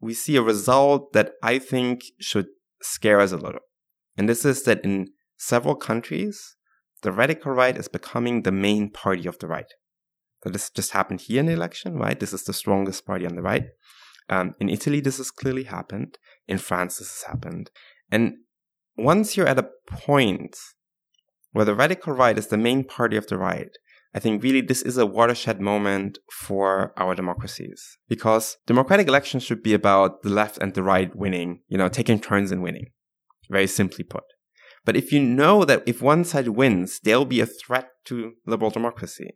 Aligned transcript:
we 0.00 0.14
see 0.14 0.36
a 0.36 0.42
result 0.42 1.12
that 1.12 1.32
I 1.42 1.58
think 1.58 2.02
should 2.18 2.46
scare 2.82 3.20
us 3.20 3.32
a 3.32 3.36
little. 3.36 3.60
And 4.16 4.28
this 4.28 4.44
is 4.44 4.62
that 4.64 4.84
in 4.84 5.08
several 5.36 5.74
countries, 5.74 6.56
the 7.02 7.12
radical 7.12 7.52
right 7.52 7.76
is 7.76 7.88
becoming 7.88 8.42
the 8.42 8.52
main 8.52 8.90
party 8.90 9.26
of 9.26 9.38
the 9.38 9.46
right. 9.46 9.72
So 10.42 10.50
this 10.50 10.70
just 10.70 10.92
happened 10.92 11.22
here 11.22 11.40
in 11.40 11.46
the 11.46 11.52
election, 11.52 11.96
right? 11.96 12.18
This 12.18 12.32
is 12.32 12.44
the 12.44 12.52
strongest 12.52 13.06
party 13.06 13.26
on 13.26 13.34
the 13.34 13.42
right. 13.42 13.66
Um, 14.28 14.54
in 14.58 14.68
Italy, 14.68 15.00
this 15.00 15.18
has 15.18 15.30
clearly 15.30 15.64
happened. 15.64 16.16
In 16.48 16.58
France, 16.58 16.98
this 16.98 17.08
has 17.08 17.30
happened. 17.30 17.70
And 18.10 18.34
once 18.96 19.36
you're 19.36 19.48
at 19.48 19.58
a 19.58 19.68
point 19.86 20.56
where 21.52 21.64
the 21.64 21.74
radical 21.74 22.12
right 22.12 22.38
is 22.38 22.46
the 22.46 22.56
main 22.56 22.84
party 22.84 23.16
of 23.16 23.26
the 23.26 23.36
right, 23.38 23.70
I 24.12 24.18
think 24.18 24.42
really 24.42 24.60
this 24.60 24.82
is 24.82 24.98
a 24.98 25.06
watershed 25.06 25.60
moment 25.60 26.18
for 26.32 26.92
our 26.96 27.14
democracies 27.14 27.98
because 28.08 28.56
democratic 28.66 29.06
elections 29.06 29.44
should 29.44 29.62
be 29.62 29.72
about 29.72 30.22
the 30.22 30.30
left 30.30 30.58
and 30.58 30.74
the 30.74 30.82
right 30.82 31.14
winning, 31.14 31.60
you 31.68 31.78
know, 31.78 31.88
taking 31.88 32.18
turns 32.18 32.50
in 32.50 32.60
winning. 32.60 32.86
Very 33.48 33.68
simply 33.68 34.04
put. 34.04 34.24
But 34.84 34.96
if 34.96 35.12
you 35.12 35.20
know 35.20 35.64
that 35.64 35.82
if 35.86 36.02
one 36.02 36.24
side 36.24 36.48
wins, 36.48 37.00
there'll 37.02 37.24
be 37.24 37.40
a 37.40 37.46
threat 37.46 37.90
to 38.06 38.32
liberal 38.46 38.70
democracy, 38.70 39.34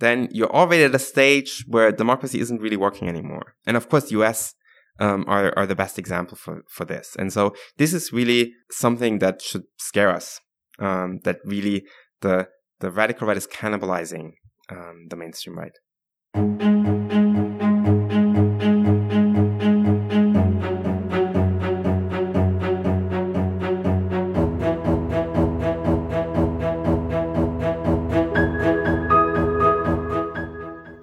then 0.00 0.28
you're 0.32 0.52
already 0.52 0.84
at 0.84 0.94
a 0.94 0.98
stage 0.98 1.64
where 1.68 1.92
democracy 1.92 2.40
isn't 2.40 2.60
really 2.60 2.76
working 2.76 3.08
anymore. 3.08 3.54
And 3.66 3.76
of 3.76 3.88
course, 3.88 4.10
US 4.10 4.54
um, 4.98 5.24
are, 5.28 5.56
are 5.56 5.66
the 5.66 5.76
best 5.76 5.98
example 5.98 6.36
for, 6.36 6.62
for 6.68 6.84
this. 6.84 7.16
And 7.18 7.32
so 7.32 7.54
this 7.78 7.94
is 7.94 8.12
really 8.12 8.52
something 8.70 9.20
that 9.20 9.40
should 9.40 9.64
scare 9.78 10.10
us. 10.10 10.40
Um, 10.78 11.20
that 11.24 11.38
really 11.44 11.84
the 12.22 12.48
the 12.82 12.90
radical 12.90 13.28
right 13.28 13.36
is 13.36 13.46
cannibalizing 13.46 14.32
um, 14.68 15.06
the 15.08 15.14
mainstream 15.14 15.56
right. 15.56 15.70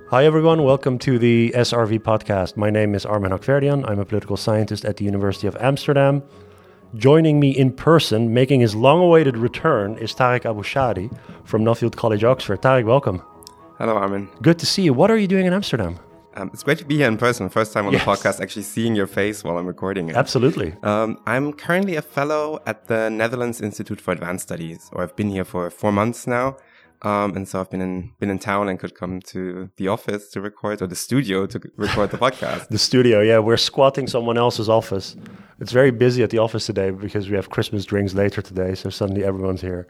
Hi, 0.10 0.26
everyone. 0.26 0.64
Welcome 0.64 1.00
to 1.00 1.18
the 1.18 1.54
SRV 1.56 2.00
podcast. 2.00 2.58
My 2.58 2.70
name 2.70 2.94
is 2.94 3.06
Armin 3.06 3.32
Hakhverdian. 3.32 3.90
I'm 3.90 4.00
a 4.00 4.06
political 4.06 4.36
scientist 4.36 4.84
at 4.84 4.98
the 4.98 5.06
University 5.06 5.48
of 5.48 5.56
Amsterdam. 5.62 6.24
Joining 6.96 7.40
me 7.40 7.52
in 7.52 7.72
person, 7.72 8.34
making 8.34 8.62
his 8.62 8.74
long 8.74 9.00
awaited 9.00 9.38
return, 9.38 9.96
is 10.00 10.12
Tarik 10.16 10.44
Abou-Chadi 10.44 11.16
from 11.44 11.64
Nuffield 11.64 11.96
College, 11.96 12.24
Oxford. 12.24 12.64
Tarik, 12.64 12.88
welcome. 12.88 13.22
Hello, 13.78 13.96
Armin. 13.96 14.28
Good 14.42 14.58
to 14.58 14.66
see 14.66 14.82
you. 14.82 14.92
What 14.92 15.12
are 15.12 15.18
you 15.18 15.28
doing 15.28 15.46
in 15.46 15.54
Amsterdam? 15.54 16.00
Um, 16.36 16.50
it's 16.52 16.64
great 16.64 16.80
to 16.80 16.86
be 16.86 16.98
here 16.98 17.08
in 17.08 17.18
person. 17.18 17.48
First 17.48 17.74
time 17.74 17.86
on 17.86 17.94
yes. 17.94 18.04
the 18.04 18.12
podcast, 18.12 18.42
actually 18.42 18.64
seeing 18.64 18.96
your 18.96 19.06
face 19.06 19.44
while 19.44 19.60
I'm 19.60 19.68
recording 19.68 20.10
it. 20.10 20.16
Absolutely. 20.16 20.74
Um, 20.82 21.20
I'm 21.28 21.54
currently 21.54 21.96
a 21.96 22.02
fellow 22.02 22.60
at 22.66 22.88
the 22.88 23.12
Netherlands 23.12 23.62
Institute 23.62 24.02
for 24.02 24.12
Advanced 24.12 24.48
Studies, 24.48 24.90
or 24.92 25.04
I've 25.04 25.16
been 25.16 25.30
here 25.30 25.46
for 25.46 25.70
four 25.70 25.92
months 25.92 26.26
now. 26.26 26.58
Um, 27.02 27.36
and 27.38 27.48
so 27.48 27.62
I've 27.62 27.70
been 27.70 27.82
in 27.82 28.12
been 28.20 28.30
in 28.30 28.40
town 28.40 28.68
and 28.68 28.78
could 28.78 28.94
come 28.94 29.22
to 29.22 29.70
the 29.78 29.88
office 29.88 30.30
to 30.32 30.42
record 30.42 30.82
or 30.82 30.88
the 30.88 30.96
studio 30.96 31.46
to 31.46 31.62
record 31.78 32.12
the 32.12 32.18
podcast. 32.26 32.68
the 32.68 32.78
studio, 32.78 33.22
yeah, 33.22 33.40
we're 33.40 33.58
squatting 33.58 34.08
someone 34.08 34.38
else's 34.38 34.68
office. 34.68 35.16
It's 35.62 35.72
very 35.72 35.92
busy 35.92 36.24
at 36.24 36.30
the 36.30 36.40
office 36.40 36.66
today 36.66 36.92
because 36.92 37.30
we 37.30 37.36
have 37.36 37.50
Christmas 37.50 37.86
drinks 37.86 38.14
later 38.14 38.42
today, 38.42 38.76
so 38.76 38.90
suddenly 38.90 39.24
everyone's 39.24 39.62
here. 39.62 39.88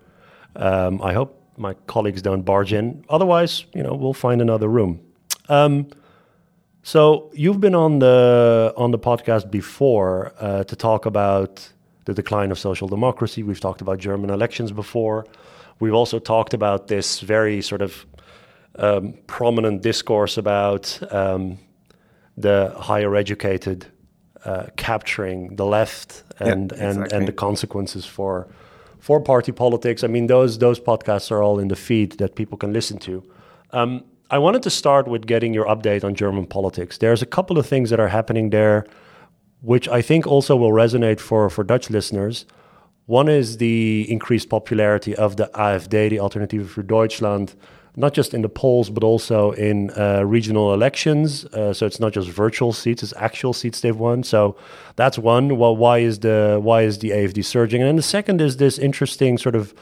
Um, 0.56 1.02
I 1.02 1.14
hope 1.14 1.42
my 1.58 1.74
colleagues 1.88 2.22
don't 2.22 2.44
barge 2.44 2.74
in. 2.74 3.04
Otherwise, 3.10 3.66
you 3.74 3.84
know, 3.84 3.94
we'll 3.94 4.14
find 4.14 4.42
another 4.42 4.68
room. 4.68 5.00
Um, 5.50 5.88
so 6.84 7.30
you've 7.34 7.60
been 7.60 7.76
on 7.76 8.00
the 8.00 8.74
on 8.78 8.92
the 8.92 9.00
podcast 9.00 9.50
before 9.52 10.34
uh, 10.40 10.64
to 10.64 10.76
talk 10.76 11.06
about 11.06 11.68
the 12.06 12.14
decline 12.14 12.52
of 12.52 12.60
social 12.60 12.88
democracy. 12.88 13.44
We've 13.44 13.60
talked 13.60 13.82
about 13.82 13.98
German 14.00 14.30
elections 14.30 14.72
before. 14.72 15.26
We've 15.80 15.94
also 15.94 16.20
talked 16.20 16.54
about 16.54 16.88
this 16.88 17.20
very 17.20 17.62
sort 17.62 17.82
of 17.82 18.06
um, 18.76 19.14
prominent 19.28 19.82
discourse 19.82 20.38
about 20.38 21.00
um, 21.12 21.58
the 22.38 22.74
higher 22.78 23.16
educated 23.16 23.86
uh, 24.46 24.68
capturing 24.78 25.56
the 25.56 25.66
left 25.66 26.24
and, 26.40 26.72
yeah, 26.72 26.88
exactly. 26.88 27.04
and, 27.04 27.14
and 27.14 27.28
the 27.28 27.34
consequences 27.34 28.06
for 28.06 28.48
for 29.00 29.22
party 29.22 29.52
politics. 29.52 30.04
I 30.04 30.08
mean, 30.08 30.28
those 30.28 30.60
those 30.60 30.80
podcasts 30.80 31.32
are 31.32 31.42
all 31.42 31.60
in 31.60 31.68
the 31.70 31.76
feed 31.76 32.18
that 32.18 32.36
people 32.36 32.58
can 32.58 32.74
listen 32.74 32.98
to. 33.00 33.24
Um, 33.72 34.04
I 34.32 34.38
wanted 34.38 34.62
to 34.64 34.70
start 34.70 35.08
with 35.08 35.26
getting 35.26 35.54
your 35.54 35.66
update 35.66 36.04
on 36.04 36.14
German 36.16 36.46
politics. 36.46 36.98
There's 36.98 37.22
a 37.22 37.26
couple 37.26 37.58
of 37.58 37.66
things 37.66 37.90
that 37.90 38.00
are 38.00 38.10
happening 38.10 38.52
there, 38.52 38.86
which 39.62 39.88
I 39.88 40.02
think 40.02 40.28
also 40.28 40.56
will 40.56 40.72
resonate 40.72 41.20
for 41.20 41.50
for 41.50 41.64
Dutch 41.64 41.90
listeners. 41.90 42.46
One 43.10 43.28
is 43.28 43.58
the 43.58 44.06
increased 44.08 44.50
popularity 44.50 45.16
of 45.16 45.36
the 45.36 45.50
AfD, 45.56 46.12
the 46.12 46.20
Alternative 46.20 46.70
for 46.70 46.84
Deutschland, 46.84 47.56
not 47.96 48.14
just 48.14 48.36
in 48.36 48.44
the 48.44 48.50
polls, 48.50 48.92
but 48.92 49.04
also 49.04 49.50
in 49.54 49.90
uh, 49.98 50.22
regional 50.24 50.76
elections. 50.76 51.44
Uh, 51.46 51.74
so 51.74 51.88
it's 51.88 52.00
not 52.00 52.14
just 52.14 52.30
virtual 52.30 52.72
seats; 52.72 53.02
it's 53.02 53.16
actual 53.18 53.52
seats 53.52 53.82
they've 53.82 53.98
won. 53.98 54.22
So 54.22 54.56
that's 54.96 55.18
one. 55.18 55.58
Well, 55.58 55.76
why 55.76 55.98
is 55.98 56.20
the 56.20 56.60
why 56.62 56.84
is 56.84 57.00
the 57.00 57.10
AfD 57.10 57.44
surging? 57.44 57.82
And 57.82 57.88
then 57.88 57.96
the 57.96 58.04
second 58.04 58.42
is 58.42 58.58
this 58.58 58.78
interesting 58.78 59.40
sort 59.40 59.56
of 59.56 59.74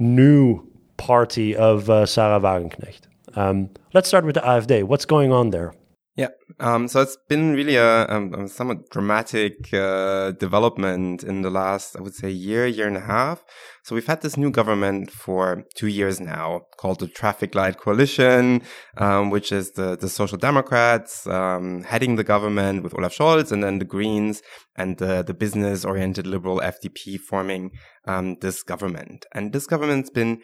new 0.00 0.66
party 0.96 1.54
of 1.54 1.88
uh, 1.88 2.04
Sahra 2.04 2.40
Wagenknecht. 2.40 3.02
Um, 3.36 3.70
let's 3.94 4.08
start 4.08 4.24
with 4.24 4.34
the 4.34 4.40
AfD. 4.40 4.82
What's 4.82 5.04
going 5.04 5.30
on 5.30 5.50
there? 5.50 5.72
Yeah. 6.14 6.28
Um, 6.60 6.88
so 6.88 7.00
it's 7.00 7.16
been 7.30 7.54
really 7.54 7.76
a, 7.76 8.04
a 8.04 8.46
somewhat 8.46 8.90
dramatic 8.90 9.72
uh, 9.72 10.32
development 10.32 11.24
in 11.24 11.40
the 11.40 11.48
last, 11.48 11.96
I 11.96 12.02
would 12.02 12.14
say, 12.14 12.30
year, 12.30 12.66
year 12.66 12.86
and 12.86 12.98
a 12.98 13.00
half. 13.00 13.42
So 13.84 13.94
we've 13.94 14.06
had 14.06 14.20
this 14.20 14.36
new 14.36 14.50
government 14.50 15.10
for 15.10 15.64
two 15.74 15.86
years 15.86 16.20
now 16.20 16.62
called 16.76 17.00
the 17.00 17.08
Traffic 17.08 17.54
Light 17.54 17.78
Coalition, 17.78 18.60
um, 18.98 19.30
which 19.30 19.52
is 19.52 19.72
the, 19.72 19.96
the 19.96 20.10
Social 20.10 20.36
Democrats 20.36 21.26
um, 21.26 21.82
heading 21.84 22.16
the 22.16 22.24
government 22.24 22.82
with 22.82 22.94
Olaf 22.94 23.16
Scholz 23.16 23.50
and 23.50 23.64
then 23.64 23.78
the 23.78 23.86
Greens 23.86 24.42
and 24.76 24.98
the, 24.98 25.22
the 25.22 25.34
business 25.34 25.82
oriented 25.82 26.26
liberal 26.26 26.60
FDP 26.60 27.18
forming 27.18 27.70
um, 28.06 28.36
this 28.42 28.62
government. 28.62 29.24
And 29.34 29.54
this 29.54 29.66
government's 29.66 30.10
been 30.10 30.42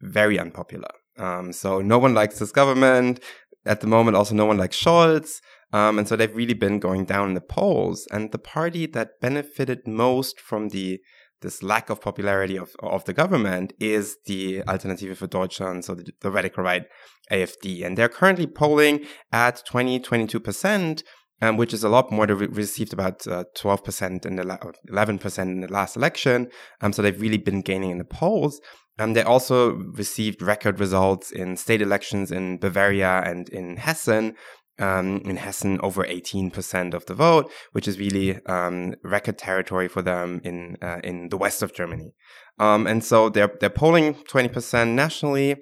very 0.00 0.38
unpopular. 0.38 0.88
Um, 1.18 1.52
so 1.52 1.82
no 1.82 1.98
one 1.98 2.14
likes 2.14 2.38
this 2.38 2.52
government 2.52 3.20
at 3.64 3.80
the 3.80 3.86
moment 3.86 4.16
also 4.16 4.34
no 4.34 4.46
one 4.46 4.58
like 4.58 4.72
Scholz. 4.72 5.40
Um, 5.72 5.98
and 5.98 6.06
so 6.06 6.16
they've 6.16 6.36
really 6.36 6.54
been 6.54 6.78
going 6.78 7.04
down 7.06 7.28
in 7.28 7.34
the 7.34 7.40
polls. 7.40 8.06
And 8.10 8.30
the 8.30 8.38
party 8.38 8.86
that 8.86 9.20
benefited 9.20 9.86
most 9.86 10.38
from 10.40 10.68
the 10.68 11.00
this 11.42 11.62
lack 11.62 11.90
of 11.90 12.00
popularity 12.00 12.56
of, 12.56 12.74
of 12.80 13.04
the 13.04 13.12
government 13.12 13.72
is 13.78 14.16
the 14.26 14.62
Alternative 14.62 15.18
for 15.18 15.26
Deutschland, 15.26 15.84
so 15.84 15.94
the, 15.94 16.12
the 16.20 16.30
radical 16.30 16.64
right 16.64 16.84
AfD. 17.30 17.84
And 17.84 17.98
they're 17.98 18.08
currently 18.08 18.46
polling 18.46 19.04
at 19.32 19.62
20, 19.66 20.00
22%, 20.00 21.02
um, 21.42 21.56
which 21.56 21.74
is 21.74 21.84
a 21.84 21.88
lot 21.88 22.10
more. 22.10 22.26
They 22.26 22.34
re- 22.34 22.46
received 22.46 22.92
about 22.92 23.26
uh, 23.26 23.44
12% 23.56 24.24
in 24.24 24.36
the, 24.36 24.44
la- 24.44 24.58
11% 24.88 25.38
in 25.42 25.60
the 25.60 25.72
last 25.72 25.96
election. 25.96 26.48
Um, 26.80 26.92
so 26.92 27.02
they've 27.02 27.20
really 27.20 27.38
been 27.38 27.60
gaining 27.60 27.90
in 27.90 27.98
the 27.98 28.04
polls. 28.04 28.60
Um, 28.98 29.14
they 29.14 29.22
also 29.22 29.72
received 29.72 30.42
record 30.42 30.78
results 30.78 31.30
in 31.30 31.56
state 31.56 31.82
elections 31.82 32.30
in 32.30 32.58
Bavaria 32.58 33.22
and 33.24 33.48
in 33.48 33.76
Hessen. 33.76 34.34
Um, 34.78 35.18
in 35.26 35.36
Hessen, 35.36 35.78
over 35.80 36.02
18% 36.02 36.94
of 36.94 37.04
the 37.04 37.14
vote, 37.14 37.52
which 37.72 37.86
is 37.86 37.98
really 37.98 38.44
um, 38.46 38.94
record 39.04 39.36
territory 39.36 39.86
for 39.86 40.00
them 40.00 40.40
in 40.44 40.76
uh, 40.80 40.98
in 41.04 41.28
the 41.28 41.36
west 41.36 41.62
of 41.62 41.74
Germany. 41.74 42.14
Um, 42.58 42.86
and 42.86 43.04
so 43.04 43.28
they're 43.28 43.52
they're 43.60 43.70
polling 43.70 44.14
20% 44.14 44.94
nationally, 44.94 45.56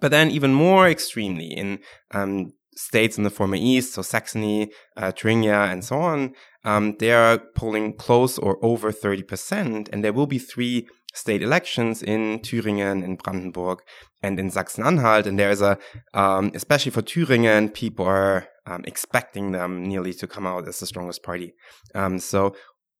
but 0.00 0.10
then 0.10 0.30
even 0.30 0.52
more 0.52 0.86
extremely 0.86 1.46
in 1.46 1.80
um, 2.12 2.52
states 2.78 3.18
in 3.18 3.24
the 3.24 3.30
former 3.30 3.56
East, 3.56 3.94
so 3.94 4.02
Saxony, 4.02 4.70
uh, 4.96 5.10
Thuringia, 5.10 5.70
and 5.72 5.84
so 5.84 5.98
on, 5.98 6.32
um, 6.64 6.96
they 6.98 7.12
are 7.12 7.38
polling 7.56 7.92
close 7.94 8.38
or 8.38 8.56
over 8.64 8.92
30%, 8.92 9.88
and 9.92 10.04
there 10.04 10.12
will 10.12 10.28
be 10.28 10.38
three 10.38 10.86
state 11.14 11.42
elections 11.42 12.02
in 12.02 12.40
Thüringen, 12.40 13.02
in 13.02 13.16
Brandenburg, 13.16 13.78
and 14.22 14.38
in 14.38 14.50
Sachsen-Anhalt. 14.50 15.26
And 15.26 15.38
there 15.38 15.50
is 15.50 15.62
a, 15.62 15.78
um, 16.14 16.50
especially 16.54 16.92
for 16.92 17.02
Thüringen, 17.02 17.72
people 17.72 18.06
are 18.06 18.48
um, 18.66 18.82
expecting 18.86 19.52
them 19.52 19.84
nearly 19.84 20.12
to 20.14 20.26
come 20.26 20.46
out 20.46 20.68
as 20.68 20.80
the 20.80 20.86
strongest 20.86 21.22
party. 21.22 21.54
Um, 21.94 22.18
so 22.18 22.54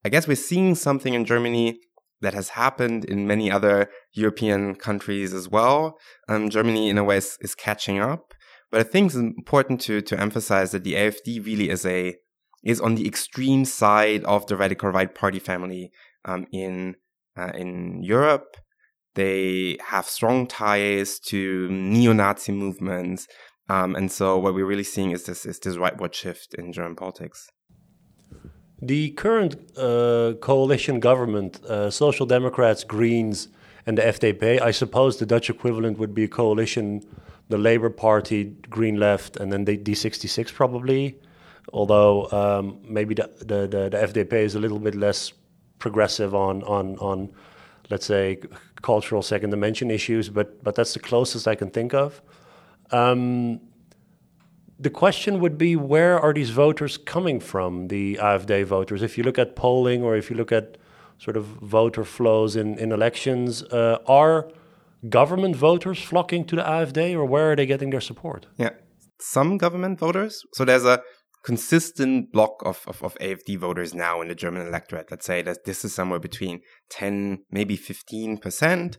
I 0.05 0.09
guess 0.09 0.27
we're 0.27 0.37
seeing 0.37 0.75
something 0.75 1.15
in 1.15 1.25
Germany 1.25 1.81
that 2.21 2.35
has 2.35 2.51
happened 2.51 3.05
in 3.05 3.27
many 3.27 3.51
other 3.51 3.89
European 4.13 4.75
countries 4.75 5.33
as 5.33 5.49
well. 5.49 5.99
Um, 6.29 6.51
Germany, 6.51 6.89
in 6.89 6.99
a 6.99 7.05
way, 7.05 7.19
is, 7.19 7.37
is 7.41 7.55
catching 7.55 8.01
up. 8.01 8.35
But 8.71 8.81
I 8.81 8.85
think 8.85 9.07
it's 9.07 9.15
important 9.15 9.81
to 9.83 10.03
to 10.03 10.21
emphasize 10.21 10.73
that 10.73 10.85
the 10.85 10.95
AfD 10.95 11.45
really 11.45 11.71
is 11.71 11.87
a 11.87 12.17
is 12.63 12.81
on 12.81 12.97
the 12.97 13.07
extreme 13.07 13.65
side 13.65 14.25
of 14.25 14.47
the 14.47 14.57
radical 14.57 14.91
right 14.91 15.15
party 15.15 15.39
family 15.39 15.91
um, 16.25 16.47
in 16.53 16.97
uh, 17.39 17.53
in 17.55 18.03
Europe. 18.03 18.57
They 19.15 19.79
have 19.87 20.07
strong 20.07 20.47
ties 20.47 21.19
to 21.31 21.69
neo-Nazi 21.71 22.53
movements, 22.53 23.27
um, 23.69 23.95
and 23.97 24.11
so 24.11 24.39
what 24.39 24.55
we're 24.55 24.67
really 24.67 24.85
seeing 24.85 25.11
is 25.11 25.25
this 25.25 25.45
is 25.45 25.59
this 25.59 25.77
rightward 25.77 26.15
shift 26.15 26.55
in 26.55 26.73
German 26.73 26.97
politics. 26.97 27.49
The 28.81 29.11
current 29.11 29.57
uh, 29.77 30.35
coalition 30.41 31.01
government, 31.01 31.65
uh, 31.65 31.91
Social 31.91 32.27
Democrats, 32.27 32.85
Greens, 32.85 33.49
and 33.87 33.99
the 33.99 34.03
FDP, 34.03 34.61
I 34.61 34.71
suppose 34.71 35.19
the 35.19 35.27
Dutch 35.27 35.51
equivalent 35.51 35.99
would 35.99 36.15
be 36.15 36.25
a 36.25 36.29
coalition, 36.29 37.03
the 37.49 37.59
Labour 37.59 37.91
Party, 37.91 38.57
Green 38.71 38.97
Left, 39.01 39.37
and 39.37 39.53
then 39.53 39.65
the 39.65 39.77
D66 39.77 40.55
probably. 40.55 41.19
Although 41.73 42.31
um, 42.31 42.79
maybe 42.89 43.15
the, 43.15 43.29
the, 43.39 43.67
the, 43.67 43.89
the 43.91 43.97
FDP 43.97 44.33
is 44.35 44.55
a 44.55 44.61
little 44.61 44.79
bit 44.79 44.95
less 44.95 45.33
progressive 45.79 46.35
on, 46.35 46.63
on, 46.65 46.97
on 46.99 47.31
let's 47.91 48.07
say, 48.07 48.39
cultural 48.83 49.23
second 49.23 49.51
dimension 49.51 49.91
issues, 49.91 50.29
but, 50.29 50.63
but 50.63 50.75
that's 50.75 50.95
the 50.95 51.01
closest 51.01 51.49
I 51.49 51.55
can 51.55 51.71
think 51.71 51.95
of. 51.95 52.21
Um, 52.91 53.61
the 54.79 54.91
question 54.91 55.41
would 55.41 55.59
be 55.59 55.75
where 55.75 56.19
are 56.21 56.33
these 56.33 56.51
voters 56.51 56.97
coming 56.97 57.41
from, 57.41 57.89
the 57.89 58.17
AFD 58.21 58.65
voters? 58.65 59.03
If 59.03 59.19
you 59.19 59.25
look 59.25 59.39
at 59.39 59.57
polling 59.57 60.03
or 60.03 60.17
if 60.17 60.31
you 60.31 60.37
look 60.37 60.53
at 60.53 60.79
sort 61.19 61.37
of 61.37 61.45
voter 61.45 62.05
flows 62.05 62.55
in, 62.55 62.79
in 62.79 62.93
elections, 62.93 63.63
uh, 63.65 63.99
are 64.07 64.49
government 65.09 65.57
voters 65.57 66.01
flocking 66.01 66.45
to 66.45 66.57
the 66.57 66.63
AFD 66.63 67.15
or 67.15 67.25
where 67.25 67.53
are 67.53 67.57
they 67.57 67.67
getting 67.67 67.91
their 67.91 68.01
support? 68.01 68.47
Yeah, 68.57 68.71
some 69.21 69.59
government 69.59 69.99
voters. 69.99 70.45
So 70.55 70.65
there's 70.65 70.85
a 70.85 71.03
consistent 71.45 72.33
block 72.33 72.63
of, 72.65 72.83
of, 72.87 73.03
of 73.03 73.15
AFD 73.19 73.59
voters 73.59 73.95
now 73.95 74.21
in 74.21 74.29
the 74.29 74.35
German 74.35 74.67
electorate. 74.67 75.11
Let's 75.11 75.27
say 75.27 75.43
that 75.43 75.65
this 75.65 75.85
is 75.85 75.95
somewhere 75.95 76.19
between 76.19 76.61
10, 76.91 77.45
maybe 77.51 77.77
15%. 77.77 78.97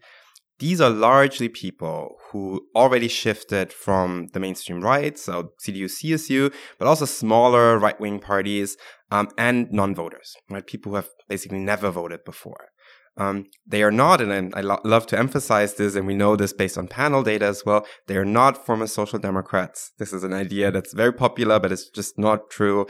These 0.60 0.82
are 0.82 0.90
largely 0.90 1.48
people 1.48 2.18
who 2.32 2.68
already 2.76 3.08
shifted 3.08 3.72
from 3.72 4.28
the 4.34 4.42
mainstream 4.42 4.82
right, 4.82 5.18
so 5.18 5.54
CDU, 5.66 5.86
CSU, 5.86 6.54
but 6.78 6.88
also 6.88 7.06
smaller 7.06 7.80
right 7.80 8.00
wing 8.00 8.20
parties 8.20 8.76
um, 9.10 9.30
and 9.38 9.72
non 9.72 9.96
voters, 9.96 10.36
right? 10.50 10.68
People 10.68 10.92
who 10.92 10.98
have 10.98 11.10
basically 11.30 11.60
never 11.60 11.90
voted 11.92 12.26
before. 12.26 12.72
Um, 13.18 13.46
they 13.68 13.84
are 13.84 13.92
not, 13.92 14.22
and 14.22 14.54
I 14.56 14.62
lo- 14.62 14.80
love 14.86 15.06
to 15.08 15.20
emphasize 15.20 15.76
this, 15.76 15.96
and 15.96 16.08
we 16.08 16.16
know 16.16 16.36
this 16.36 16.54
based 16.54 16.78
on 16.78 16.88
panel 16.88 17.22
data 17.22 17.46
as 17.46 17.66
well. 17.66 17.86
They 18.08 18.16
are 18.16 18.26
not 18.26 18.66
former 18.66 18.88
social 18.88 19.20
democrats. 19.20 19.92
This 20.00 20.14
is 20.14 20.24
an 20.24 20.34
idea 20.34 20.72
that's 20.72 20.94
very 20.94 21.12
popular, 21.12 21.60
but 21.60 21.72
it's 21.72 21.90
just 21.90 22.18
not 22.18 22.50
true 22.50 22.86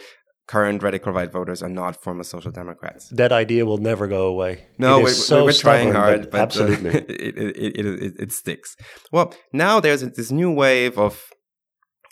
current 0.50 0.82
radical 0.82 1.14
right 1.14 1.32
voters 1.32 1.62
are 1.62 1.70
not 1.70 1.96
former 2.04 2.24
social 2.24 2.52
democrats. 2.52 3.08
That 3.10 3.32
idea 3.32 3.68
will 3.68 3.78
never 3.78 4.08
go 4.08 4.26
away. 4.26 4.66
No, 4.80 5.02
we're, 5.02 5.12
so 5.12 5.46
we're, 5.46 5.54
trying 5.54 5.94
hard, 5.94 6.22
but, 6.22 6.32
but 6.32 6.42
absolutely, 6.42 6.90
uh, 6.96 7.04
it, 7.08 7.38
it, 7.38 7.86
it, 7.86 8.14
it, 8.20 8.32
sticks. 8.32 8.76
Well, 9.12 9.32
now 9.54 9.80
there's 9.80 10.02
this 10.02 10.32
new 10.32 10.52
wave 10.52 10.98
of 10.98 11.24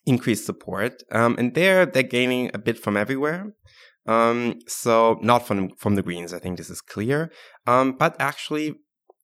increased 0.05 0.45
support, 0.45 1.01
um, 1.11 1.35
and 1.39 1.55
there 1.55 1.87
they're 1.87 2.03
gaining 2.03 2.51
a 2.53 2.59
bit 2.59 2.77
from 2.77 2.95
everywhere. 2.95 3.53
Um, 4.05 4.59
so 4.67 5.17
not 5.21 5.47
from 5.47 5.71
from 5.79 5.95
the 5.95 6.03
Greens, 6.03 6.31
I 6.31 6.39
think 6.39 6.57
this 6.57 6.69
is 6.69 6.79
clear. 6.79 7.31
Um, 7.67 7.91
but 7.93 8.15
actually, 8.19 8.75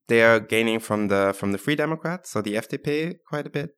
they 0.07 0.21
are 0.21 0.39
gaining 0.39 0.79
from 0.79 1.07
the 1.07 1.33
from 1.33 1.53
the 1.53 1.57
Free 1.57 1.75
Democrats, 1.75 2.31
so 2.31 2.41
the 2.41 2.55
FDP, 2.55 3.15
quite 3.27 3.47
a 3.47 3.49
bit. 3.49 3.71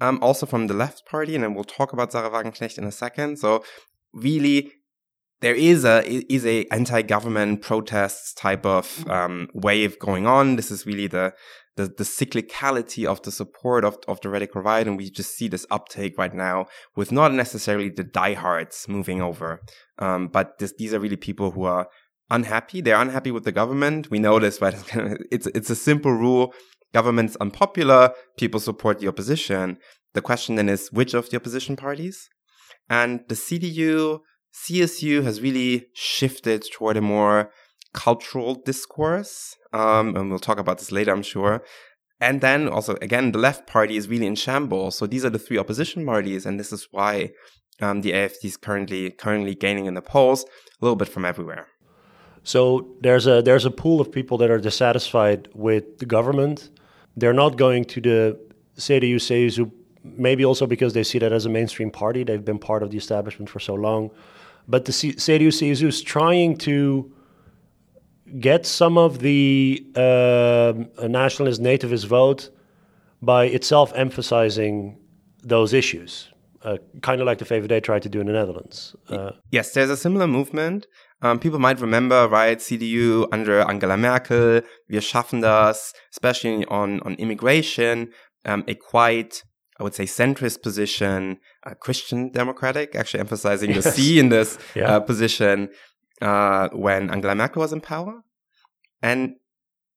Um, 0.00 0.18
also 0.22 0.46
from 0.46 0.66
the 0.68 0.74
left 0.74 1.04
party, 1.06 1.34
and 1.34 1.44
then 1.44 1.54
we'll 1.54 1.64
talk 1.64 1.92
about 1.92 2.12
Sahra 2.12 2.30
Wagenknecht 2.30 2.78
in 2.78 2.84
a 2.84 2.92
second. 2.92 3.38
So 3.38 3.62
really 4.14 4.72
there 5.42 5.54
is 5.54 5.84
a 5.84 6.02
is 6.32 6.46
a 6.46 6.64
anti-government 6.70 7.62
protests 7.62 8.32
type 8.32 8.64
of 8.64 8.86
mm-hmm. 8.86 9.10
um, 9.10 9.48
wave 9.52 9.98
going 9.98 10.26
on. 10.26 10.56
This 10.56 10.70
is 10.70 10.86
really 10.86 11.08
the, 11.08 11.34
the 11.76 11.86
the 11.86 12.04
cyclicality 12.04 13.04
of 13.04 13.20
the 13.22 13.32
support 13.32 13.84
of 13.84 13.98
of 14.08 14.20
the 14.20 14.30
radical 14.30 14.62
right, 14.62 14.86
and 14.86 14.96
we 14.96 15.10
just 15.10 15.36
see 15.36 15.48
this 15.48 15.66
uptake 15.70 16.16
right 16.16 16.32
now 16.32 16.66
with 16.96 17.12
not 17.12 17.34
necessarily 17.34 17.90
the 17.90 18.04
diehards 18.04 18.86
moving 18.88 19.20
over, 19.20 19.60
um, 19.98 20.28
but 20.28 20.58
this, 20.58 20.72
these 20.78 20.94
are 20.94 21.00
really 21.00 21.16
people 21.16 21.50
who 21.50 21.64
are 21.64 21.88
unhappy. 22.32 22.80
They're 22.80 23.00
unhappy 23.00 23.30
with 23.30 23.44
the 23.44 23.52
government. 23.52 24.10
We 24.10 24.18
know 24.18 24.40
this? 24.40 24.58
It's 25.30 25.46
it's 25.58 25.70
a 25.70 25.76
simple 25.76 26.12
rule. 26.12 26.52
Government's 26.92 27.36
unpopular. 27.36 28.12
People 28.36 28.60
support 28.60 28.98
the 28.98 29.08
opposition. 29.08 29.78
The 30.14 30.22
question 30.22 30.56
then 30.56 30.68
is 30.68 30.92
which 30.92 31.14
of 31.14 31.30
the 31.30 31.36
opposition 31.36 31.76
parties? 31.76 32.28
And 32.90 33.20
the 33.28 33.34
CDU 33.34 34.20
CSU 34.54 35.22
has 35.22 35.40
really 35.40 35.86
shifted 35.94 36.64
toward 36.72 36.96
a 36.96 37.00
more 37.00 37.50
cultural 37.94 38.54
discourse. 38.54 39.56
Um, 39.72 40.16
and 40.16 40.28
we'll 40.28 40.38
talk 40.38 40.58
about 40.58 40.78
this 40.78 40.92
later, 40.92 41.12
I'm 41.12 41.22
sure. 41.22 41.62
And 42.20 42.40
then 42.40 42.68
also, 42.68 42.96
again, 43.00 43.32
the 43.32 43.38
left 43.38 43.66
party 43.66 43.96
is 43.96 44.08
really 44.08 44.26
in 44.26 44.36
shambles. 44.36 44.96
So 44.96 45.06
these 45.06 45.24
are 45.24 45.30
the 45.30 45.38
three 45.38 45.58
opposition 45.58 46.04
parties. 46.04 46.46
And 46.46 46.60
this 46.60 46.72
is 46.72 46.86
why 46.90 47.30
um, 47.80 48.02
the 48.02 48.12
AFD 48.12 48.44
is 48.44 48.56
currently, 48.56 49.10
currently 49.10 49.54
gaining 49.54 49.86
in 49.86 49.94
the 49.94 50.02
polls 50.02 50.44
a 50.44 50.84
little 50.84 50.96
bit 50.96 51.08
from 51.08 51.24
everywhere. 51.24 51.66
So 52.44 52.88
there's 53.00 53.26
a, 53.26 53.42
there's 53.42 53.64
a 53.64 53.70
pool 53.70 54.00
of 54.00 54.10
people 54.10 54.38
that 54.38 54.50
are 54.50 54.58
dissatisfied 54.58 55.48
with 55.54 55.98
the 55.98 56.06
government. 56.06 56.70
They're 57.16 57.32
not 57.32 57.56
going 57.56 57.84
to 57.86 58.00
the 58.00 58.40
CDU, 58.76 59.16
CSU, 59.16 59.70
maybe 60.02 60.44
also 60.44 60.66
because 60.66 60.92
they 60.92 61.04
see 61.04 61.18
that 61.18 61.32
as 61.32 61.46
a 61.46 61.48
mainstream 61.48 61.90
party. 61.90 62.24
They've 62.24 62.44
been 62.44 62.58
part 62.58 62.82
of 62.82 62.90
the 62.90 62.96
establishment 62.96 63.48
for 63.48 63.60
so 63.60 63.74
long 63.74 64.10
but 64.68 64.84
the 64.84 64.92
CDU 64.92 65.48
CSU 65.48 65.86
is 65.86 66.02
trying 66.02 66.56
to 66.58 67.12
get 68.38 68.64
some 68.66 68.96
of 68.96 69.18
the 69.18 69.84
uh, 69.94 70.72
nationalist 71.06 71.60
nativist 71.60 72.06
vote 72.06 72.50
by 73.20 73.44
itself 73.44 73.92
emphasizing 73.94 74.98
those 75.42 75.72
issues, 75.72 76.28
uh, 76.62 76.76
kind 77.02 77.20
of 77.20 77.26
like 77.26 77.38
the 77.38 77.44
VVD 77.44 77.82
tried 77.82 78.02
to 78.02 78.08
do 78.08 78.20
in 78.20 78.26
the 78.26 78.32
Netherlands. 78.32 78.96
Uh, 79.08 79.32
yes, 79.50 79.72
there's 79.74 79.90
a 79.90 79.96
similar 79.96 80.26
movement. 80.26 80.86
Um, 81.22 81.38
people 81.38 81.58
might 81.58 81.80
remember, 81.80 82.28
right, 82.28 82.58
CDU 82.58 83.28
under 83.32 83.60
Angela 83.60 83.96
Merkel, 83.96 84.62
Wir 84.88 85.00
schaffen 85.00 85.40
das, 85.40 85.94
especially 86.10 86.66
on, 86.66 87.00
on 87.00 87.14
immigration, 87.14 88.10
um, 88.44 88.64
a 88.66 88.74
quite 88.74 89.44
I 89.80 89.84
would 89.84 89.94
say 89.94 90.04
centrist 90.04 90.62
position, 90.62 91.38
uh, 91.64 91.74
Christian 91.74 92.30
democratic, 92.30 92.94
actually 92.94 93.20
emphasizing 93.20 93.70
yes. 93.74 93.84
the 93.84 93.90
C 93.90 94.18
in 94.18 94.28
this 94.28 94.58
yeah. 94.74 94.96
uh, 94.96 95.00
position 95.00 95.70
uh, 96.20 96.68
when 96.72 97.10
Angela 97.10 97.34
Merkel 97.34 97.62
was 97.62 97.72
in 97.72 97.80
power. 97.80 98.22
And 99.02 99.36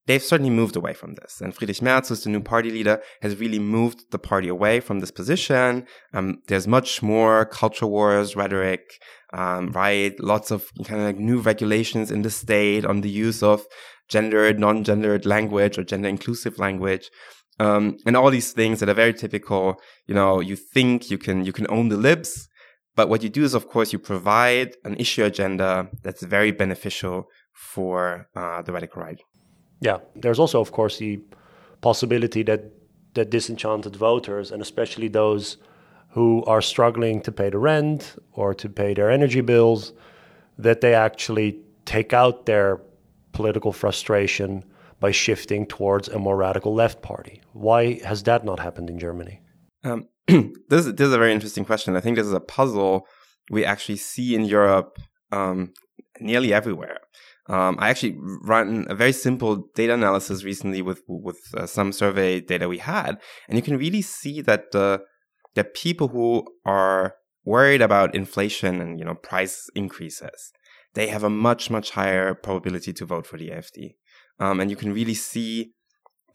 they've 0.07 0.23
certainly 0.23 0.49
moved 0.49 0.75
away 0.75 0.93
from 0.93 1.13
this. 1.15 1.41
And 1.41 1.53
Friedrich 1.53 1.81
Merz, 1.81 2.09
who's 2.09 2.23
the 2.23 2.29
new 2.29 2.41
party 2.41 2.71
leader, 2.71 3.01
has 3.21 3.35
really 3.37 3.59
moved 3.59 4.11
the 4.11 4.19
party 4.19 4.47
away 4.47 4.79
from 4.79 5.01
this 5.01 5.11
position. 5.11 5.85
Um, 6.13 6.41
there's 6.47 6.67
much 6.67 7.03
more 7.03 7.45
culture 7.45 7.87
wars 7.87 8.35
rhetoric, 8.35 8.99
um, 9.35 9.71
right? 9.71 10.17
Lots 10.19 10.49
of 10.49 10.71
kind 10.85 11.01
of 11.01 11.07
like 11.07 11.19
new 11.19 11.39
regulations 11.39 12.09
in 12.09 12.21
the 12.21 12.29
state 12.29 12.85
on 12.85 13.01
the 13.01 13.09
use 13.09 13.43
of 13.43 13.65
gendered, 14.07 14.59
non-gendered 14.59 15.25
language 15.25 15.77
or 15.77 15.83
gender 15.83 16.09
inclusive 16.09 16.57
language. 16.57 17.09
Um, 17.59 17.97
and 18.05 18.17
all 18.17 18.31
these 18.31 18.51
things 18.53 18.79
that 18.79 18.89
are 18.89 18.93
very 18.93 19.13
typical. 19.13 19.75
You 20.07 20.15
know, 20.15 20.39
you 20.39 20.55
think 20.55 21.11
you 21.11 21.17
can, 21.17 21.45
you 21.45 21.53
can 21.53 21.67
own 21.69 21.89
the 21.89 21.97
libs, 21.97 22.47
but 22.95 23.09
what 23.09 23.23
you 23.23 23.29
do 23.29 23.43
is, 23.43 23.53
of 23.53 23.67
course, 23.67 23.91
you 23.91 23.99
provide 23.99 24.75
an 24.85 24.95
issue 24.95 25.23
agenda 25.23 25.89
that's 26.01 26.23
very 26.23 26.51
beneficial 26.51 27.25
for 27.53 28.27
uh, 28.35 28.61
the 28.61 28.71
radical 28.71 29.01
right. 29.01 29.19
Yeah, 29.81 29.97
there's 30.15 30.39
also, 30.39 30.61
of 30.61 30.71
course, 30.71 30.97
the 30.97 31.19
possibility 31.81 32.43
that 32.43 32.71
that 33.15 33.29
disenchanted 33.29 33.95
voters, 33.95 34.51
and 34.51 34.61
especially 34.61 35.07
those 35.07 35.57
who 36.15 36.41
are 36.45 36.61
struggling 36.61 37.19
to 37.19 37.29
pay 37.29 37.49
the 37.49 37.57
rent 37.57 38.15
or 38.31 38.53
to 38.53 38.69
pay 38.69 38.93
their 38.93 39.11
energy 39.11 39.41
bills, 39.41 39.91
that 40.57 40.79
they 40.79 40.93
actually 40.93 41.59
take 41.83 42.13
out 42.13 42.45
their 42.45 42.79
political 43.33 43.73
frustration 43.73 44.63
by 45.01 45.11
shifting 45.11 45.65
towards 45.65 46.07
a 46.07 46.17
more 46.17 46.37
radical 46.37 46.73
left 46.73 47.01
party. 47.01 47.41
Why 47.51 47.99
has 48.05 48.23
that 48.23 48.45
not 48.45 48.61
happened 48.61 48.89
in 48.89 48.97
Germany? 48.97 49.41
Um, 49.83 50.07
this, 50.27 50.85
this, 50.85 51.07
is 51.09 51.11
a 51.11 51.17
very 51.17 51.33
interesting 51.33 51.65
question. 51.65 51.97
I 51.97 51.99
think 51.99 52.15
this 52.15 52.27
is 52.27 52.31
a 52.31 52.39
puzzle 52.39 53.05
we 53.51 53.65
actually 53.65 53.97
see 53.97 54.35
in 54.35 54.45
Europe 54.45 54.97
um, 55.33 55.73
nearly 56.21 56.53
everywhere. 56.53 56.99
Um, 57.47 57.75
I 57.77 57.89
actually 57.89 58.15
ran 58.43 58.85
a 58.89 58.95
very 58.95 59.11
simple 59.11 59.67
data 59.75 59.93
analysis 59.93 60.45
recently 60.45 60.81
with 60.81 61.01
with 61.07 61.41
uh, 61.57 61.67
some 61.67 61.91
survey 61.91 62.39
data 62.39 62.69
we 62.69 62.77
had, 62.77 63.19
and 63.49 63.57
you 63.57 63.61
can 63.61 63.77
really 63.77 64.01
see 64.01 64.39
that 64.41 64.71
the 64.71 65.03
that 65.55 65.73
people 65.73 66.09
who 66.09 66.45
are 66.65 67.15
worried 67.43 67.81
about 67.81 68.15
inflation 68.15 68.81
and 68.81 68.99
you 68.99 69.05
know 69.05 69.15
price 69.15 69.69
increases, 69.75 70.51
they 70.93 71.07
have 71.07 71.23
a 71.23 71.29
much 71.29 71.69
much 71.69 71.91
higher 71.91 72.33
probability 72.33 72.93
to 72.93 73.05
vote 73.05 73.25
for 73.27 73.37
the 73.37 73.49
AfD. 73.49 73.95
Um, 74.39 74.59
and 74.59 74.69
you 74.69 74.75
can 74.75 74.93
really 74.93 75.13
see 75.13 75.71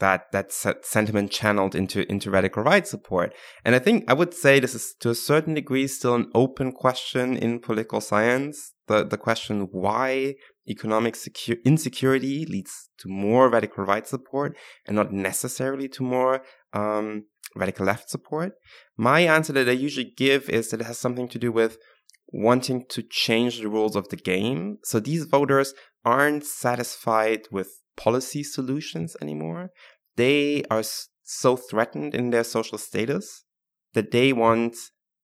that 0.01 0.33
that 0.33 0.51
sentiment 0.51 1.31
channeled 1.31 1.75
into 1.75 2.11
into 2.11 2.31
radical 2.31 2.63
right 2.63 2.87
support. 2.87 3.33
And 3.65 3.75
I 3.75 3.79
think 3.79 4.05
I 4.09 4.15
would 4.15 4.35
say 4.35 4.59
this 4.59 4.75
is 4.75 4.95
to 5.01 5.11
a 5.11 5.15
certain 5.15 5.55
degree 5.55 5.87
still 5.87 6.15
an 6.15 6.31
open 6.35 6.73
question 6.73 7.37
in 7.37 7.61
political 7.61 8.01
science. 8.01 8.73
The 8.89 9.05
the 9.05 9.19
question 9.19 9.69
why 9.71 10.35
economic 10.69 11.15
secu- 11.15 11.63
insecurity 11.65 12.47
leads 12.47 12.89
to 12.99 13.09
more 13.09 13.51
radical 13.51 13.85
right 13.85 14.07
support 14.07 14.57
and 14.87 14.97
not 14.97 15.13
necessarily 15.13 15.89
to 15.89 16.03
more 16.03 16.43
um, 16.73 17.25
radical 17.57 17.87
left 17.87 18.09
support. 18.09 18.53
My 19.01 19.21
answer 19.21 19.55
that 19.55 19.67
I 19.67 19.73
usually 19.73 20.13
give 20.15 20.51
is 20.51 20.69
that 20.69 20.83
it 20.83 20.87
has 20.87 20.99
something 20.99 21.27
to 21.29 21.39
do 21.39 21.51
with 21.51 21.79
wanting 22.35 22.85
to 22.91 23.03
change 23.03 23.59
the 23.59 23.71
rules 23.71 23.97
of 23.97 24.11
the 24.11 24.17
game. 24.17 24.77
So 24.85 25.01
these 25.01 25.25
voters 25.25 25.73
aren't 26.05 26.45
satisfied 26.45 27.49
with 27.51 27.81
policy 27.97 28.43
solutions 28.43 29.17
anymore. 29.23 29.71
They 30.17 30.65
are 30.71 30.83
so 31.23 31.57
threatened 31.57 32.15
in 32.15 32.29
their 32.29 32.45
social 32.45 32.77
status 32.77 33.45
that 33.95 34.11
they 34.11 34.35
want 34.35 34.77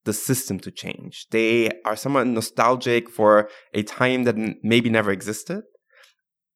the 0.04 0.14
system 0.14 0.59
to 0.61 0.71
change. 0.71 1.26
They 1.30 1.68
are 1.85 1.97
somewhat 1.97 2.28
nostalgic 2.28 3.11
for 3.11 3.50
a 3.75 3.83
time 3.83 4.23
that 4.23 4.37
maybe 4.62 4.88
never 4.88 5.11
existed, 5.11 5.64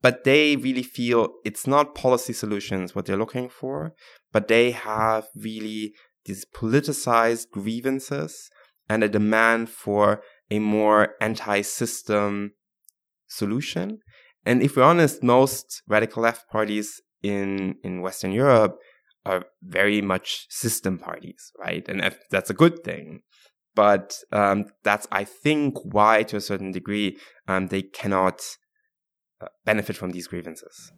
but 0.00 0.24
they 0.24 0.56
really 0.56 0.82
feel 0.82 1.34
it's 1.44 1.66
not 1.66 1.94
policy 1.94 2.32
solutions 2.32 2.94
what 2.94 3.04
they're 3.04 3.18
looking 3.18 3.50
for, 3.50 3.92
but 4.32 4.48
they 4.48 4.70
have 4.70 5.26
really 5.36 5.92
these 6.24 6.44
politicized 6.54 7.50
grievances 7.50 8.50
and 8.88 9.02
a 9.02 9.08
demand 9.08 9.68
for 9.68 10.22
a 10.50 10.58
more 10.58 11.14
anti-system 11.20 12.52
solution. 13.28 13.98
And 14.44 14.62
if 14.62 14.76
we're 14.76 14.82
honest, 14.82 15.22
most 15.22 15.82
radical 15.86 16.22
left 16.22 16.48
parties 16.50 17.00
in, 17.22 17.76
in 17.84 18.02
Western 18.02 18.32
Europe 18.32 18.78
are 19.24 19.44
very 19.62 20.00
much 20.00 20.46
system 20.48 20.98
parties, 20.98 21.52
right? 21.58 21.86
And 21.88 22.16
that's 22.30 22.50
a 22.50 22.54
good 22.54 22.82
thing. 22.82 23.20
But 23.74 24.16
um, 24.32 24.64
that's, 24.82 25.06
I 25.12 25.24
think, 25.24 25.76
why, 25.84 26.24
to 26.24 26.36
a 26.36 26.40
certain 26.40 26.72
degree, 26.72 27.18
um, 27.46 27.68
they 27.68 27.82
cannot 27.82 28.40
uh, 29.40 29.46
benefit 29.64 29.96
from 29.96 30.10
these 30.10 30.26
grievances. 30.26 30.90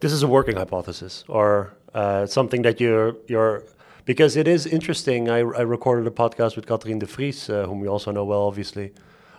This 0.00 0.12
is 0.12 0.22
a 0.22 0.28
working 0.28 0.56
hypothesis, 0.56 1.24
or 1.28 1.78
uh, 1.94 2.26
something 2.26 2.62
that 2.62 2.80
you're 2.80 3.14
you're 3.28 3.64
because 4.04 4.36
it 4.36 4.48
is 4.48 4.66
interesting. 4.66 5.28
I, 5.28 5.38
I 5.38 5.62
recorded 5.62 6.06
a 6.06 6.10
podcast 6.10 6.56
with 6.56 6.66
Catherine 6.66 6.98
de 6.98 7.06
Vries, 7.06 7.48
uh, 7.48 7.66
whom 7.66 7.80
we 7.80 7.88
also 7.88 8.10
know 8.10 8.24
well, 8.24 8.42
obviously, 8.42 8.92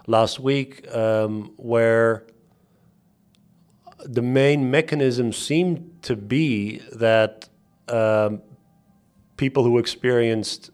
last 0.08 0.39
week, 0.39 0.88
um, 0.96 1.53
where 1.58 2.25
the 4.05 4.22
main 4.22 4.70
mechanism 4.70 5.32
seemed 5.32 6.00
to 6.03 6.15
be 6.15 6.79
that 6.93 7.48
um, 7.88 8.41
people 9.38 9.63
who 9.63 9.77
experienced 9.77 10.72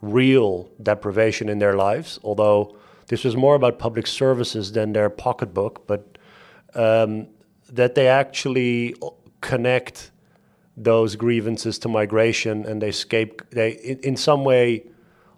real 0.00 0.70
deprivation 0.82 1.48
in 1.48 1.58
their 1.58 1.74
lives, 1.74 2.18
although 2.22 2.76
this 3.08 3.24
was 3.24 3.36
more 3.36 3.54
about 3.54 3.78
public 3.78 4.06
services 4.06 4.72
than 4.72 4.92
their 4.92 5.10
pocketbook, 5.10 5.86
but 5.86 6.18
um, 6.74 7.26
that 7.70 7.94
they 7.94 8.06
actually 8.06 8.94
connect 9.40 10.10
those 10.84 11.16
grievances 11.16 11.78
to 11.78 11.88
migration 11.88 12.64
and 12.64 12.80
they 12.80 12.88
escape 12.88 13.42
they 13.50 13.72
in, 13.72 13.98
in 14.00 14.16
some 14.16 14.44
way 14.44 14.84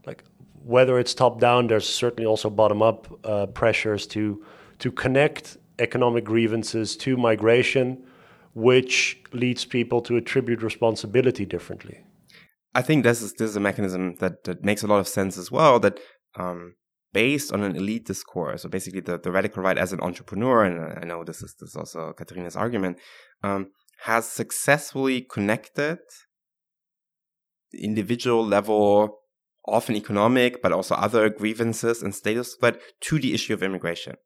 like 0.06 0.23
whether 0.64 0.99
it's 0.99 1.14
top 1.14 1.40
down 1.40 1.66
there's 1.66 1.88
certainly 1.88 2.26
also 2.26 2.50
bottom 2.50 2.82
up 2.82 3.09
uh, 3.25 3.47
pressures 3.47 4.06
to 4.06 4.44
to 4.78 4.92
connect 4.92 5.56
economic 5.78 6.25
grievances 6.25 6.97
to 6.97 7.16
migration 7.16 8.04
which 8.54 9.23
leads 9.32 9.64
people 9.64 10.00
to 10.02 10.16
attribute 10.16 10.62
responsibility 10.62 11.44
differently. 11.44 12.00
I 12.75 12.82
think 12.82 13.04
this 13.04 13.23
is 13.23 13.32
this 13.35 13.50
is 13.50 13.56
a 13.56 13.61
mechanism 13.61 14.16
that 14.16 14.44
that 14.44 14.64
makes 14.64 14.82
a 14.82 14.87
lot 14.87 15.00
of 15.00 15.09
sense 15.09 15.38
as 15.38 15.50
well 15.50 15.80
that 15.80 15.99
um, 16.37 16.75
based 17.12 17.52
on 17.52 17.62
an 17.64 17.75
elite 17.75 18.06
discourse 18.06 18.62
so 18.62 18.68
basically 18.68 19.00
the, 19.00 19.18
the 19.18 19.32
radical 19.32 19.62
right 19.62 19.76
as 19.76 19.92
an 19.92 20.00
entrepreneur 20.00 20.62
and 20.62 20.99
i 21.02 21.04
know 21.04 21.25
this 21.25 21.42
is 21.42 21.56
this 21.59 21.70
is 21.70 21.76
also 21.76 22.12
Katarina's 22.12 22.54
argument 22.54 22.99
um, 23.42 23.70
has 24.04 24.26
successfully 24.26 25.21
connected 25.21 25.99
individual 27.75 28.45
level, 28.45 29.19
often 29.66 29.95
economic, 29.95 30.62
but 30.62 30.73
also 30.73 30.95
other 30.95 31.28
grievances 31.28 32.02
and 32.02 32.14
status 32.14 32.57
threat 32.59 32.80
to 33.00 33.19
the 33.19 33.35
issue 33.35 33.54
of 33.54 33.62
immigration. 33.62 34.16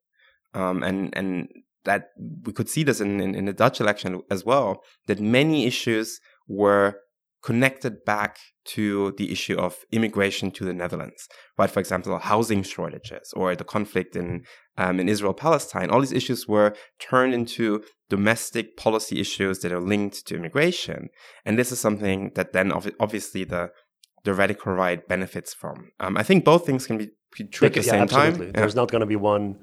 Um, 0.54 0.83
and, 0.83 1.12
and 1.16 1.49
that 1.85 2.11
we 2.45 2.52
could 2.52 2.69
see 2.69 2.85
this 2.85 3.00
in, 3.00 3.21
in, 3.21 3.35
in 3.35 3.45
the 3.47 3.52
Dutch 3.52 3.81
election 3.81 4.23
as 4.31 4.45
well, 4.45 4.83
that 5.07 5.21
many 5.21 5.66
issues 5.66 6.21
were 6.47 7.00
connected 7.45 8.05
back 8.07 8.39
to 8.65 9.13
the 9.19 9.31
issue 9.31 9.57
of 9.57 9.85
immigration 9.93 10.51
to 10.51 10.65
the 10.65 10.73
Netherlands, 10.73 11.29
right? 11.59 11.71
For 11.71 11.79
example, 11.79 12.19
housing 12.19 12.63
shortages 12.63 13.33
or 13.37 13.55
the 13.55 13.65
conflict 13.65 14.17
in 14.17 14.45
um, 14.79 14.99
in 14.99 15.09
Israel 15.09 15.35
Palestine. 15.35 15.91
All 15.91 16.01
these 16.01 16.21
issues 16.21 16.49
were 16.49 16.75
turned 16.99 17.35
into 17.35 17.85
domestic 18.09 18.77
policy 18.77 19.21
issues 19.21 19.59
that 19.61 19.73
are 19.73 19.81
linked 19.81 20.27
to 20.27 20.37
immigration, 20.37 21.09
and 21.45 21.59
this 21.59 21.71
is 21.71 21.79
something 21.79 22.33
that 22.35 22.53
then 22.53 22.73
ov- 22.73 22.97
obviously 22.99 23.45
the 23.45 23.71
the 24.25 24.33
radical 24.33 24.73
right 24.73 25.07
benefits 25.07 25.53
from. 25.53 25.91
Um, 26.01 26.17
I 26.17 26.23
think 26.23 26.45
both 26.45 26.65
things 26.65 26.87
can 26.87 26.97
be, 26.97 27.11
be 27.37 27.45
true 27.45 27.67
at 27.67 27.75
the 27.75 27.83
yeah, 27.83 27.91
same 27.91 28.03
absolutely. 28.03 28.47
time. 28.47 28.47
Yeah. 28.55 28.61
There's 28.61 28.75
not 28.75 28.91
going 28.91 29.01
to 29.01 29.07
be 29.07 29.17
one 29.17 29.59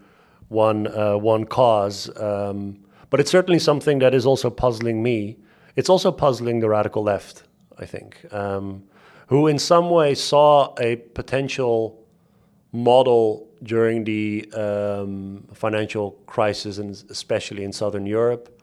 one 0.50 0.86
uh, 0.86 1.18
one 1.18 1.46
cause, 1.46 2.16
um, 2.20 2.86
but 3.10 3.20
it's 3.20 3.32
certainly 3.32 3.60
something 3.60 3.98
that 4.00 4.14
is 4.14 4.26
also 4.28 4.52
puzzling 4.52 5.02
me. 5.02 5.40
It's 5.76 5.90
also 5.90 6.12
puzzling 6.12 6.60
the 6.60 6.70
radical 6.70 7.02
left 7.02 7.44
I 7.78 7.86
think, 7.86 8.26
um, 8.34 8.84
who 9.28 9.48
in 9.48 9.60
some 9.60 9.90
way 9.90 10.16
saw 10.16 10.74
a 10.80 10.98
potential 10.98 11.98
model 12.72 13.48
during 13.64 14.04
the 14.04 14.50
um, 14.54 15.48
financial 15.54 16.12
crisis, 16.26 16.78
and 16.78 16.92
especially 17.10 17.64
in 17.64 17.72
Southern 17.72 18.06
Europe. 18.06 18.62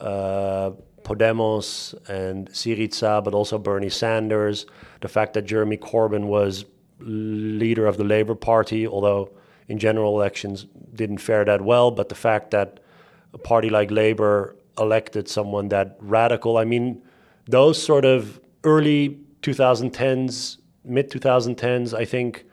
Uh, 0.00 0.72
Podemos 1.04 1.94
and 2.08 2.48
Syriza, 2.50 3.22
but 3.22 3.34
also 3.34 3.58
Bernie 3.58 3.90
Sanders. 3.90 4.66
The 5.02 5.08
fact 5.08 5.34
that 5.34 5.42
Jeremy 5.42 5.76
Corbyn 5.76 6.24
was 6.24 6.64
leader 6.98 7.86
of 7.86 7.98
the 7.98 8.04
Labour 8.04 8.34
Party, 8.34 8.86
although 8.86 9.30
in 9.68 9.78
general 9.78 10.16
elections 10.16 10.66
didn't 10.94 11.18
fare 11.18 11.44
that 11.44 11.60
well, 11.60 11.90
but 11.90 12.08
the 12.08 12.14
fact 12.14 12.50
that 12.52 12.80
a 13.32 13.38
party 13.38 13.68
like 13.68 13.90
Labour 13.90 14.56
elected 14.78 15.28
someone 15.28 15.68
that 15.68 15.96
radical, 16.00 16.56
I 16.56 16.64
mean, 16.64 17.02
those 17.46 17.80
sort 17.82 18.04
of 18.04 18.40
early 18.64 19.20
2010s, 19.42 20.58
mid 20.84 21.10
2010s, 21.10 21.94
I 21.94 22.04
think 22.04 22.46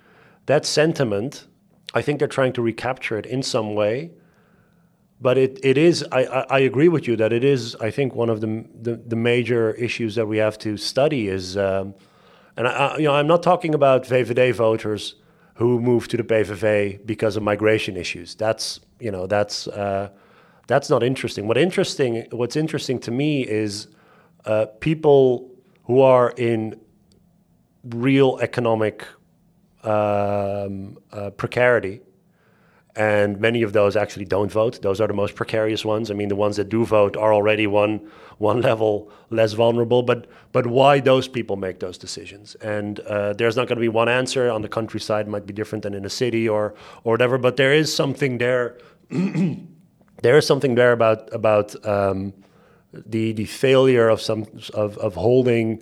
that 0.46 0.66
sentiment, 0.66 1.48
I 1.94 2.02
think 2.02 2.20
they're 2.20 2.28
trying 2.28 2.54
to 2.54 2.62
recapture 2.62 3.18
it 3.18 3.26
in 3.26 3.44
some 3.44 3.76
way. 3.76 4.12
But 5.22 5.38
it, 5.38 5.60
it 5.64 5.78
is, 5.78 6.04
I, 6.12 6.24
I 6.50 6.60
agree 6.60 6.90
with 6.90 7.08
you 7.08 7.16
that 7.18 7.32
it 7.32 7.44
is, 7.44 7.76
I 7.76 7.92
think, 7.92 8.16
one 8.16 8.30
of 8.30 8.42
the, 8.42 8.66
the, 8.82 8.96
the 8.96 9.16
major 9.16 9.72
issues 9.74 10.16
that 10.16 10.28
we 10.28 10.38
have 10.38 10.58
to 10.60 10.78
study 10.78 11.28
is, 11.28 11.56
um, 11.58 11.94
and 12.58 12.68
I, 12.68 12.98
you 12.98 13.04
know, 13.04 13.14
I'm 13.14 13.28
not 13.28 13.44
talking 13.44 13.76
about 13.76 14.04
VVD 14.04 14.54
voters 14.56 15.16
who 15.56 15.80
move 15.80 16.08
to 16.08 16.18
the 16.18 16.24
PVV 16.24 17.06
because 17.06 17.38
of 17.38 17.44
migration 17.44 17.98
issues. 17.98 18.34
That's, 18.34 18.80
you 19.00 19.12
know, 19.12 19.28
that's, 19.28 19.68
uh, 19.68 20.10
that's 20.66 20.90
not 20.90 21.04
interesting. 21.04 21.48
What 21.48 21.58
interesting, 21.58 22.26
what's 22.32 22.56
interesting 22.56 22.98
to 23.02 23.12
me 23.12 23.48
is 23.48 23.90
uh, 24.46 24.66
people 24.80 25.51
who 25.84 26.02
are 26.02 26.34
in 26.38 26.80
real 27.84 28.38
economic 28.42 29.06
um, 29.84 30.98
uh, 31.12 31.32
precarity. 31.32 32.02
And 32.94 33.40
many 33.40 33.62
of 33.62 33.72
those 33.72 33.96
actually 33.96 34.26
don't 34.26 34.52
vote. 34.52 34.82
Those 34.82 35.00
are 35.00 35.08
the 35.08 35.14
most 35.14 35.36
precarious 35.36 35.86
ones. 35.86 36.12
I 36.12 36.14
mean, 36.14 36.28
the 36.28 36.36
ones 36.36 36.58
that 36.58 36.68
do 36.68 36.84
vote 36.86 37.16
are 37.16 37.34
already 37.34 37.66
one 37.66 38.12
one 38.38 38.60
level 38.62 39.10
less 39.30 39.54
vulnerable. 39.54 40.04
But 40.04 40.28
but 40.52 40.68
why 40.68 41.00
those 41.00 41.30
people 41.30 41.56
make 41.56 41.80
those 41.80 41.98
decisions? 41.98 42.56
And 42.56 43.00
uh, 43.02 43.32
there's 43.34 43.56
not 43.56 43.68
going 43.70 43.78
to 43.78 43.82
be 43.82 43.88
one 43.88 44.10
answer. 44.10 44.52
On 44.52 44.62
the 44.62 44.68
countryside, 44.68 45.30
might 45.30 45.46
be 45.46 45.54
different 45.54 45.84
than 45.84 45.94
in 45.94 46.04
a 46.04 46.10
city 46.10 46.50
or 46.50 46.74
or 47.06 47.14
whatever. 47.14 47.38
But 47.38 47.56
there 47.56 47.74
is 47.74 47.96
something 47.96 48.40
there. 48.40 48.78
there 49.10 50.38
is 50.38 50.46
something 50.46 50.76
there 50.76 50.92
about 50.92 51.34
about 51.34 51.74
um, 51.86 52.34
the 52.94 53.34
the 53.34 53.46
failure 53.46 54.10
of 54.10 54.22
some 54.22 54.46
of, 54.74 54.98
of 54.98 55.16
holding 55.16 55.82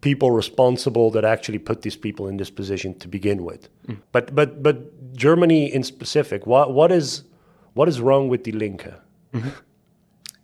people 0.00 0.30
responsible 0.30 1.10
that 1.12 1.24
actually 1.24 1.58
put 1.58 1.82
these 1.82 1.96
people 1.96 2.26
in 2.28 2.36
this 2.36 2.50
position 2.50 2.98
to 2.98 3.08
begin 3.08 3.44
with. 3.44 3.68
Mm. 3.86 3.98
But 4.12 4.34
but 4.34 4.62
but 4.62 5.12
Germany 5.14 5.72
in 5.72 5.82
specific, 5.82 6.46
what 6.46 6.72
what 6.72 6.92
is 6.92 7.24
what 7.74 7.88
is 7.88 8.00
wrong 8.00 8.28
with 8.28 8.44
the 8.44 8.52
Linke? 8.52 8.92
Mm-hmm. 9.32 9.48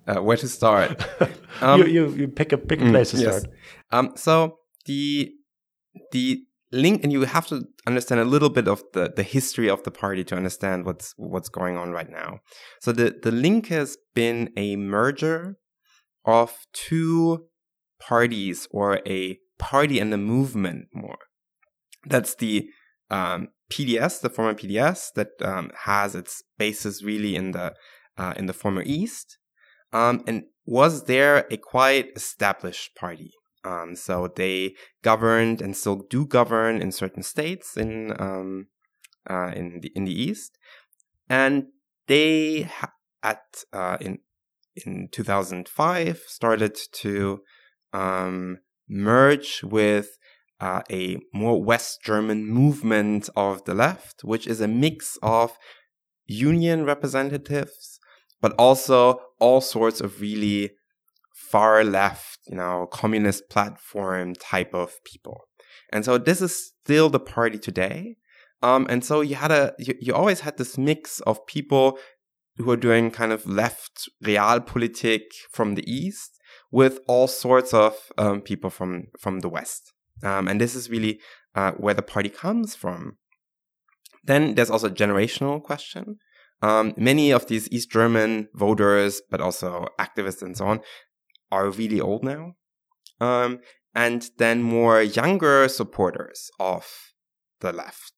Uh, 0.09 0.23
where 0.23 0.39
to 0.39 0.49
start? 0.49 1.07
um, 1.61 1.81
you, 1.81 1.87
you, 1.87 2.09
you 2.13 2.29
pick 2.29 2.51
a 2.51 2.57
pick 2.57 2.81
a 2.81 2.85
mm, 2.85 2.93
place 2.93 3.11
to 3.11 3.19
yes. 3.19 3.41
start. 3.41 3.55
Um, 3.93 4.13
so 4.17 4.57
the 4.87 5.31
the 6.13 6.43
Linke, 6.73 7.05
and 7.05 7.13
you 7.13 7.21
have 7.23 7.47
to 7.49 7.65
understand 7.87 8.19
a 8.19 8.25
little 8.25 8.49
bit 8.49 8.69
of 8.69 8.83
the 8.95 9.13
the 9.15 9.23
history 9.23 9.69
of 9.69 9.83
the 9.83 9.91
party 9.91 10.25
to 10.25 10.35
understand 10.35 10.87
what's 10.87 11.13
what's 11.19 11.51
going 11.51 11.77
on 11.77 11.93
right 11.93 12.09
now. 12.09 12.39
So 12.81 12.93
the 12.93 13.19
the 13.23 13.31
Linke 13.31 13.67
has 13.67 13.99
been 14.15 14.51
a 14.57 14.77
merger 14.77 15.59
of 16.29 16.67
two 16.75 17.47
parties 17.99 18.69
or 18.71 19.01
a 19.07 19.39
party 19.59 19.99
and 19.99 20.13
a 20.13 20.19
movement 20.19 20.89
more. 20.93 21.19
That's 22.05 22.35
the 22.35 22.69
um, 23.11 23.49
PDS, 23.73 24.21
the 24.21 24.29
former 24.29 24.53
PDS, 24.53 25.15
that 25.15 25.31
um, 25.43 25.71
has 25.85 26.15
its 26.15 26.43
basis 26.59 27.03
really 27.03 27.35
in 27.35 27.53
the 27.53 27.75
uh, 28.19 28.35
in 28.37 28.47
the 28.47 28.53
former 28.53 28.83
East, 28.85 29.39
um, 29.93 30.23
and 30.27 30.45
was 30.67 31.05
there 31.05 31.47
a 31.51 31.57
quite 31.57 32.11
established 32.15 32.95
party. 32.95 33.33
Um, 33.65 33.97
so 33.97 34.29
they 34.35 34.75
governed 35.03 35.63
and 35.63 35.77
still 35.77 36.03
do 36.11 36.27
govern 36.27 36.83
in 36.83 36.93
certain 36.93 37.23
states 37.23 37.77
in 37.77 38.13
um, 38.21 38.67
uh, 39.31 39.53
in 39.55 39.81
the 39.81 39.91
in 39.95 40.05
the 40.05 40.23
east, 40.23 40.59
and 41.29 41.69
they 42.07 42.69
at 43.23 43.65
uh, 43.73 43.97
in 44.01 44.19
in 44.87 45.09
2005 45.13 46.23
started 46.27 46.77
to 46.93 47.41
um, 47.93 48.59
merge 48.89 49.63
with 49.63 50.19
uh, 50.61 50.83
a 50.91 51.19
more 51.33 51.63
West 51.63 52.01
German 52.03 52.47
movement 52.47 53.29
of 53.37 53.65
the 53.65 53.75
left, 53.75 54.25
which 54.25 54.47
is 54.47 54.61
a 54.61 54.69
mix 54.69 55.17
of 55.23 55.57
union 56.27 56.85
representatives, 56.85 58.01
but 58.41 58.53
also 58.59 59.21
all 59.39 59.61
sorts 59.61 60.01
of 60.01 60.21
really 60.21 60.73
far 61.35 61.85
left, 61.85 62.41
you 62.49 62.57
know, 62.57 62.87
communist 62.91 63.49
platform 63.49 64.35
type 64.35 64.75
of 64.75 65.03
people. 65.05 65.45
And 65.93 66.05
so 66.05 66.19
this 66.19 66.43
is 66.43 66.73
still 66.83 67.09
the 67.09 67.21
party 67.21 67.59
today. 67.59 68.17
Um, 68.63 68.87
and 68.91 69.05
so 69.05 69.21
you 69.21 69.37
had 69.37 69.53
a, 69.53 69.73
you, 69.79 69.95
you 70.01 70.15
always 70.15 70.41
had 70.41 70.57
this 70.59 70.77
mix 70.77 71.21
of 71.21 71.47
people 71.47 71.99
who 72.59 72.71
are 72.71 72.77
doing 72.77 73.11
kind 73.11 73.33
of 73.33 73.47
left 73.47 74.09
realpolitik 74.23 75.23
from 75.51 75.75
the 75.75 75.91
east 75.91 76.39
with 76.71 77.01
all 77.07 77.27
sorts 77.27 77.73
of 77.73 77.95
um, 78.19 78.41
people 78.41 78.71
from 78.71 79.05
from 79.19 79.41
the 79.41 79.49
west. 79.49 79.93
Um, 80.23 80.49
and 80.49 80.61
this 80.61 80.75
is 80.75 80.91
really 80.91 81.21
uh, 81.55 81.73
where 81.73 81.95
the 81.95 82.03
party 82.03 82.29
comes 82.29 82.75
from. 82.75 83.17
Then 84.25 84.55
there's 84.55 84.71
also 84.71 84.89
a 84.89 84.91
generational 84.91 85.63
question. 85.63 86.19
Um, 86.61 86.93
many 86.97 87.31
of 87.31 87.47
these 87.47 87.71
East 87.71 87.91
German 87.91 88.49
voters, 88.53 89.23
but 89.31 89.41
also 89.41 89.87
activists 89.99 90.43
and 90.43 90.57
so 90.57 90.67
on, 90.67 90.81
are 91.53 91.71
really 91.71 92.01
old 92.01 92.25
now. 92.25 92.55
Um, 93.21 93.61
and 93.95 94.29
then 94.39 94.63
more 94.63 95.01
younger 95.01 95.69
supporters 95.69 96.51
of 96.59 97.13
the 97.61 97.73
left 97.73 98.13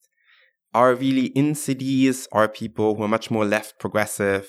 are 0.73 0.95
really 0.95 1.27
in 1.27 1.55
cities 1.55 2.29
are 2.33 2.49
people 2.49 2.95
who 2.95 3.03
are 3.03 3.09
much 3.09 3.31
more 3.31 3.45
left 3.45 3.79
progressive 3.79 4.49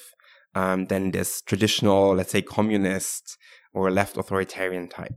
um, 0.54 0.86
than 0.86 1.12
this 1.12 1.42
traditional, 1.42 2.16
let's 2.16 2.32
say, 2.32 2.42
communist 2.42 3.38
or 3.74 3.90
left 3.90 4.18
authoritarian 4.18 4.88
type. 4.88 5.14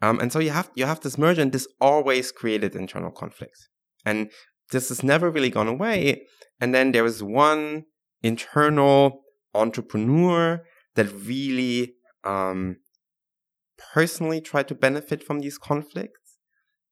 Um, 0.00 0.20
and 0.20 0.32
so 0.32 0.38
you 0.38 0.50
have 0.50 0.70
you 0.74 0.86
have 0.86 1.00
this 1.00 1.18
merge, 1.18 1.38
and 1.38 1.52
this 1.52 1.68
always 1.80 2.32
created 2.32 2.74
internal 2.74 3.10
conflicts, 3.10 3.68
and 4.04 4.30
this 4.70 4.88
has 4.88 5.02
never 5.02 5.30
really 5.30 5.50
gone 5.50 5.68
away. 5.68 6.26
And 6.60 6.74
then 6.74 6.92
there 6.92 7.04
was 7.04 7.22
one 7.22 7.84
internal 8.22 9.22
entrepreneur 9.54 10.64
that 10.94 11.06
really 11.12 11.94
um, 12.24 12.76
personally 13.92 14.40
tried 14.40 14.68
to 14.68 14.74
benefit 14.74 15.22
from 15.22 15.40
these 15.40 15.58
conflicts, 15.58 16.38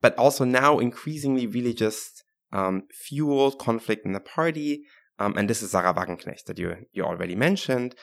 but 0.00 0.16
also 0.18 0.44
now 0.44 0.78
increasingly 0.78 1.46
really 1.46 1.74
just 1.74 2.21
um, 2.52 2.82
fueled 2.92 3.58
conflict 3.58 4.04
in 4.06 4.12
the 4.12 4.20
party. 4.20 4.82
Um, 5.18 5.34
and 5.36 5.48
this 5.48 5.62
is 5.62 5.70
Sahra 5.70 5.94
Wagenknecht 5.94 6.44
that 6.46 6.58
you, 6.58 6.76
you 6.92 7.04
already 7.04 7.34
mentioned, 7.34 7.94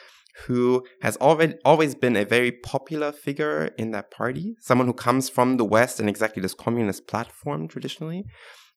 who 0.46 0.86
has 1.02 1.18
already 1.18 1.56
always 1.66 1.96
been 1.96 2.16
a 2.16 2.26
very 2.26 2.52
popular 2.52 3.12
figure 3.12 3.72
in 3.78 3.92
that 3.92 4.12
party, 4.12 4.56
someone 4.60 4.88
who 4.88 4.94
comes 4.94 5.30
from 5.30 5.58
the 5.58 5.66
West 5.66 6.00
and 6.00 6.08
exactly 6.08 6.42
this 6.42 6.54
communist 6.54 7.08
platform 7.08 7.68
traditionally. 7.68 8.24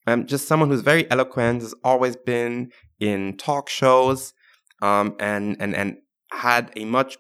Um, 0.07 0.27
just 0.27 0.49
someone 0.49 0.69
who's 0.69 0.81
very 0.81 1.09
eloquent, 1.11 1.63
has 1.63 1.75
always 1.85 2.17
been 2.17 2.73
in 2.99 3.37
talk 3.37 3.69
shows, 3.69 4.33
um, 4.81 5.15
and 5.21 5.57
and 5.61 5.77
and 5.77 5.99
had 6.33 6.73
a 6.75 6.85
much 6.85 7.19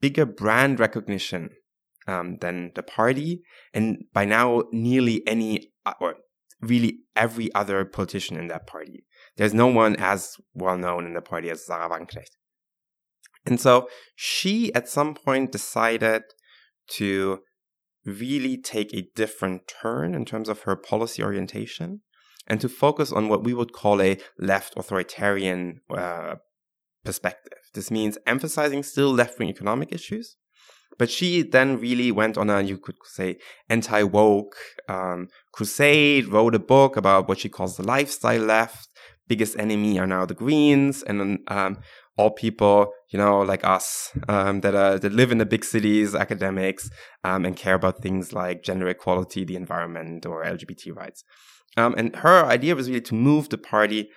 bigger 0.00 0.24
brand 0.24 0.78
recognition 0.78 1.50
um, 2.06 2.36
than 2.40 2.70
the 2.76 2.84
party, 2.84 3.42
and 3.72 4.04
by 4.12 4.24
now 4.24 4.62
nearly 4.70 5.26
any 5.26 5.72
uh, 5.84 5.94
or 6.00 6.14
really 6.68 7.00
every 7.14 7.54
other 7.54 7.84
politician 7.84 8.36
in 8.36 8.48
that 8.48 8.66
party. 8.66 9.04
There's 9.36 9.54
no 9.54 9.66
one 9.66 9.96
as 9.96 10.36
well 10.54 10.76
known 10.76 11.06
in 11.06 11.14
the 11.14 11.20
party 11.20 11.50
as 11.50 11.66
Sahra 11.66 11.88
Wagenknecht. 11.88 12.36
And 13.46 13.60
so 13.60 13.88
she 14.14 14.72
at 14.74 14.88
some 14.88 15.14
point 15.14 15.52
decided 15.52 16.22
to 16.96 17.40
really 18.04 18.56
take 18.56 18.92
a 18.94 19.08
different 19.14 19.62
turn 19.68 20.14
in 20.14 20.24
terms 20.24 20.48
of 20.48 20.62
her 20.62 20.76
policy 20.76 21.22
orientation 21.22 22.00
and 22.46 22.60
to 22.60 22.68
focus 22.68 23.12
on 23.12 23.28
what 23.28 23.44
we 23.44 23.54
would 23.54 23.72
call 23.72 24.00
a 24.02 24.18
left 24.38 24.74
authoritarian 24.76 25.80
uh, 25.90 26.36
perspective. 27.04 27.58
This 27.72 27.90
means 27.90 28.18
emphasizing 28.26 28.82
still 28.82 29.12
left 29.12 29.38
wing 29.38 29.48
economic 29.48 29.92
issues, 29.92 30.36
but 30.98 31.10
she 31.10 31.42
then 31.42 31.78
really 31.80 32.12
went 32.12 32.38
on 32.38 32.50
a, 32.50 32.60
you 32.60 32.78
could 32.78 32.96
say, 33.04 33.36
anti 33.68 34.02
woke 34.02 34.56
um, 34.88 35.28
crusade, 35.52 36.26
wrote 36.28 36.54
a 36.54 36.58
book 36.58 36.96
about 36.96 37.28
what 37.28 37.38
she 37.38 37.48
calls 37.48 37.76
the 37.76 37.82
lifestyle 37.82 38.42
left. 38.42 38.88
Biggest 39.26 39.58
enemy 39.58 39.98
are 39.98 40.06
now 40.06 40.26
the 40.26 40.34
Greens, 40.34 41.02
and 41.02 41.38
um, 41.48 41.78
all 42.16 42.30
people, 42.30 42.92
you 43.10 43.18
know, 43.18 43.40
like 43.40 43.64
us, 43.64 44.12
um, 44.28 44.60
that 44.60 44.74
are, 44.74 44.98
that 44.98 45.12
live 45.12 45.32
in 45.32 45.38
the 45.38 45.46
big 45.46 45.64
cities, 45.64 46.14
academics, 46.14 46.90
um, 47.24 47.44
and 47.44 47.56
care 47.56 47.74
about 47.74 48.02
things 48.02 48.32
like 48.32 48.62
gender 48.62 48.86
equality, 48.88 49.44
the 49.44 49.56
environment, 49.56 50.26
or 50.26 50.44
LGBT 50.44 50.94
rights. 50.94 51.24
Um, 51.76 51.94
and 51.96 52.14
her 52.16 52.44
idea 52.44 52.76
was 52.76 52.88
really 52.88 53.00
to 53.02 53.14
move 53.14 53.48
the 53.48 53.58
party 53.58 54.10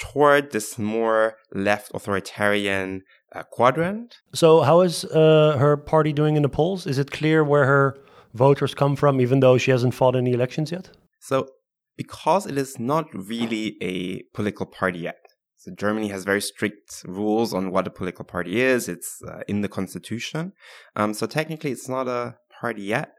toward 0.00 0.50
this 0.50 0.78
more 0.78 1.36
left 1.52 1.90
authoritarian 1.94 3.02
uh, 3.32 3.42
quadrant. 3.44 4.16
So, 4.34 4.62
how 4.62 4.80
is 4.80 5.04
uh, 5.04 5.56
her 5.58 5.76
party 5.76 6.12
doing 6.12 6.36
in 6.36 6.42
the 6.42 6.48
polls? 6.48 6.86
Is 6.86 6.98
it 6.98 7.10
clear 7.10 7.44
where 7.44 7.66
her 7.66 7.96
voters 8.34 8.74
come 8.74 8.96
from, 8.96 9.20
even 9.20 9.40
though 9.40 9.58
she 9.58 9.70
hasn't 9.70 9.94
fought 9.94 10.16
any 10.16 10.32
elections 10.32 10.72
yet? 10.72 10.90
So, 11.20 11.48
because 11.96 12.46
it 12.46 12.56
is 12.56 12.78
not 12.78 13.06
really 13.12 13.76
a 13.82 14.22
political 14.34 14.66
party 14.66 15.00
yet. 15.00 15.18
So 15.60 15.70
Germany 15.76 16.08
has 16.08 16.24
very 16.24 16.40
strict 16.40 17.02
rules 17.04 17.52
on 17.52 17.70
what 17.70 17.86
a 17.86 17.90
political 17.90 18.24
party 18.24 18.62
is. 18.62 18.88
It's 18.88 19.20
uh, 19.28 19.40
in 19.46 19.60
the 19.60 19.68
constitution. 19.68 20.52
Um, 20.96 21.12
so 21.12 21.26
technically, 21.26 21.70
it's 21.70 21.86
not 21.86 22.08
a 22.08 22.36
party 22.62 22.84
yet, 22.84 23.12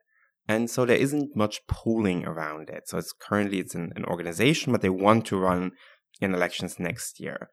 and 0.47 0.67
so 0.67 0.83
there 0.83 0.97
isn't 0.97 1.35
much 1.35 1.59
polling 1.67 2.25
around 2.25 2.71
it. 2.71 2.89
So 2.89 2.97
it's 2.97 3.13
currently 3.13 3.59
it's 3.59 3.75
an, 3.75 3.93
an 3.95 4.05
organization, 4.05 4.71
but 4.71 4.81
they 4.81 4.89
want 4.89 5.27
to 5.27 5.37
run 5.37 5.73
in 6.19 6.33
elections 6.33 6.79
next 6.79 7.19
year 7.19 7.49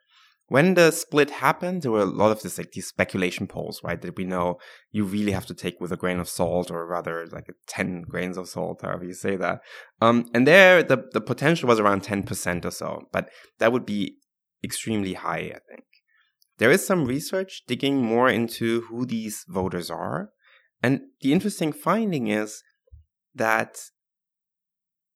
when 0.48 0.74
the 0.74 0.90
split 0.90 1.30
happened, 1.30 1.82
there 1.82 1.90
were 1.90 2.00
a 2.00 2.06
lot 2.06 2.32
of 2.32 2.42
this 2.42 2.56
like 2.56 2.72
these 2.72 2.88
speculation 2.88 3.46
polls, 3.46 3.80
right? 3.84 4.00
That 4.00 4.16
we 4.16 4.24
know 4.24 4.58
you 4.90 5.04
really 5.04 5.32
have 5.32 5.46
to 5.46 5.54
take 5.54 5.78
with 5.78 5.92
a 5.92 5.96
grain 5.96 6.18
of 6.18 6.28
salt, 6.28 6.70
or 6.70 6.86
rather 6.86 7.26
like 7.26 7.46
ten 7.66 8.02
grains 8.02 8.38
of 8.38 8.48
salt, 8.48 8.80
however 8.82 9.04
you 9.04 9.12
say 9.12 9.36
that. 9.36 9.60
Um, 10.00 10.26
and 10.34 10.46
there 10.46 10.82
the 10.82 11.04
the 11.12 11.20
potential 11.20 11.68
was 11.68 11.78
around 11.78 12.02
ten 12.02 12.22
percent 12.22 12.64
or 12.64 12.70
so, 12.70 13.08
but 13.12 13.28
that 13.58 13.72
would 13.72 13.84
be 13.84 14.16
extremely 14.64 15.14
high, 15.14 15.52
I 15.54 15.60
think. 15.70 15.84
There 16.56 16.70
is 16.70 16.84
some 16.84 17.04
research 17.04 17.62
digging 17.68 18.02
more 18.02 18.28
into 18.28 18.82
who 18.88 19.04
these 19.04 19.44
voters 19.48 19.90
are, 19.90 20.30
and 20.82 21.00
the 21.20 21.32
interesting 21.32 21.72
finding 21.72 22.28
is 22.28 22.62
that 23.34 23.76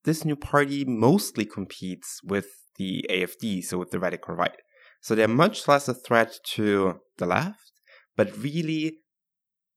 this 0.05 0.25
new 0.27 0.37
party 0.37 0.85
mostly 0.85 1.47
competes 1.47 2.21
with 2.23 2.49
the 2.77 3.05
AFD, 3.11 3.65
so 3.65 3.79
with 3.79 3.91
the 3.91 4.01
radical 4.01 4.35
right. 4.35 4.57
So 5.01 5.15
they're 5.15 5.29
much 5.29 5.67
less 5.67 5.89
a 5.89 5.95
threat 5.95 6.39
to 6.55 7.01
the 7.19 7.27
left, 7.27 7.73
but 8.17 8.37
really 8.37 8.99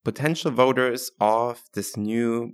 potential 0.04 0.52
voters 0.52 1.12
of 1.20 1.64
this 1.74 1.98
new 1.98 2.54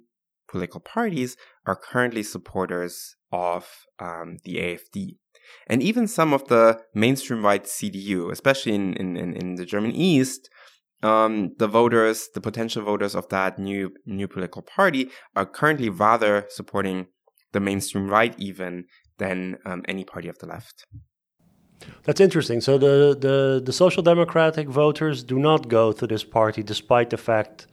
political 0.50 0.80
parties 0.80 1.36
are 1.66 1.76
currently 1.76 2.24
supporters 2.24 3.16
of 3.32 3.68
um, 4.00 4.38
the 4.44 4.56
AFD. 4.56 5.18
And 5.68 5.82
even 5.82 6.08
some 6.08 6.34
of 6.34 6.48
the 6.48 6.82
mainstream 6.94 7.44
right 7.44 7.64
CDU, 7.64 8.32
especially 8.32 8.74
in, 8.74 8.94
in, 8.96 9.18
in 9.18 9.56
the 9.56 9.66
German 9.66 9.92
East, 9.92 10.50
um, 11.04 11.56
the 11.58 11.68
voters, 11.68 12.30
the 12.34 12.42
potential 12.42 12.84
voters 12.84 13.16
of 13.16 13.28
that 13.30 13.58
new 13.58 13.92
new 14.06 14.28
political 14.28 14.62
party 14.62 15.10
are 15.36 15.46
currently 15.46 15.90
rather 15.90 16.46
supporting 16.50 17.08
the 17.54 17.60
mainstream 17.60 18.08
right 18.08 18.36
even 18.38 18.86
than 19.24 19.58
um, 19.66 19.80
any 19.94 20.04
party 20.14 20.28
of 20.34 20.38
the 20.40 20.48
left. 20.48 20.86
That's 22.06 22.22
interesting. 22.28 22.60
So 22.62 22.78
the, 22.78 22.96
the, 23.28 23.62
the 23.68 23.74
Social 23.74 24.04
Democratic 24.04 24.68
voters 24.68 25.24
do 25.24 25.38
not 25.40 25.68
go 25.68 25.92
to 26.00 26.06
this 26.08 26.24
party, 26.24 26.62
despite 26.64 27.10
the 27.10 27.18
fact 27.18 27.68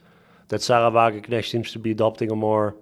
that 0.48 0.60
Sahra 0.62 0.90
Wagenknecht 0.90 1.50
seems 1.50 1.72
to 1.72 1.78
be 1.78 1.90
adopting 1.90 2.30
a 2.30 2.36
more 2.36 2.76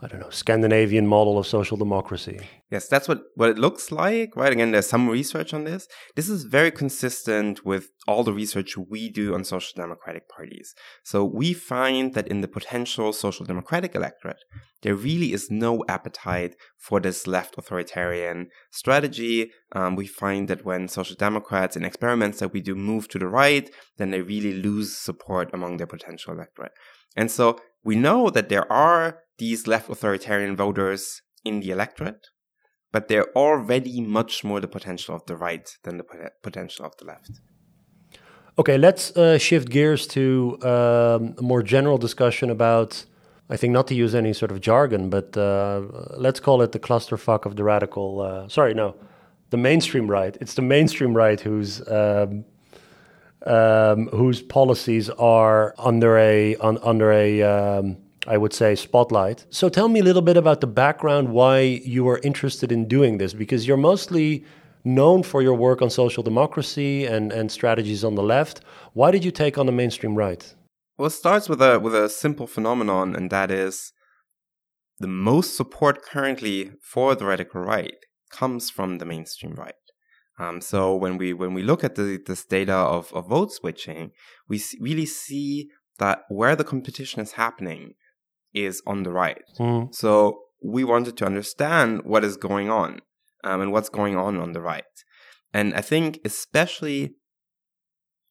I 0.00 0.06
don't 0.06 0.20
know, 0.20 0.30
Scandinavian 0.30 1.08
model 1.08 1.38
of 1.38 1.46
social 1.46 1.76
democracy. 1.76 2.38
Yes, 2.70 2.86
that's 2.86 3.08
what, 3.08 3.22
what 3.34 3.50
it 3.50 3.58
looks 3.58 3.90
like, 3.90 4.36
right? 4.36 4.52
Again, 4.52 4.70
there's 4.70 4.88
some 4.88 5.08
research 5.08 5.52
on 5.52 5.64
this. 5.64 5.88
This 6.14 6.28
is 6.28 6.44
very 6.44 6.70
consistent 6.70 7.64
with 7.64 7.88
all 8.06 8.22
the 8.22 8.32
research 8.32 8.76
we 8.76 9.10
do 9.10 9.34
on 9.34 9.42
social 9.42 9.72
democratic 9.74 10.28
parties. 10.28 10.72
So 11.02 11.24
we 11.24 11.52
find 11.52 12.14
that 12.14 12.28
in 12.28 12.42
the 12.42 12.48
potential 12.48 13.12
social 13.12 13.44
democratic 13.44 13.96
electorate, 13.96 14.44
there 14.82 14.94
really 14.94 15.32
is 15.32 15.50
no 15.50 15.84
appetite 15.88 16.54
for 16.76 17.00
this 17.00 17.26
left 17.26 17.58
authoritarian 17.58 18.50
strategy. 18.70 19.50
Um, 19.72 19.96
we 19.96 20.06
find 20.06 20.46
that 20.46 20.64
when 20.64 20.86
social 20.86 21.16
democrats 21.16 21.76
in 21.76 21.84
experiments 21.84 22.38
that 22.38 22.52
we 22.52 22.60
do 22.60 22.76
move 22.76 23.08
to 23.08 23.18
the 23.18 23.26
right, 23.26 23.68
then 23.96 24.10
they 24.10 24.22
really 24.22 24.52
lose 24.52 24.96
support 24.96 25.50
among 25.52 25.78
their 25.78 25.88
potential 25.88 26.34
electorate. 26.34 26.72
And 27.16 27.30
so 27.30 27.58
we 27.84 27.96
know 27.96 28.30
that 28.30 28.48
there 28.48 28.70
are 28.72 29.20
these 29.38 29.66
left 29.66 29.88
authoritarian 29.88 30.56
voters 30.56 31.22
in 31.44 31.60
the 31.60 31.70
electorate, 31.70 32.28
but 32.92 33.08
they're 33.08 33.30
already 33.36 34.00
much 34.00 34.44
more 34.44 34.60
the 34.60 34.68
potential 34.68 35.14
of 35.14 35.24
the 35.26 35.36
right 35.36 35.68
than 35.84 35.98
the 35.98 36.04
potential 36.42 36.84
of 36.84 36.92
the 36.98 37.04
left. 37.04 37.40
Okay, 38.58 38.76
let's 38.76 39.16
uh, 39.16 39.38
shift 39.38 39.68
gears 39.70 40.06
to 40.08 40.58
um, 40.62 41.34
a 41.38 41.42
more 41.42 41.62
general 41.62 41.96
discussion 41.96 42.50
about, 42.50 43.04
I 43.48 43.56
think, 43.56 43.72
not 43.72 43.86
to 43.86 43.94
use 43.94 44.16
any 44.16 44.32
sort 44.32 44.50
of 44.50 44.60
jargon, 44.60 45.10
but 45.10 45.36
uh, 45.36 45.82
let's 46.16 46.40
call 46.40 46.60
it 46.62 46.72
the 46.72 46.80
clusterfuck 46.80 47.46
of 47.46 47.54
the 47.54 47.62
radical. 47.62 48.20
Uh, 48.20 48.48
sorry, 48.48 48.74
no, 48.74 48.96
the 49.50 49.56
mainstream 49.56 50.10
right. 50.10 50.36
It's 50.40 50.54
the 50.54 50.62
mainstream 50.62 51.14
right 51.14 51.40
who's 51.40 51.86
um, 51.88 52.44
um, 53.48 54.08
whose 54.08 54.42
policies 54.42 55.10
are 55.10 55.74
under 55.78 56.18
a 56.18 56.56
under 56.56 57.12
a 57.12 57.42
um, 57.42 57.96
I 58.26 58.36
would 58.36 58.52
say, 58.52 58.74
spotlight. 58.74 59.46
So 59.48 59.70
tell 59.70 59.88
me 59.88 60.00
a 60.00 60.04
little 60.04 60.22
bit 60.22 60.36
about 60.36 60.60
the 60.60 60.66
background 60.66 61.30
why 61.30 61.60
you 61.60 62.04
were 62.04 62.20
interested 62.22 62.70
in 62.70 62.86
doing 62.86 63.16
this, 63.16 63.32
because 63.32 63.66
you're 63.66 63.78
mostly 63.78 64.44
known 64.84 65.22
for 65.22 65.40
your 65.40 65.54
work 65.54 65.80
on 65.80 65.88
social 65.88 66.22
democracy 66.22 67.06
and, 67.06 67.32
and 67.32 67.50
strategies 67.50 68.04
on 68.04 68.16
the 68.16 68.22
left. 68.22 68.60
Why 68.92 69.10
did 69.10 69.24
you 69.24 69.30
take 69.30 69.56
on 69.56 69.66
the 69.66 69.72
mainstream 69.72 70.14
right? 70.14 70.54
Well, 70.98 71.06
it 71.06 71.10
starts 71.10 71.48
with 71.48 71.62
a 71.62 71.78
with 71.78 71.94
a 71.94 72.08
simple 72.08 72.46
phenomenon, 72.46 73.16
and 73.16 73.30
that 73.30 73.50
is 73.50 73.92
the 74.98 75.08
most 75.08 75.56
support 75.56 76.02
currently 76.02 76.72
for 76.82 77.14
the 77.14 77.24
radical 77.24 77.60
right 77.60 77.94
comes 78.30 78.68
from 78.68 78.98
the 78.98 79.06
mainstream 79.06 79.54
right. 79.54 79.77
Um, 80.38 80.60
so 80.60 80.94
when 80.94 81.18
we 81.18 81.32
when 81.32 81.52
we 81.52 81.62
look 81.62 81.82
at 81.82 81.96
the, 81.96 82.20
this 82.24 82.44
data 82.44 82.74
of, 82.74 83.12
of 83.12 83.28
vote 83.28 83.52
switching, 83.52 84.12
we 84.48 84.62
really 84.80 85.06
see 85.06 85.68
that 85.98 86.22
where 86.28 86.54
the 86.54 86.64
competition 86.64 87.20
is 87.20 87.32
happening, 87.32 87.94
is 88.54 88.80
on 88.86 89.02
the 89.02 89.10
right. 89.10 89.42
Mm. 89.58 89.92
So 89.94 90.40
we 90.62 90.84
wanted 90.84 91.16
to 91.18 91.26
understand 91.26 92.02
what 92.04 92.24
is 92.24 92.36
going 92.36 92.70
on 92.70 93.00
um, 93.44 93.60
and 93.60 93.72
what's 93.72 93.88
going 93.88 94.16
on 94.16 94.36
on 94.36 94.52
the 94.52 94.60
right. 94.60 94.84
And 95.52 95.74
I 95.74 95.80
think 95.80 96.20
especially 96.24 97.14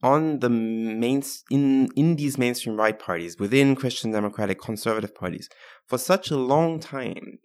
on 0.04 0.40
the 0.40 0.50
main 0.50 1.24
in 1.50 1.90
in 1.96 2.16
these 2.16 2.38
mainstream 2.38 2.78
right 2.78 2.98
parties 3.00 3.38
within 3.40 3.76
Christian 3.76 4.12
democratic 4.12 4.62
conservative 4.62 5.16
parties 5.16 5.50
for 5.88 5.98
such 5.98 6.30
a 6.30 6.38
long 6.38 6.80
time 6.80 7.40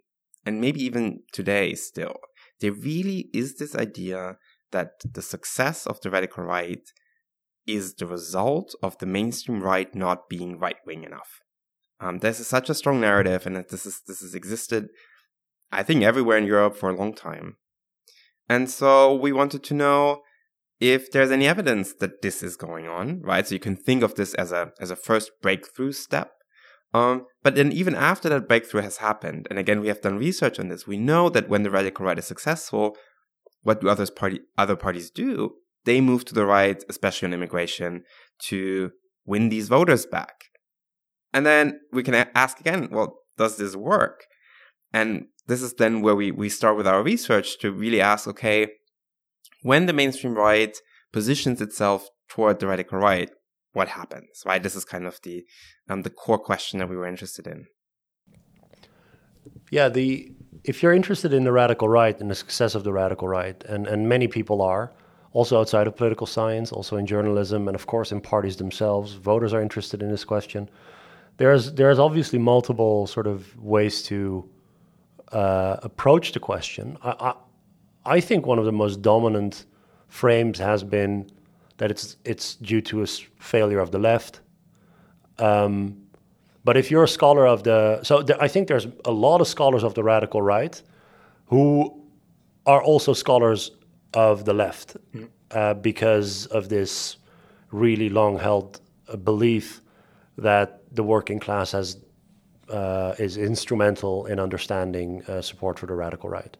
and 0.44 0.60
maybe 0.60 0.82
even 0.82 1.20
today 1.32 1.74
still 1.74 2.16
there 2.60 2.72
really 2.72 3.30
is 3.32 3.56
this 3.56 3.74
idea 3.74 4.36
that 4.72 4.90
the 5.12 5.22
success 5.22 5.86
of 5.86 6.00
the 6.00 6.10
radical 6.10 6.44
right 6.44 6.82
is 7.66 7.94
the 7.94 8.06
result 8.06 8.74
of 8.82 8.98
the 8.98 9.06
mainstream 9.06 9.62
right 9.62 9.94
not 9.94 10.28
being 10.28 10.58
right 10.58 10.78
wing 10.84 11.04
enough 11.04 11.42
um, 12.02 12.18
this 12.18 12.40
is 12.40 12.48
such 12.48 12.68
a 12.68 12.74
strong 12.74 13.00
narrative, 13.00 13.46
and 13.46 13.56
this 13.56 13.86
is 13.86 14.02
this 14.06 14.20
has 14.22 14.34
existed, 14.34 14.88
I 15.70 15.84
think, 15.84 16.02
everywhere 16.02 16.36
in 16.36 16.46
Europe 16.46 16.76
for 16.76 16.90
a 16.90 16.96
long 16.96 17.14
time. 17.14 17.56
And 18.48 18.68
so 18.68 19.14
we 19.14 19.32
wanted 19.32 19.62
to 19.64 19.74
know 19.74 20.22
if 20.80 21.12
there's 21.12 21.30
any 21.30 21.46
evidence 21.46 21.94
that 22.00 22.20
this 22.20 22.42
is 22.42 22.56
going 22.56 22.88
on, 22.88 23.22
right? 23.22 23.46
So 23.46 23.54
you 23.54 23.60
can 23.60 23.76
think 23.76 24.02
of 24.02 24.16
this 24.16 24.34
as 24.34 24.50
a 24.50 24.72
as 24.80 24.90
a 24.90 24.96
first 24.96 25.30
breakthrough 25.40 25.92
step. 25.92 26.32
Um, 26.92 27.26
but 27.42 27.54
then 27.54 27.70
even 27.70 27.94
after 27.94 28.28
that 28.30 28.48
breakthrough 28.48 28.82
has 28.82 28.96
happened, 28.96 29.46
and 29.48 29.58
again 29.58 29.80
we 29.80 29.86
have 29.86 30.00
done 30.00 30.18
research 30.18 30.58
on 30.58 30.68
this, 30.68 30.88
we 30.88 30.96
know 30.96 31.30
that 31.30 31.48
when 31.48 31.62
the 31.62 31.70
radical 31.70 32.04
right 32.04 32.18
is 32.18 32.26
successful, 32.26 32.96
what 33.62 33.80
do 33.80 33.88
others 33.88 34.10
party 34.10 34.40
other 34.58 34.76
parties 34.76 35.10
do? 35.10 35.54
They 35.84 36.00
move 36.00 36.24
to 36.26 36.34
the 36.34 36.46
right, 36.46 36.82
especially 36.88 37.26
on 37.26 37.34
immigration, 37.34 38.04
to 38.44 38.92
win 39.24 39.48
these 39.48 39.68
voters 39.68 40.06
back. 40.06 40.44
And 41.32 41.46
then 41.46 41.80
we 41.92 42.02
can 42.02 42.14
ask 42.34 42.60
again, 42.60 42.88
well, 42.90 43.18
does 43.36 43.56
this 43.56 43.74
work? 43.74 44.24
And 44.92 45.26
this 45.46 45.62
is 45.62 45.74
then 45.74 46.02
where 46.02 46.14
we, 46.14 46.30
we 46.30 46.48
start 46.48 46.76
with 46.76 46.86
our 46.86 47.02
research 47.02 47.58
to 47.60 47.72
really 47.72 48.00
ask, 48.00 48.28
okay, 48.28 48.68
when 49.62 49.86
the 49.86 49.92
mainstream 49.92 50.34
right 50.34 50.76
positions 51.12 51.60
itself 51.60 52.08
toward 52.28 52.60
the 52.60 52.66
radical 52.66 52.98
right, 52.98 53.30
what 53.72 53.88
happens? 53.88 54.42
Right? 54.44 54.62
This 54.62 54.76
is 54.76 54.84
kind 54.84 55.06
of 55.06 55.18
the 55.22 55.44
um, 55.88 56.02
the 56.02 56.10
core 56.10 56.38
question 56.38 56.78
that 56.78 56.88
we 56.88 56.96
were 56.96 57.06
interested 57.06 57.46
in. 57.46 57.66
Yeah, 59.70 59.88
the 59.88 60.32
if 60.64 60.82
you're 60.82 60.92
interested 60.92 61.32
in 61.32 61.44
the 61.44 61.52
radical 61.52 61.88
right 61.88 62.18
and 62.20 62.30
the 62.30 62.34
success 62.34 62.74
of 62.74 62.84
the 62.84 62.92
radical 62.92 63.28
right, 63.28 63.62
and, 63.64 63.86
and 63.86 64.08
many 64.08 64.28
people 64.28 64.62
are, 64.62 64.92
also 65.32 65.58
outside 65.58 65.86
of 65.86 65.96
political 65.96 66.26
science, 66.26 66.72
also 66.72 66.96
in 66.96 67.06
journalism, 67.06 67.66
and 67.68 67.74
of 67.74 67.86
course 67.86 68.12
in 68.12 68.20
parties 68.20 68.56
themselves, 68.56 69.14
voters 69.14 69.52
are 69.52 69.62
interested 69.62 70.02
in 70.02 70.10
this 70.10 70.24
question 70.24 70.68
there's 71.36 71.72
there's 71.72 71.98
obviously 71.98 72.38
multiple 72.38 73.06
sort 73.06 73.26
of 73.26 73.56
ways 73.62 74.02
to 74.04 74.48
uh, 75.32 75.76
approach 75.82 76.32
the 76.32 76.40
question. 76.40 76.98
I, 77.02 77.10
I, 78.04 78.14
I 78.16 78.20
think 78.20 78.46
one 78.46 78.58
of 78.58 78.64
the 78.64 78.72
most 78.72 79.02
dominant 79.02 79.66
frames 80.08 80.58
has 80.58 80.84
been 80.84 81.30
that 81.78 81.90
it's 81.90 82.16
it's 82.24 82.56
due 82.56 82.80
to 82.82 83.02
a 83.02 83.06
failure 83.06 83.80
of 83.80 83.90
the 83.90 83.98
left. 83.98 84.40
Um, 85.38 86.01
but 86.64 86.76
if 86.76 86.90
you're 86.90 87.04
a 87.04 87.08
scholar 87.08 87.46
of 87.46 87.62
the 87.62 88.02
so 88.02 88.24
I 88.40 88.48
think 88.48 88.68
there's 88.68 88.86
a 89.04 89.12
lot 89.12 89.40
of 89.40 89.48
scholars 89.48 89.82
of 89.84 89.94
the 89.94 90.02
radical 90.02 90.42
right 90.42 90.80
who 91.46 92.02
are 92.66 92.82
also 92.82 93.12
scholars 93.12 93.72
of 94.14 94.44
the 94.44 94.54
left 94.54 94.96
mm. 95.14 95.28
uh, 95.50 95.74
because 95.74 96.46
of 96.46 96.68
this 96.68 97.16
really 97.70 98.08
long 98.08 98.38
held 98.38 98.80
uh, 99.08 99.16
belief 99.16 99.80
that 100.38 100.82
the 100.94 101.02
working 101.02 101.40
class 101.40 101.72
has 101.72 101.98
uh, 102.68 103.14
is 103.18 103.36
instrumental 103.36 104.26
in 104.26 104.38
understanding 104.38 105.22
uh, 105.24 105.42
support 105.42 105.78
for 105.78 105.86
the 105.86 105.94
radical 105.94 106.30
right. 106.30 106.56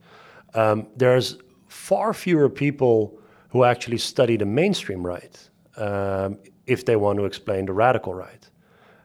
Um, 0.55 0.87
there's 0.97 1.39
far 1.69 2.13
fewer 2.13 2.51
people 2.51 3.19
who 3.49 3.65
actually 3.65 3.99
study 3.99 4.37
the 4.37 4.45
mainstream 4.45 5.07
right 5.07 5.49
um, 5.77 6.39
if 6.67 6.85
they 6.85 6.97
want 6.97 7.19
to 7.19 7.25
explain 7.25 7.67
the 7.67 7.73
radical 7.73 8.15
right, 8.15 8.49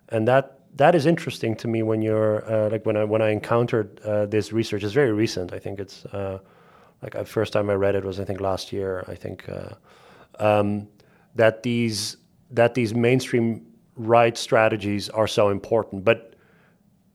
and 0.10 0.28
that 0.28 0.57
that 0.78 0.96
is 0.96 1.06
interesting 1.06 1.56
to 1.56 1.68
me 1.68 1.84
when 1.84 2.02
you're 2.02 2.50
uh, 2.52 2.70
like 2.70 2.86
when 2.86 2.98
I 2.98 3.04
when 3.04 3.22
I 3.22 3.30
encountered 3.30 4.00
uh, 4.02 4.26
this 4.28 4.54
research. 4.54 4.84
It's 4.84 4.94
very 4.94 5.12
recent. 5.12 5.54
I 5.54 5.60
think 5.60 5.80
it's 5.80 6.06
uh, 6.06 6.40
like 7.02 7.14
the 7.14 7.26
first 7.26 7.54
time 7.54 7.70
I 7.70 7.74
read 7.74 7.96
it 7.96 8.04
was 8.04 8.20
I 8.20 8.26
think 8.26 8.40
last 8.40 8.72
year. 8.72 9.04
I 9.08 9.16
think 9.16 9.50
uh, 9.50 9.74
um, 10.40 10.88
that 11.36 11.64
these 11.64 12.18
that 12.52 12.74
these 12.74 12.94
mainstream 12.94 13.66
right 13.96 14.38
strategies 14.38 15.10
are 15.10 15.28
so 15.28 15.50
important. 15.50 16.04
But 16.04 16.36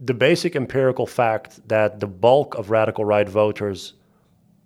the 0.01 0.14
basic 0.14 0.57
empirical 0.57 1.07
fact 1.07 1.66
that 1.68 2.01
the 2.01 2.09
bulk 2.09 2.57
of 2.57 2.70
radical 2.70 3.05
right 3.05 3.29
voters 3.29 3.94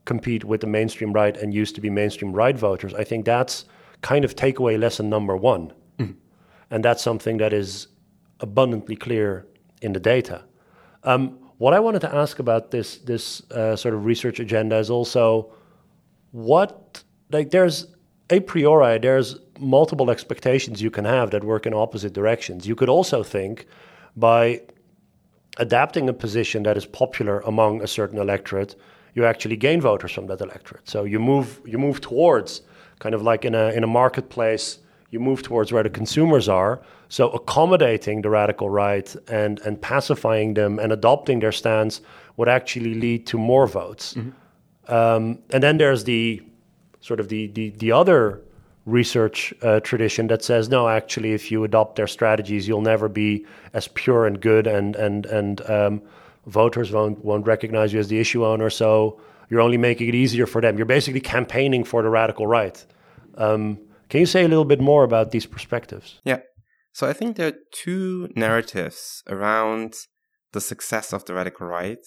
compete 0.07 0.45
with 0.45 0.61
the 0.61 0.67
mainstream 0.67 1.13
right 1.13 1.37
and 1.37 1.53
used 1.53 1.75
to 1.75 1.81
be 1.81 1.91
mainstream 1.91 2.33
right 2.33 2.57
voters, 2.57 2.95
I 2.95 3.05
think 3.05 3.27
that's 3.27 3.67
kind 4.01 4.25
of 4.25 4.35
takeaway 4.35 4.79
lesson 4.79 5.11
number 5.11 5.37
one. 5.37 5.73
Mm. 5.99 6.15
And 6.71 6.85
that's 6.85 7.03
something 7.03 7.37
that 7.39 7.53
is 7.53 7.89
abundantly 8.41 8.97
clear 8.97 9.47
in 9.83 9.93
the 9.93 10.01
data. 10.01 10.45
Um, 11.05 11.39
what 11.59 11.73
I 11.73 11.81
wanted 11.81 12.01
to 12.01 12.15
ask 12.15 12.39
about 12.39 12.71
this 12.71 12.99
this 12.99 13.43
uh, 13.51 13.77
sort 13.77 13.95
of 13.95 14.05
research 14.05 14.41
agenda 14.41 14.77
is 14.77 14.91
also 14.91 15.53
what 16.33 17.03
like 17.31 17.51
there's 17.51 17.87
a 18.29 18.41
priori 18.41 18.99
there's 18.99 19.39
multiple 19.59 20.11
expectations 20.11 20.83
you 20.83 20.91
can 20.91 21.05
have 21.05 21.31
that 21.31 21.45
work 21.45 21.67
in 21.67 21.73
opposite 21.73 22.13
directions. 22.13 22.67
You 22.67 22.75
could 22.75 22.89
also 22.89 23.23
think 23.23 23.67
by 24.17 24.63
adapting 25.59 26.09
a 26.09 26.13
position 26.13 26.63
that 26.65 26.77
is 26.77 26.85
popular 26.85 27.41
among 27.41 27.83
a 27.83 27.87
certain 27.87 28.19
electorate, 28.19 28.77
you 29.15 29.25
actually 29.25 29.57
gain 29.57 29.81
voters 29.81 30.13
from 30.13 30.27
that 30.27 30.41
electorate. 30.41 30.89
So 30.89 31.05
you 31.05 31.19
move 31.19 31.61
you 31.65 31.79
move 31.79 32.01
towards 32.01 32.63
kind 32.99 33.15
of 33.15 33.23
like 33.23 33.45
in 33.45 33.55
a 33.55 33.71
in 33.71 33.83
a 33.83 33.87
marketplace, 33.87 34.79
you 35.11 35.21
move 35.21 35.43
towards 35.43 35.73
where 35.73 35.83
the 35.83 35.91
consumers 35.91 36.49
are. 36.49 36.81
So 37.09 37.31
accommodating 37.31 38.23
the 38.23 38.31
radical 38.31 38.69
right 38.71 39.15
and 39.29 39.61
and 39.61 39.81
pacifying 39.81 40.55
them 40.55 40.79
and 40.79 40.93
adopting 40.93 41.41
their 41.41 41.53
stance 41.53 42.01
would 42.37 42.49
actually 42.49 42.95
lead 42.95 43.27
to 43.29 43.39
more 43.39 43.67
votes. 43.67 44.15
Mm-hmm. 44.15 44.93
Um, 44.93 45.39
and 45.51 45.63
then 45.63 45.79
there's 45.79 46.05
the 46.05 46.43
sort 47.01 47.21
of 47.21 47.29
the 47.29 47.49
the, 47.49 47.71
the 47.71 47.93
other 47.93 48.43
research 48.85 49.53
uh, 49.63 49.81
tradition 49.81 50.29
that 50.29 50.45
says 50.45 50.69
no 50.69 50.89
actually 50.89 51.33
if 51.33 51.51
you 51.51 51.65
adopt 51.65 51.97
their 51.97 52.07
strategies 52.07 52.69
you'll 52.69 52.81
never 52.81 53.09
be 53.09 53.45
as 53.73 53.89
pure 53.89 54.27
and 54.27 54.41
good 54.41 54.67
and 54.69 54.95
and 54.95 55.27
and 55.27 55.69
um, 55.69 56.01
voters 56.47 56.93
won't 56.93 57.25
won't 57.25 57.45
recognize 57.47 57.93
you 57.93 57.99
as 57.99 58.07
the 58.07 58.19
issue 58.21 58.47
owner 58.47 58.71
so 58.71 59.21
you're 59.51 59.61
only 59.61 59.77
making 59.77 60.09
it 60.09 60.15
easier 60.15 60.47
for 60.47 60.61
them 60.61 60.77
you're 60.77 60.87
basically 60.87 61.21
campaigning 61.21 61.83
for 61.83 62.01
the 62.03 62.09
radical 62.09 62.47
right 62.47 62.87
um, 63.39 63.77
can 64.09 64.21
you 64.21 64.27
say 64.27 64.45
a 64.45 64.49
little 64.49 64.65
bit 64.65 64.81
more 64.81 65.05
about 65.05 65.31
these 65.31 65.47
perspectives? 65.47 66.21
Yeah. 66.25 66.41
So 66.93 67.07
i 67.07 67.13
think 67.13 67.37
there 67.37 67.49
are 67.49 67.59
two 67.73 68.31
narratives 68.35 69.23
around 69.29 69.95
the 70.53 70.61
success 70.61 71.13
of 71.13 71.25
the 71.25 71.35
radical 71.35 71.67
right 71.67 72.07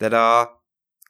that 0.00 0.12
are 0.12 0.50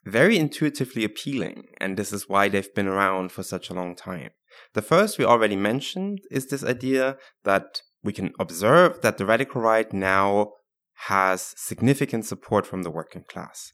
very 0.05 0.37
intuitively 0.37 1.03
appealing 1.03 1.63
and 1.81 1.97
this 1.97 2.13
is 2.13 2.29
why 2.29 2.47
they've 2.47 2.73
been 2.75 2.87
around 2.87 3.31
for 3.31 3.43
such 3.43 3.69
a 3.69 3.73
long 3.73 3.95
time. 3.95 4.29
The 4.73 4.81
first 4.81 5.17
we 5.17 5.25
already 5.25 5.55
mentioned 5.55 6.19
is 6.31 6.47
this 6.47 6.63
idea 6.63 7.17
that 7.43 7.81
we 8.03 8.13
can 8.13 8.31
observe 8.39 9.01
that 9.01 9.17
the 9.17 9.25
radical 9.25 9.61
right 9.61 9.91
now 9.91 10.51
has 11.07 11.53
significant 11.57 12.25
support 12.25 12.65
from 12.65 12.83
the 12.83 12.91
working 12.91 13.23
class. 13.27 13.73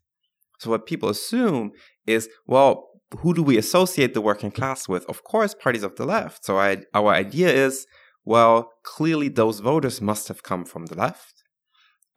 So 0.60 0.70
what 0.70 0.86
people 0.86 1.10
assume 1.10 1.72
is, 2.06 2.30
well, 2.46 2.90
who 3.20 3.34
do 3.34 3.44
we 3.44 3.58
associate 3.58 4.14
the 4.14 4.22
working 4.22 4.52
class 4.52 4.88
with? 4.88 5.06
Of 5.08 5.24
course, 5.24 5.54
parties 5.54 5.84
of 5.84 5.96
the 5.96 6.06
left. 6.06 6.46
So 6.46 6.60
I, 6.60 6.84
our 6.94 7.14
idea 7.14 7.52
is, 7.52 7.86
well, 8.24 8.72
clearly 8.84 9.30
those 9.30 9.60
voters 9.60 10.02
must 10.02 10.28
have 10.28 10.44
come 10.44 10.66
from 10.66 10.88
the 10.88 10.96
left. 10.96 11.44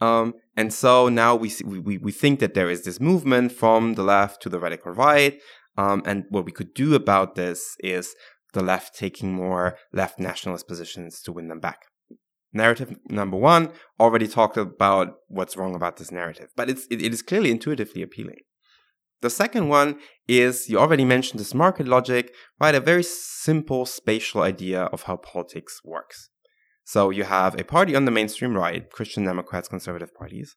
Um, 0.01 0.35
and 0.57 0.73
so 0.73 1.09
now 1.09 1.35
we, 1.35 1.49
see, 1.49 1.65
we, 1.65 1.99
we 1.99 2.13
think 2.13 2.41
that 2.41 2.55
there 2.55 2.71
is 2.71 2.85
this 2.85 3.01
movement 3.01 3.53
from 3.53 3.95
the 3.95 4.03
left 4.03 4.41
to 4.43 4.49
the 4.49 4.61
radical 4.61 4.93
right. 4.93 5.41
Um, 5.77 6.03
and 6.07 6.25
what 6.31 6.45
we 6.45 6.53
could 6.53 6.75
do 6.75 6.95
about 6.95 7.35
this 7.35 7.77
is 7.81 8.15
the 8.55 8.63
left 8.63 8.97
taking 8.97 9.33
more 9.33 9.77
left 9.93 10.19
nationalist 10.19 10.67
positions 10.67 11.21
to 11.23 11.33
win 11.33 11.49
them 11.49 11.61
back. 11.61 11.83
Narrative 12.53 12.97
number 13.09 13.37
one 13.37 13.73
already 14.01 14.27
talked 14.27 14.57
about 14.57 15.15
what's 15.29 15.57
wrong 15.57 15.75
about 15.75 15.99
this 15.99 16.11
narrative, 16.11 16.49
but 16.57 16.71
it's, 16.71 16.87
it, 16.91 17.03
it 17.03 17.13
is 17.13 17.21
clearly 17.21 17.51
intuitively 17.51 18.01
appealing. 18.01 18.39
The 19.21 19.31
second 19.31 19.69
one 19.69 19.99
is 20.29 20.69
you 20.69 20.79
already 20.79 21.05
mentioned 21.05 21.41
this 21.41 21.55
market 21.55 21.89
logic, 21.89 22.33
right? 22.61 22.75
A 22.75 22.81
very 22.81 23.03
simple 23.03 23.85
spatial 23.85 24.43
idea 24.43 24.83
of 24.85 25.05
how 25.05 25.17
politics 25.17 25.81
works. 25.85 26.31
So 26.85 27.11
you 27.11 27.25
have 27.25 27.59
a 27.59 27.65
party 27.65 27.95
on 27.95 28.05
the 28.05 28.11
mainstream 28.11 28.57
right, 28.57 28.91
Christian 28.91 29.25
Democrats, 29.25 29.69
conservative 29.69 30.15
parties. 30.15 30.57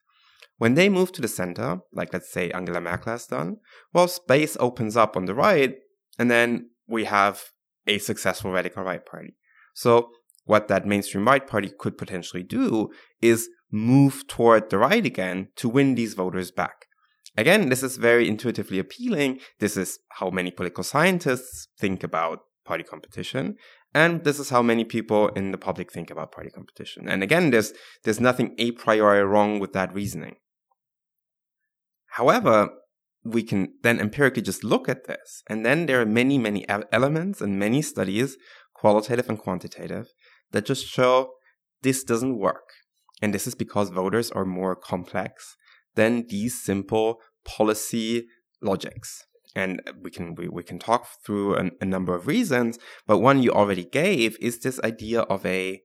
When 0.57 0.75
they 0.75 0.89
move 0.89 1.11
to 1.13 1.21
the 1.21 1.27
center, 1.27 1.79
like 1.91 2.13
let's 2.13 2.31
say 2.31 2.51
Angela 2.51 2.79
Merkel 2.79 3.13
has 3.13 3.25
done, 3.25 3.57
well, 3.93 4.07
space 4.07 4.55
opens 4.59 4.95
up 4.95 5.17
on 5.17 5.25
the 5.25 5.33
right, 5.33 5.75
and 6.19 6.29
then 6.29 6.69
we 6.87 7.05
have 7.05 7.41
a 7.87 7.97
successful 7.97 8.51
radical 8.51 8.83
right 8.83 9.03
party. 9.03 9.35
So 9.73 10.11
what 10.45 10.67
that 10.67 10.85
mainstream 10.85 11.25
right 11.25 11.45
party 11.45 11.71
could 11.77 11.97
potentially 11.97 12.43
do 12.43 12.89
is 13.21 13.49
move 13.71 14.27
toward 14.27 14.69
the 14.69 14.77
right 14.77 15.05
again 15.05 15.47
to 15.55 15.67
win 15.69 15.95
these 15.95 16.13
voters 16.13 16.51
back. 16.51 16.85
Again, 17.37 17.69
this 17.69 17.83
is 17.83 17.97
very 17.97 18.27
intuitively 18.27 18.79
appealing. 18.79 19.39
This 19.59 19.77
is 19.77 19.99
how 20.19 20.29
many 20.29 20.51
political 20.51 20.83
scientists 20.83 21.69
think 21.79 22.03
about 22.03 22.39
party 22.65 22.83
competition. 22.83 23.55
And 23.93 24.23
this 24.23 24.39
is 24.39 24.49
how 24.49 24.61
many 24.61 24.83
people 24.83 25.29
in 25.29 25.51
the 25.51 25.57
public 25.57 25.91
think 25.91 26.09
about 26.09 26.31
party 26.31 26.49
competition. 26.49 27.07
And 27.07 27.23
again, 27.23 27.49
there's, 27.49 27.73
there's 28.03 28.19
nothing 28.19 28.55
a 28.57 28.71
priori 28.71 29.23
wrong 29.23 29.59
with 29.59 29.73
that 29.73 29.93
reasoning. 29.93 30.35
However, 32.11 32.69
we 33.23 33.43
can 33.43 33.73
then 33.83 33.99
empirically 33.99 34.41
just 34.41 34.63
look 34.63 34.89
at 34.89 35.07
this. 35.07 35.43
And 35.47 35.65
then 35.65 35.85
there 35.85 36.01
are 36.01 36.05
many, 36.05 36.37
many 36.37 36.65
elements 36.91 37.39
and 37.39 37.59
many 37.59 37.81
studies, 37.81 38.37
qualitative 38.73 39.29
and 39.29 39.37
quantitative, 39.37 40.07
that 40.51 40.65
just 40.65 40.85
show 40.85 41.31
this 41.81 42.03
doesn't 42.03 42.37
work. 42.37 42.69
And 43.21 43.33
this 43.33 43.47
is 43.47 43.55
because 43.55 43.89
voters 43.89 44.31
are 44.31 44.45
more 44.45 44.75
complex 44.75 45.55
than 45.95 46.27
these 46.27 46.61
simple 46.61 47.19
policy 47.45 48.27
logics. 48.61 49.25
And 49.55 49.81
we 50.01 50.11
can 50.11 50.35
we, 50.35 50.47
we 50.47 50.63
can 50.63 50.79
talk 50.79 51.07
through 51.25 51.55
an, 51.55 51.71
a 51.81 51.85
number 51.85 52.15
of 52.15 52.27
reasons, 52.27 52.79
but 53.05 53.19
one 53.19 53.43
you 53.43 53.51
already 53.51 53.83
gave 53.83 54.37
is 54.39 54.59
this 54.59 54.79
idea 54.81 55.21
of 55.21 55.45
a 55.45 55.81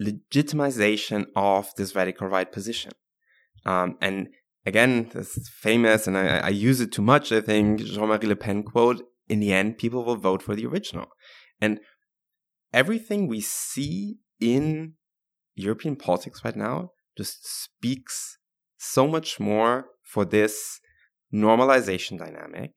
legitimization 0.00 1.26
of 1.34 1.74
this 1.76 1.96
radical 1.96 2.28
right 2.28 2.50
position. 2.50 2.92
Um, 3.66 3.96
and 4.00 4.28
again, 4.64 5.10
this 5.12 5.48
famous, 5.52 6.06
and 6.06 6.16
I, 6.16 6.38
I 6.38 6.48
use 6.50 6.80
it 6.80 6.92
too 6.92 7.02
much. 7.02 7.32
I 7.32 7.40
think 7.40 7.80
Jean-Marie 7.80 8.28
Le 8.28 8.36
Pen 8.36 8.62
quote: 8.62 9.02
"In 9.28 9.40
the 9.40 9.52
end, 9.52 9.78
people 9.78 10.04
will 10.04 10.16
vote 10.16 10.42
for 10.42 10.54
the 10.54 10.66
original." 10.66 11.06
And 11.60 11.80
everything 12.72 13.26
we 13.26 13.40
see 13.40 14.18
in 14.40 14.94
European 15.56 15.96
politics 15.96 16.44
right 16.44 16.54
now 16.54 16.92
just 17.16 17.44
speaks 17.64 18.37
so 18.78 19.06
much 19.06 19.38
more 19.38 19.86
for 20.02 20.24
this 20.24 20.80
normalization 21.34 22.18
dynamic 22.18 22.72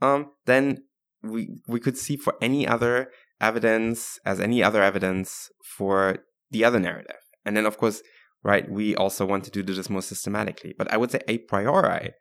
um, 0.00 0.30
than 0.46 0.78
we 1.22 1.60
we 1.68 1.78
could 1.78 1.98
see 1.98 2.16
for 2.16 2.34
any 2.40 2.66
other 2.66 3.10
evidence 3.40 4.18
as 4.24 4.40
any 4.40 4.62
other 4.62 4.82
evidence 4.82 5.50
for 5.76 6.18
the 6.50 6.64
other 6.64 6.80
narrative. 6.80 7.16
And 7.44 7.56
then 7.56 7.66
of 7.66 7.76
course, 7.76 8.02
right, 8.42 8.70
we 8.70 8.94
also 8.96 9.26
want 9.26 9.44
to 9.44 9.50
do 9.50 9.62
this 9.62 9.90
more 9.90 10.02
systematically. 10.02 10.74
But 10.76 10.92
I 10.92 10.96
would 10.96 11.10
say 11.10 11.20
a 11.28 11.38
priori, 11.38 12.14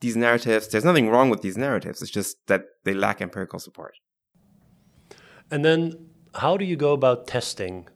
these 0.00 0.16
narratives, 0.16 0.68
there's 0.68 0.84
nothing 0.84 1.10
wrong 1.10 1.30
with 1.30 1.42
these 1.42 1.56
narratives. 1.56 2.02
It's 2.02 2.10
just 2.10 2.36
that 2.46 2.64
they 2.84 2.94
lack 2.94 3.20
empirical 3.20 3.58
support. 3.58 3.94
And 5.50 5.64
then 5.64 6.08
how 6.34 6.56
do 6.56 6.64
you 6.64 6.76
go 6.76 6.92
about 6.92 7.26
testing 7.26 7.88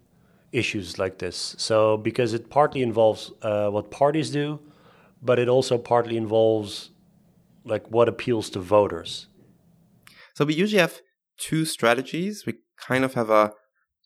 issues 0.53 0.99
like 0.99 1.19
this. 1.19 1.55
So, 1.59 1.97
because 1.97 2.35
it 2.35 2.51
partly 2.51 2.83
involves 2.83 3.33
uh, 3.43 3.69
what 3.69 3.91
parties 3.91 4.31
do, 4.31 4.61
but 5.23 5.39
it 5.39 5.49
also 5.49 5.79
partly 5.79 6.17
involves 6.17 6.91
like 7.65 7.91
what 7.91 8.09
appeals 8.09 8.51
to 8.51 8.61
voters. 8.61 9.27
So, 10.35 10.45
we 10.45 10.55
usually 10.55 10.81
have 10.81 11.01
two 11.39 11.65
strategies. 11.65 12.45
We 12.47 12.55
kind 12.81 13.05
of 13.05 13.15
have 13.15 13.31
a 13.31 13.53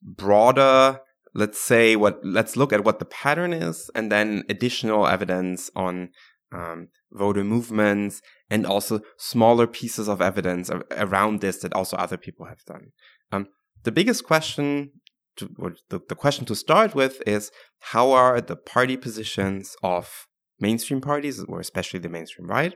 broader, 0.02 1.00
let's 1.34 1.60
say, 1.60 1.96
what 1.96 2.20
let's 2.24 2.56
look 2.56 2.72
at 2.72 2.84
what 2.84 2.98
the 2.98 3.04
pattern 3.04 3.52
is, 3.52 3.90
and 3.94 4.10
then 4.10 4.44
additional 4.48 5.06
evidence 5.06 5.70
on 5.76 6.10
um, 6.52 6.88
voter 7.12 7.44
movements 7.44 8.20
and 8.50 8.66
also 8.66 9.00
smaller 9.16 9.66
pieces 9.66 10.08
of 10.08 10.20
evidence 10.20 10.70
around 10.90 11.40
this 11.40 11.58
that 11.58 11.72
also 11.72 11.96
other 11.96 12.16
people 12.16 12.46
have 12.46 12.64
done. 12.66 12.92
Um, 13.30 13.48
the 13.84 13.92
biggest 13.92 14.24
question 14.24 14.92
to, 15.36 15.74
the, 15.88 16.00
the 16.08 16.14
question 16.14 16.44
to 16.46 16.54
start 16.54 16.94
with 16.94 17.22
is 17.26 17.50
how 17.80 18.12
are 18.12 18.40
the 18.40 18.56
party 18.56 18.96
positions 18.96 19.76
of 19.82 20.26
mainstream 20.60 21.00
parties, 21.00 21.42
or 21.44 21.60
especially 21.60 22.00
the 22.00 22.08
mainstream 22.08 22.48
right, 22.48 22.74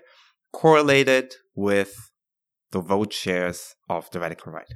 correlated 0.53 1.35
with 1.55 1.95
the 2.73 2.81
vote 2.81 3.12
shares 3.12 3.75
of 3.88 4.11
the 4.11 4.21
radical 4.21 4.53
right? 4.53 4.73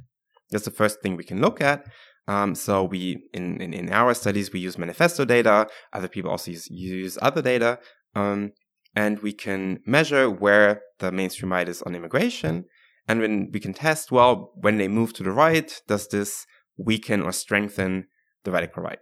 That's 0.49 0.65
the 0.65 0.71
first 0.71 1.01
thing 1.01 1.15
we 1.15 1.23
can 1.23 1.41
look 1.41 1.61
at. 1.61 1.85
Um, 2.27 2.55
so 2.55 2.83
we 2.83 3.23
in, 3.33 3.59
in, 3.61 3.73
in 3.73 3.91
our 3.91 4.13
studies 4.13 4.53
we 4.53 4.59
use 4.59 4.77
manifesto 4.77 5.25
data. 5.25 5.67
Other 5.91 6.07
people 6.07 6.31
also 6.31 6.51
use, 6.51 6.69
use 6.69 7.17
other 7.21 7.41
data, 7.41 7.79
um, 8.15 8.51
and 8.95 9.19
we 9.19 9.33
can 9.33 9.79
measure 9.85 10.29
where 10.29 10.81
the 10.99 11.11
mainstream 11.11 11.51
right 11.51 11.67
is 11.67 11.81
on 11.81 11.95
immigration. 11.95 12.65
And 13.07 13.19
when 13.19 13.49
we 13.51 13.59
can 13.59 13.73
test, 13.73 14.11
well, 14.11 14.51
when 14.55 14.77
they 14.77 14.87
move 14.87 15.13
to 15.13 15.23
the 15.23 15.31
right, 15.31 15.73
does 15.87 16.07
this 16.09 16.45
weaken 16.83 17.21
or 17.21 17.31
strengthen 17.31 18.07
the 18.43 18.51
radical 18.51 18.83
right. 18.83 18.99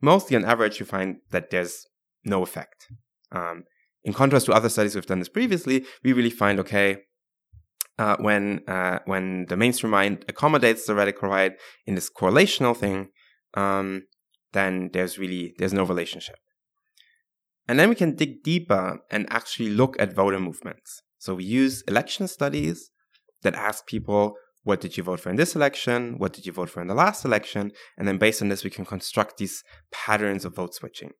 Mostly 0.00 0.36
on 0.36 0.44
average, 0.44 0.78
you 0.78 0.86
find 0.86 1.16
that 1.30 1.50
there's 1.50 1.86
no 2.24 2.42
effect. 2.42 2.86
Um, 3.32 3.64
in 4.04 4.12
contrast 4.12 4.46
to 4.46 4.52
other 4.52 4.68
studies 4.68 4.94
we've 4.94 5.06
done 5.06 5.18
this 5.18 5.28
previously, 5.28 5.84
we 6.04 6.12
really 6.12 6.30
find, 6.30 6.60
okay, 6.60 6.98
uh, 7.98 8.16
when, 8.20 8.60
uh, 8.68 9.00
when 9.06 9.46
the 9.48 9.56
mainstream 9.56 9.90
mind 9.90 10.24
accommodates 10.28 10.86
the 10.86 10.94
radical 10.94 11.28
right 11.28 11.52
in 11.86 11.94
this 11.94 12.10
correlational 12.10 12.76
thing, 12.76 13.08
um, 13.54 14.02
then 14.52 14.90
there's 14.92 15.18
really, 15.18 15.54
there's 15.58 15.72
no 15.72 15.84
relationship. 15.84 16.36
And 17.66 17.78
then 17.78 17.88
we 17.88 17.94
can 17.94 18.14
dig 18.14 18.42
deeper 18.42 19.00
and 19.10 19.26
actually 19.30 19.70
look 19.70 20.00
at 20.00 20.14
voter 20.14 20.40
movements. 20.40 21.02
So 21.18 21.34
we 21.34 21.44
use 21.44 21.82
election 21.82 22.28
studies 22.28 22.90
that 23.42 23.54
ask 23.54 23.86
people 23.86 24.34
what 24.64 24.80
did 24.80 24.96
you 24.96 25.02
vote 25.02 25.20
for 25.20 25.30
in 25.30 25.36
this 25.36 25.56
election? 25.56 26.18
What 26.18 26.32
did 26.32 26.46
you 26.46 26.52
vote 26.52 26.70
for 26.70 26.80
in 26.80 26.88
the 26.88 26.94
last 26.94 27.24
election? 27.24 27.72
And 27.96 28.06
then 28.06 28.18
based 28.18 28.42
on 28.42 28.48
this, 28.48 28.64
we 28.64 28.70
can 28.70 28.84
construct 28.84 29.38
these 29.38 29.62
patterns 29.90 30.44
of 30.44 30.54
vote 30.54 30.74
switching. 30.74 31.12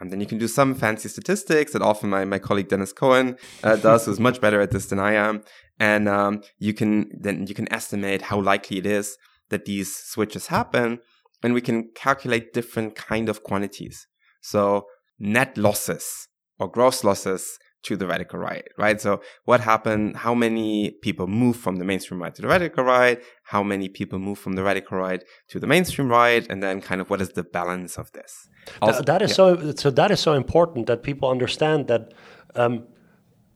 And 0.00 0.10
then 0.10 0.20
you 0.20 0.26
can 0.26 0.38
do 0.38 0.48
some 0.48 0.74
fancy 0.74 1.08
statistics 1.08 1.72
that 1.72 1.82
often 1.82 2.10
my, 2.10 2.24
my 2.24 2.38
colleague 2.38 2.68
Denis 2.68 2.92
Cohen 2.92 3.36
uh, 3.62 3.76
does, 3.88 4.06
who's 4.06 4.18
much 4.18 4.40
better 4.40 4.60
at 4.60 4.70
this 4.70 4.86
than 4.86 4.98
I 4.98 5.12
am. 5.12 5.42
And 5.78 6.08
um, 6.08 6.42
you 6.58 6.74
can 6.74 7.10
then 7.18 7.46
you 7.46 7.54
can 7.54 7.72
estimate 7.72 8.22
how 8.22 8.40
likely 8.40 8.78
it 8.78 8.86
is 8.86 9.16
that 9.50 9.64
these 9.64 9.94
switches 9.96 10.48
happen, 10.48 11.00
and 11.42 11.54
we 11.54 11.60
can 11.60 11.90
calculate 11.94 12.52
different 12.52 12.94
kind 12.94 13.28
of 13.28 13.42
quantities. 13.42 14.06
So 14.42 14.86
net 15.18 15.56
losses 15.56 16.28
or 16.58 16.68
gross 16.68 17.04
losses 17.04 17.58
to 17.82 17.96
the 17.96 18.06
radical 18.06 18.38
right, 18.38 18.66
right? 18.76 19.00
So 19.00 19.20
what 19.44 19.60
happened? 19.60 20.16
How 20.16 20.34
many 20.34 20.90
people 21.02 21.26
move 21.26 21.56
from 21.56 21.76
the 21.76 21.84
mainstream 21.84 22.20
right 22.22 22.34
to 22.34 22.42
the 22.42 22.48
radical 22.48 22.84
right? 22.84 23.22
How 23.44 23.62
many 23.62 23.88
people 23.88 24.18
move 24.18 24.38
from 24.38 24.54
the 24.54 24.62
radical 24.62 24.98
right 24.98 25.24
to 25.48 25.58
the 25.58 25.66
mainstream 25.66 26.08
right? 26.08 26.46
And 26.50 26.62
then 26.62 26.80
kind 26.80 27.00
of 27.00 27.10
what 27.10 27.20
is 27.20 27.30
the 27.30 27.42
balance 27.42 27.96
of 27.98 28.12
this? 28.12 28.48
Also, 28.82 29.02
that 29.02 29.22
is 29.22 29.30
yeah. 29.30 29.36
so, 29.36 29.72
so 29.74 29.90
that 29.90 30.10
is 30.10 30.20
so 30.20 30.34
important 30.34 30.86
that 30.86 31.02
people 31.02 31.30
understand 31.30 31.88
that 31.88 32.12
um, 32.54 32.86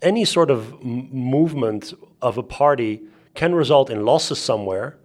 any 0.01 0.25
sort 0.25 0.51
of 0.51 0.83
movement 0.83 1.93
of 2.23 2.39
a 2.39 2.43
party 2.43 3.03
can 3.35 3.55
result 3.55 3.91
in 3.91 4.05
losses 4.05 4.39
somewhere 4.39 4.99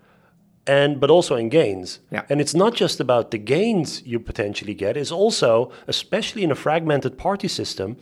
and 0.68 1.00
but 1.00 1.10
also 1.10 1.36
in 1.36 1.50
gains. 1.50 2.00
Yeah. 2.12 2.26
And 2.30 2.40
it's 2.40 2.54
not 2.54 2.76
just 2.76 3.00
about 3.00 3.32
the 3.32 3.40
gains 3.40 4.04
you 4.06 4.20
potentially 4.20 4.76
get, 4.76 4.98
it's 4.98 5.12
also, 5.12 5.72
especially 5.88 6.44
in 6.44 6.52
a 6.52 6.56
fragmented 6.56 7.18
party 7.18 7.48
system, 7.48 7.98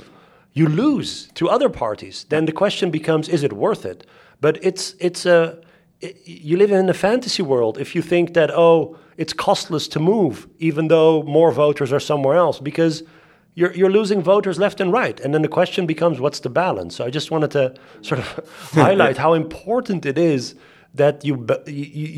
you 0.54 0.68
lose 0.68 1.30
to 1.36 1.50
other 1.50 1.70
parties. 1.70 2.26
Then 2.30 2.46
the 2.46 2.52
question 2.52 2.92
becomes: 2.92 3.30
Is 3.30 3.44
it 3.44 3.54
worth 3.54 3.86
it? 3.86 4.06
But 4.42 4.64
it's 4.64 4.96
it's 5.00 5.26
a 5.26 5.62
it, 6.00 6.18
you 6.26 6.58
live 6.58 6.72
in 6.72 6.90
a 6.90 6.94
fantasy 6.94 7.44
world 7.44 7.78
if 7.78 7.96
you 7.96 8.02
think 8.02 8.34
that 8.34 8.52
oh 8.52 8.98
it's 9.18 9.34
costless 9.34 9.88
to 9.88 10.00
move 10.00 10.48
even 10.60 10.90
though 10.90 11.24
more 11.24 11.52
voters 11.52 11.92
are 11.92 12.00
somewhere 12.00 12.36
else 12.36 12.60
because 12.60 13.04
you're, 13.58 13.74
you're 13.74 13.90
losing 13.90 14.22
voters 14.22 14.60
left 14.60 14.80
and 14.80 14.94
right. 14.94 15.20
And 15.20 15.34
then 15.34 15.42
the 15.42 15.48
question 15.48 15.88
becomes 15.88 16.20
what's 16.20 16.42
the 16.42 16.50
balance? 16.50 16.96
So 16.96 17.06
I 17.06 17.10
just 17.10 17.32
wanted 17.32 17.50
to 17.52 17.74
sort 18.02 18.20
of 18.20 18.48
highlight 18.74 19.18
how 19.18 19.34
important 19.34 20.06
it 20.06 20.16
is 20.20 20.54
that 20.94 21.26
you, 21.26 21.44
you, 21.66 21.74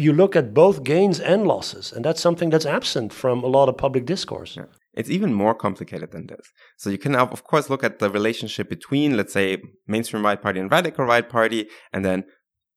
you 0.06 0.13
look 0.13 0.36
at 0.36 0.54
both 0.54 0.84
gains 0.84 1.18
and 1.22 1.48
losses. 1.48 1.94
And 1.94 2.04
that's 2.04 2.20
something 2.20 2.50
that's 2.50 2.65
absent 2.65 3.13
from 3.13 3.42
a 3.42 3.48
lot 3.48 3.70
of 3.70 3.78
public 3.78 4.06
discourse. 4.06 4.58
Yeah. 4.58 4.65
It's 4.93 5.10
even 5.10 5.34
more 5.34 5.54
complicated 5.54 6.12
than 6.12 6.28
this. 6.28 6.47
So 6.78 6.89
you 6.89 6.97
can, 6.97 7.12
now, 7.12 7.28
of 7.28 7.43
course, 7.43 7.69
look 7.69 7.84
at 7.84 7.99
the 7.99 8.10
relationship 8.10 8.69
between, 8.69 9.15
let's 9.15 9.34
say, 9.34 9.62
mainstream 9.88 10.25
right 10.25 10.41
party 10.41 10.60
and 10.60 10.71
radical 10.71 11.06
right 11.06 11.28
party, 11.28 11.67
and 11.93 12.04
then 12.04 12.25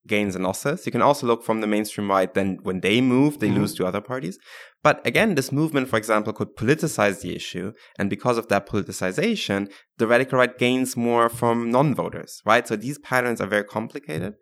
gains 0.07 0.35
and 0.35 0.45
losses. 0.45 0.85
You 0.85 0.93
can 0.93 1.03
also 1.03 1.27
look 1.27 1.45
from 1.45 1.61
the 1.61 1.67
mainstream 1.67 2.11
right, 2.11 2.33
then 2.33 2.59
when 2.63 2.81
they 2.81 3.01
move, 3.01 3.39
they 3.39 3.49
mm-hmm. 3.49 3.61
lose 3.61 3.75
to 3.75 3.87
other 3.87 4.01
parties. 4.01 4.39
But 4.83 5.05
again, 5.07 5.37
this 5.37 5.53
movement, 5.53 5.89
for 5.89 5.97
example, 5.97 6.33
could 6.33 6.57
politicize 6.57 7.21
the 7.21 7.37
issue. 7.37 7.73
And 7.99 8.11
because 8.11 8.37
of 8.37 8.49
that 8.49 8.69
politicization, 8.69 9.71
the 9.99 10.07
radical 10.07 10.39
right 10.39 10.57
gains 10.59 10.97
more 10.97 11.29
from 11.29 11.71
non-voters, 11.71 12.43
right? 12.45 12.67
So 12.67 12.77
these 12.77 12.99
patterns 12.99 13.41
are 13.41 13.47
very 13.47 13.65
complicated. 13.65 14.35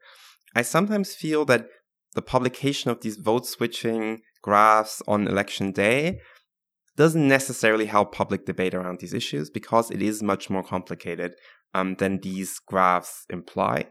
I 0.55 0.63
sometimes 0.63 1.15
feel 1.15 1.45
that 1.45 1.67
the 2.15 2.23
publication 2.23 2.91
of 2.91 3.03
these 3.03 3.17
vote 3.17 3.47
switching 3.47 4.23
graphs 4.43 5.03
on 5.07 5.29
election 5.29 5.73
day 5.73 6.19
doesn't 7.01 7.27
necessarily 7.27 7.87
help 7.87 8.15
public 8.15 8.45
debate 8.45 8.75
around 8.75 9.01
these 9.01 9.15
issues 9.15 9.49
because 9.49 9.91
it 9.91 10.03
is 10.03 10.23
much 10.23 10.51
more 10.51 10.63
complicated 10.63 11.35
um, 11.73 11.95
than 11.95 12.21
these 12.21 12.59
graphs 12.59 13.25
imply. 13.31 13.87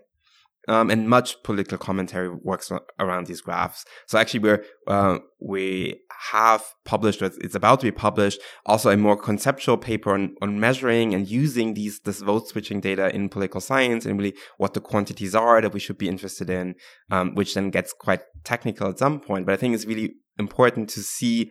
Um, 0.68 0.92
and 0.92 1.10
much 1.10 1.42
political 1.42 1.80
commentary 1.80 2.30
works 2.30 2.72
around 3.00 3.26
these 3.26 3.42
graphs. 3.42 3.84
So 4.06 4.20
actually, 4.20 4.42
we're 4.42 4.64
uh, 4.86 5.18
we 5.42 6.02
have 6.34 6.64
published, 6.86 7.24
it's 7.24 7.56
about 7.56 7.80
to 7.80 7.88
be 7.88 7.92
published, 7.92 8.40
also 8.68 8.92
a 8.92 8.98
more 8.98 9.18
conceptual 9.18 9.78
paper 9.78 10.14
on, 10.14 10.36
on 10.44 10.60
measuring 10.60 11.16
and 11.16 11.28
using 11.28 11.74
these 11.74 12.02
this 12.02 12.22
vote 12.22 12.48
switching 12.48 12.80
data 12.80 13.10
in 13.16 13.30
political 13.30 13.62
science 13.62 14.06
and 14.06 14.20
really 14.20 14.36
what 14.58 14.76
the 14.76 14.82
quantities 14.82 15.34
are 15.34 15.60
that 15.60 15.74
we 15.74 15.80
should 15.80 15.98
be 15.98 16.10
interested 16.10 16.48
in, 16.48 16.76
um, 17.10 17.34
which 17.34 17.56
then 17.56 17.72
gets 17.72 17.92
quite 17.92 18.22
technical 18.44 18.88
at 18.88 19.00
some 19.00 19.20
point. 19.20 19.48
But 19.48 19.54
I 19.54 19.58
think 19.58 19.74
it's 19.74 19.88
really 19.88 20.14
important 20.38 20.90
to 20.90 21.02
see 21.02 21.50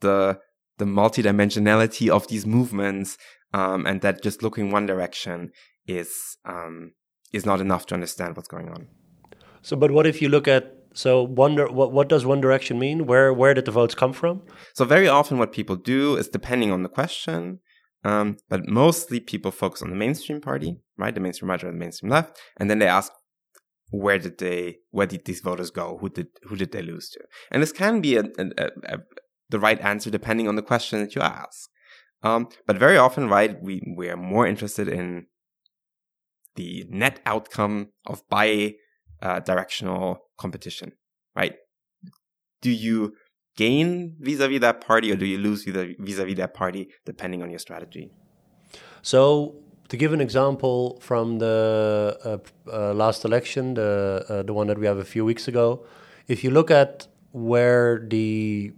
the 0.00 0.38
the 0.78 0.84
multidimensionality 0.84 2.08
of 2.08 2.26
these 2.28 2.46
movements, 2.46 3.18
um, 3.52 3.86
and 3.86 4.00
that 4.00 4.22
just 4.22 4.42
looking 4.42 4.70
one 4.70 4.86
direction 4.86 5.50
is 5.86 6.36
um, 6.44 6.92
is 7.32 7.46
not 7.46 7.60
enough 7.60 7.86
to 7.86 7.94
understand 7.94 8.36
what's 8.36 8.48
going 8.48 8.68
on. 8.68 8.88
So, 9.62 9.76
but 9.76 9.90
what 9.90 10.06
if 10.06 10.20
you 10.20 10.28
look 10.28 10.48
at 10.48 10.74
so 10.94 11.22
one 11.22 11.56
what 11.56 11.92
what 11.92 12.08
does 12.08 12.24
one 12.26 12.40
direction 12.40 12.78
mean? 12.78 13.06
Where 13.06 13.32
where 13.32 13.54
did 13.54 13.64
the 13.64 13.70
votes 13.70 13.94
come 13.94 14.12
from? 14.12 14.42
So 14.74 14.84
very 14.84 15.08
often, 15.08 15.38
what 15.38 15.52
people 15.52 15.76
do 15.76 16.16
is 16.16 16.28
depending 16.28 16.72
on 16.72 16.82
the 16.82 16.88
question. 16.88 17.60
Um, 18.04 18.38
but 18.48 18.68
mostly 18.68 19.20
people 19.20 19.52
focus 19.52 19.80
on 19.80 19.90
the 19.90 19.94
mainstream 19.94 20.40
party, 20.40 20.80
right? 20.98 21.14
The 21.14 21.20
mainstream 21.20 21.50
right 21.50 21.62
or 21.62 21.70
the 21.70 21.78
mainstream 21.78 22.10
left, 22.10 22.36
and 22.56 22.68
then 22.68 22.80
they 22.80 22.88
ask, 22.88 23.12
where 23.92 24.18
did 24.18 24.38
they, 24.38 24.78
where 24.90 25.06
did 25.06 25.24
these 25.24 25.40
voters 25.40 25.70
go? 25.70 25.98
Who 26.00 26.08
did, 26.08 26.28
who 26.44 26.56
did 26.56 26.72
they 26.72 26.82
lose 26.82 27.10
to? 27.10 27.20
And 27.50 27.62
this 27.62 27.72
can 27.72 28.00
be 28.00 28.16
a, 28.16 28.24
a, 28.38 28.70
a, 28.86 28.98
the 29.52 29.60
right 29.60 29.80
answer 29.80 30.10
depending 30.10 30.48
on 30.48 30.56
the 30.56 30.62
question 30.62 30.98
that 31.00 31.14
you 31.14 31.22
ask. 31.22 31.70
Um, 32.24 32.48
but 32.66 32.76
very 32.78 32.96
often, 32.96 33.28
right, 33.28 33.60
we, 33.62 33.82
we 33.96 34.08
are 34.08 34.16
more 34.16 34.46
interested 34.46 34.88
in 34.88 35.26
the 36.56 36.84
net 36.88 37.20
outcome 37.24 37.88
of 38.06 38.28
bi 38.28 38.74
uh, 39.20 39.40
directional 39.40 40.18
competition, 40.36 40.92
right? 41.36 41.54
Do 42.60 42.70
you 42.70 43.14
gain 43.56 44.16
vis-a-vis 44.20 44.60
that 44.60 44.80
party 44.80 45.12
or 45.12 45.16
do 45.16 45.26
you 45.26 45.38
lose 45.38 45.64
vis-a-vis 45.64 46.36
that 46.36 46.54
party 46.54 46.88
depending 47.04 47.42
on 47.42 47.50
your 47.50 47.58
strategy? 47.58 48.10
So 49.02 49.56
to 49.88 49.96
give 49.96 50.12
an 50.12 50.20
example 50.20 50.98
from 51.00 51.38
the 51.38 52.18
uh, 52.24 52.38
uh, 52.72 52.94
last 52.94 53.24
election, 53.24 53.74
the 53.74 54.24
uh, 54.28 54.42
the 54.42 54.54
one 54.54 54.66
that 54.68 54.78
we 54.78 54.86
have 54.86 54.98
a 54.98 55.04
few 55.04 55.24
weeks 55.24 55.48
ago, 55.48 55.84
if 56.28 56.44
you 56.44 56.50
look 56.50 56.70
at 56.70 57.08
where 57.32 58.06
the 58.08 58.72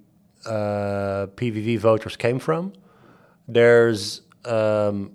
uh, 0.46 1.26
PVV 1.36 1.78
voters 1.78 2.16
came 2.16 2.38
from. 2.38 2.72
There's 3.48 4.22
um, 4.44 5.12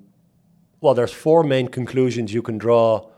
well, 0.82 0.94
there's 0.94 1.14
four 1.14 1.44
main 1.44 1.68
conclusions 1.68 2.34
you 2.34 2.42
can 2.42 2.58
draw 2.58 3.10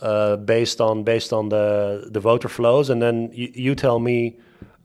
uh, 0.00 0.36
based 0.36 0.80
on 0.80 1.04
based 1.04 1.32
on 1.32 1.48
the 1.48 2.08
the 2.10 2.20
voter 2.20 2.48
flows, 2.48 2.90
and 2.90 3.02
then 3.02 3.30
you, 3.32 3.50
you 3.54 3.74
tell 3.74 3.98
me 3.98 4.38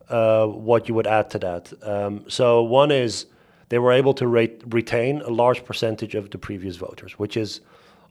uh, 0.09 0.47
what 0.47 0.87
you 0.87 0.95
would 0.95 1.07
add 1.07 1.29
to 1.31 1.39
that. 1.39 1.73
Um, 1.83 2.25
so 2.27 2.63
one 2.63 2.91
is 2.91 3.27
they 3.69 3.79
were 3.79 3.91
able 3.91 4.13
to 4.15 4.27
rate, 4.27 4.61
retain 4.67 5.21
a 5.21 5.29
large 5.29 5.65
percentage 5.65 6.15
of 6.15 6.29
the 6.29 6.37
previous 6.37 6.75
voters, 6.75 7.17
which 7.17 7.37
is 7.37 7.61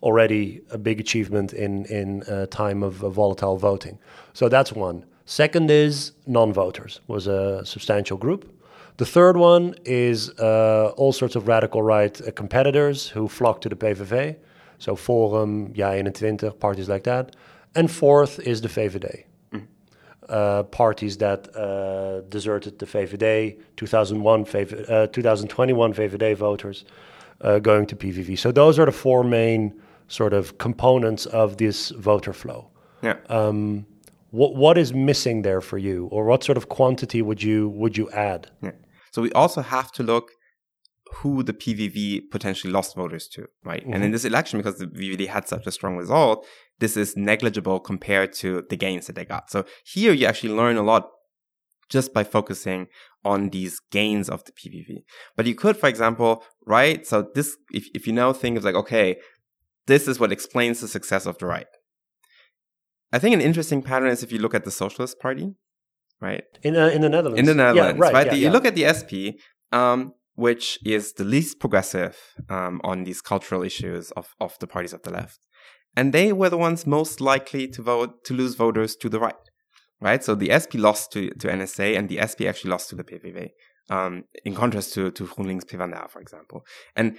already 0.03 0.61
a 0.71 0.79
big 0.79 1.01
achievement 1.01 1.53
in 1.53 1.85
in 1.87 2.23
a 2.29 2.47
time 2.47 2.83
of 2.83 2.95
volatile 2.95 3.57
voting. 3.57 3.99
So 4.33 4.49
that's 4.49 4.73
one. 4.73 5.05
Second 5.33 5.71
is 5.71 6.13
non-voters 6.27 7.01
was 7.07 7.27
a 7.27 7.65
substantial 7.65 8.19
group. 8.19 8.45
The 8.99 9.07
third 9.07 9.39
one 9.39 9.75
is 9.83 10.29
uh, 10.39 10.93
all 10.99 11.13
sorts 11.13 11.37
of 11.37 11.49
radical 11.49 11.81
right 11.81 12.21
uh, 12.21 12.31
competitors 12.33 13.09
who 13.09 13.29
flock 13.29 13.63
to 13.63 13.71
the 13.71 13.75
PVV. 13.75 14.37
So 14.79 14.95
Forum, 14.95 15.73
Ja21, 15.73 16.61
parties 16.61 16.87
like 16.87 17.05
that. 17.05 17.35
And 17.75 17.91
fourth 17.91 18.41
is 18.41 18.61
the 18.61 18.69
VVD. 18.69 19.25
Mm. 19.53 19.67
Uh, 20.29 20.65
parties 20.65 21.17
that 21.17 21.49
uh, 21.57 22.21
deserted 22.29 22.79
the 22.79 22.85
VVD, 22.85 23.57
2001 23.77 24.45
VV, 24.45 24.91
uh, 24.91 25.07
2021 25.07 25.95
VVD 25.95 26.37
voters 26.37 26.85
uh, 27.41 27.59
going 27.59 27.87
to 27.87 27.97
PVV. 27.97 28.39
So 28.39 28.53
those 28.53 28.79
are 28.79 28.85
the 28.85 28.93
four 28.93 29.25
main 29.25 29.73
sort 30.09 30.35
of 30.35 30.59
components 30.59 31.25
of 31.25 31.57
this 31.57 31.89
voter 31.89 32.35
flow. 32.35 32.69
Yeah. 33.01 33.17
Um, 33.31 33.87
what 34.33 34.57
what 34.57 34.77
is 34.79 34.93
missing 34.93 35.43
there 35.43 35.61
for 35.61 35.79
you, 35.79 36.09
or 36.11 36.25
what 36.25 36.43
sort 36.43 36.59
of 36.59 36.69
quantity 36.69 37.23
would 37.23 37.43
you 37.43 37.69
would 37.69 37.97
you 37.97 38.11
add? 38.11 38.51
Yeah. 38.63 38.73
So 39.13 39.23
we 39.23 39.31
also 39.33 39.61
have 39.61 39.93
to 39.93 40.03
look 40.03 40.31
who 41.17 41.43
the 41.43 41.53
PVV 41.53 42.31
potentially 42.31 42.73
lost 42.73 42.97
voters 42.97 43.29
to, 43.29 43.47
right? 43.63 43.83
Mm-hmm. 43.83 43.93
And 43.93 43.97
in 43.97 44.09
mm-hmm. 44.09 44.13
this 44.13 44.25
election, 44.25 44.59
because 44.59 44.79
the 44.79 44.87
VVD 44.87 45.29
had 45.29 45.47
such 45.47 45.67
a 45.67 45.71
strong 45.71 45.97
result, 45.99 46.47
this 46.79 46.97
is 46.97 47.15
negligible 47.17 47.79
compared 47.79 48.33
to 48.35 48.65
the 48.71 48.77
gains 48.77 49.07
that 49.07 49.17
they 49.17 49.27
got. 49.27 49.51
So 49.51 49.67
here 49.85 50.15
you 50.15 50.27
actually 50.27 50.55
learn 50.55 50.79
a 50.79 50.83
lot 50.83 51.11
just 51.91 52.15
by 52.15 52.25
focusing 52.25 52.87
on 53.23 53.51
these 53.51 53.79
gains 53.91 54.31
of 54.31 54.43
the 54.45 54.53
PVV. 54.53 55.05
But 55.37 55.45
you 55.45 55.55
could, 55.55 55.77
for 55.77 55.91
example, 55.91 56.43
right? 56.67 57.07
So 57.07 57.29
this, 57.35 57.55
if, 57.71 57.87
if 57.95 58.07
you 58.07 58.15
now 58.15 58.33
think 58.33 58.57
of 58.57 58.65
like, 58.65 58.75
okay, 58.75 59.17
this 59.87 60.09
is 60.09 60.19
what 60.19 60.33
explains 60.33 60.81
the 60.81 60.89
success 60.89 61.27
of 61.27 61.37
the 61.37 61.45
right. 61.45 61.67
I 63.13 63.19
think 63.19 63.35
an 63.35 63.41
interesting 63.41 63.83
pattern 63.83 64.09
is 64.09 64.23
if 64.23 64.33
you 64.33 64.39
look 64.39 64.55
at 64.55 64.65
the 64.65 64.71
Socialist 64.71 65.21
Party, 65.21 65.55
right? 66.21 66.45
In 66.63 66.77
uh, 66.77 66.87
in 66.89 67.03
the 67.03 67.09
Netherlands. 67.09 67.41
In 67.41 67.47
the 67.47 67.55
Netherlands, 67.55 67.99
yeah, 67.99 68.05
right? 68.05 68.15
right? 68.15 68.27
Yeah, 68.27 68.35
you 68.35 68.45
yeah. 68.45 68.53
look 68.53 68.65
at 68.65 68.75
the 68.75 68.87
SP, 68.89 69.37
um, 69.73 70.15
which 70.35 70.79
is 70.85 71.13
the 71.15 71.25
least 71.25 71.61
progressive 71.61 72.17
um, 72.49 72.81
on 72.85 73.05
these 73.05 73.21
cultural 73.21 73.63
issues 73.63 74.11
of, 74.13 74.35
of 74.41 74.59
the 74.61 74.67
parties 74.67 74.93
of 74.93 75.03
the 75.03 75.11
left. 75.11 75.41
And 75.95 76.13
they 76.13 76.33
were 76.33 76.49
the 76.49 76.57
ones 76.57 76.87
most 76.87 77.21
likely 77.21 77.69
to 77.69 77.83
vote 77.83 78.25
to 78.25 78.35
lose 78.35 78.55
voters 78.55 78.97
to 78.97 79.09
the 79.09 79.21
right. 79.21 79.35
Right? 80.01 80.25
So 80.25 80.35
the 80.35 80.51
SP 80.51 80.75
lost 80.77 81.13
to, 81.13 81.31
to 81.31 81.49
NSC 81.49 81.97
and 81.97 82.09
the 82.09 82.19
SP 82.19 82.43
actually 82.49 82.71
lost 82.71 82.89
to 82.91 82.97
the 82.97 83.05
PVV. 83.05 83.51
Um, 83.91 84.25
in 84.45 84.55
contrast 84.55 84.95
to, 84.95 85.11
to 85.11 85.27
GroenLinks 85.27 85.67
PvdA, 85.67 86.09
for 86.09 86.21
example. 86.21 86.65
And 86.97 87.19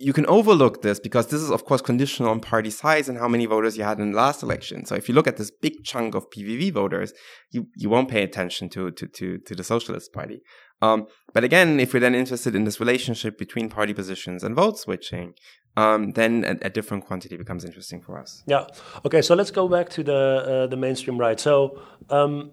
you 0.00 0.14
can 0.14 0.24
overlook 0.26 0.80
this 0.80 0.98
because 0.98 1.26
this 1.26 1.42
is, 1.42 1.50
of 1.50 1.66
course, 1.66 1.82
conditional 1.82 2.30
on 2.30 2.40
party 2.40 2.70
size 2.70 3.06
and 3.06 3.18
how 3.18 3.28
many 3.28 3.44
voters 3.44 3.76
you 3.76 3.84
had 3.84 4.00
in 4.00 4.12
the 4.12 4.16
last 4.16 4.42
election. 4.42 4.86
So 4.86 4.94
if 4.94 5.08
you 5.08 5.14
look 5.14 5.26
at 5.26 5.36
this 5.36 5.50
big 5.50 5.84
chunk 5.84 6.14
of 6.14 6.30
PVV 6.30 6.72
voters, 6.72 7.12
you, 7.50 7.68
you 7.76 7.90
won't 7.90 8.08
pay 8.08 8.22
attention 8.22 8.70
to, 8.70 8.90
to, 8.92 9.06
to, 9.06 9.38
to 9.38 9.54
the 9.54 9.62
Socialist 9.62 10.10
Party. 10.14 10.40
Um, 10.80 11.06
but 11.34 11.44
again, 11.44 11.78
if 11.78 11.92
we're 11.92 12.00
then 12.00 12.14
interested 12.14 12.54
in 12.54 12.64
this 12.64 12.80
relationship 12.80 13.36
between 13.36 13.68
party 13.68 13.92
positions 13.92 14.42
and 14.42 14.56
vote 14.56 14.78
switching, 14.78 15.34
um, 15.76 16.12
then 16.12 16.44
a, 16.44 16.66
a, 16.66 16.70
different 16.70 17.04
quantity 17.04 17.36
becomes 17.36 17.66
interesting 17.66 18.00
for 18.00 18.18
us. 18.18 18.42
Yeah. 18.46 18.66
Okay. 19.04 19.20
So 19.20 19.34
let's 19.34 19.50
go 19.50 19.68
back 19.68 19.90
to 19.90 20.02
the 20.02 20.14
uh, 20.14 20.66
the 20.66 20.76
mainstream 20.76 21.16
right. 21.16 21.38
So 21.38 21.80
um, 22.08 22.50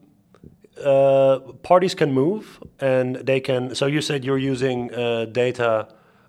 uh, 0.84 1.40
parties 1.64 1.96
can 1.96 2.14
move, 2.14 2.62
and 2.80 3.16
they 3.16 3.40
can. 3.40 3.74
So 3.74 3.88
you 3.88 4.02
said 4.02 4.24
you're 4.24 4.38
using 4.38 4.94
uh, 4.94 5.26
data 5.26 5.88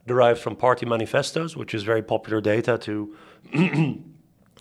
derived 0.08 0.40
from 0.40 0.56
party 0.56 0.86
manifestos, 0.86 1.56
which 1.56 1.74
is 1.74 1.84
very 1.84 2.02
popular 2.02 2.40
data 2.40 2.76
to 2.78 3.14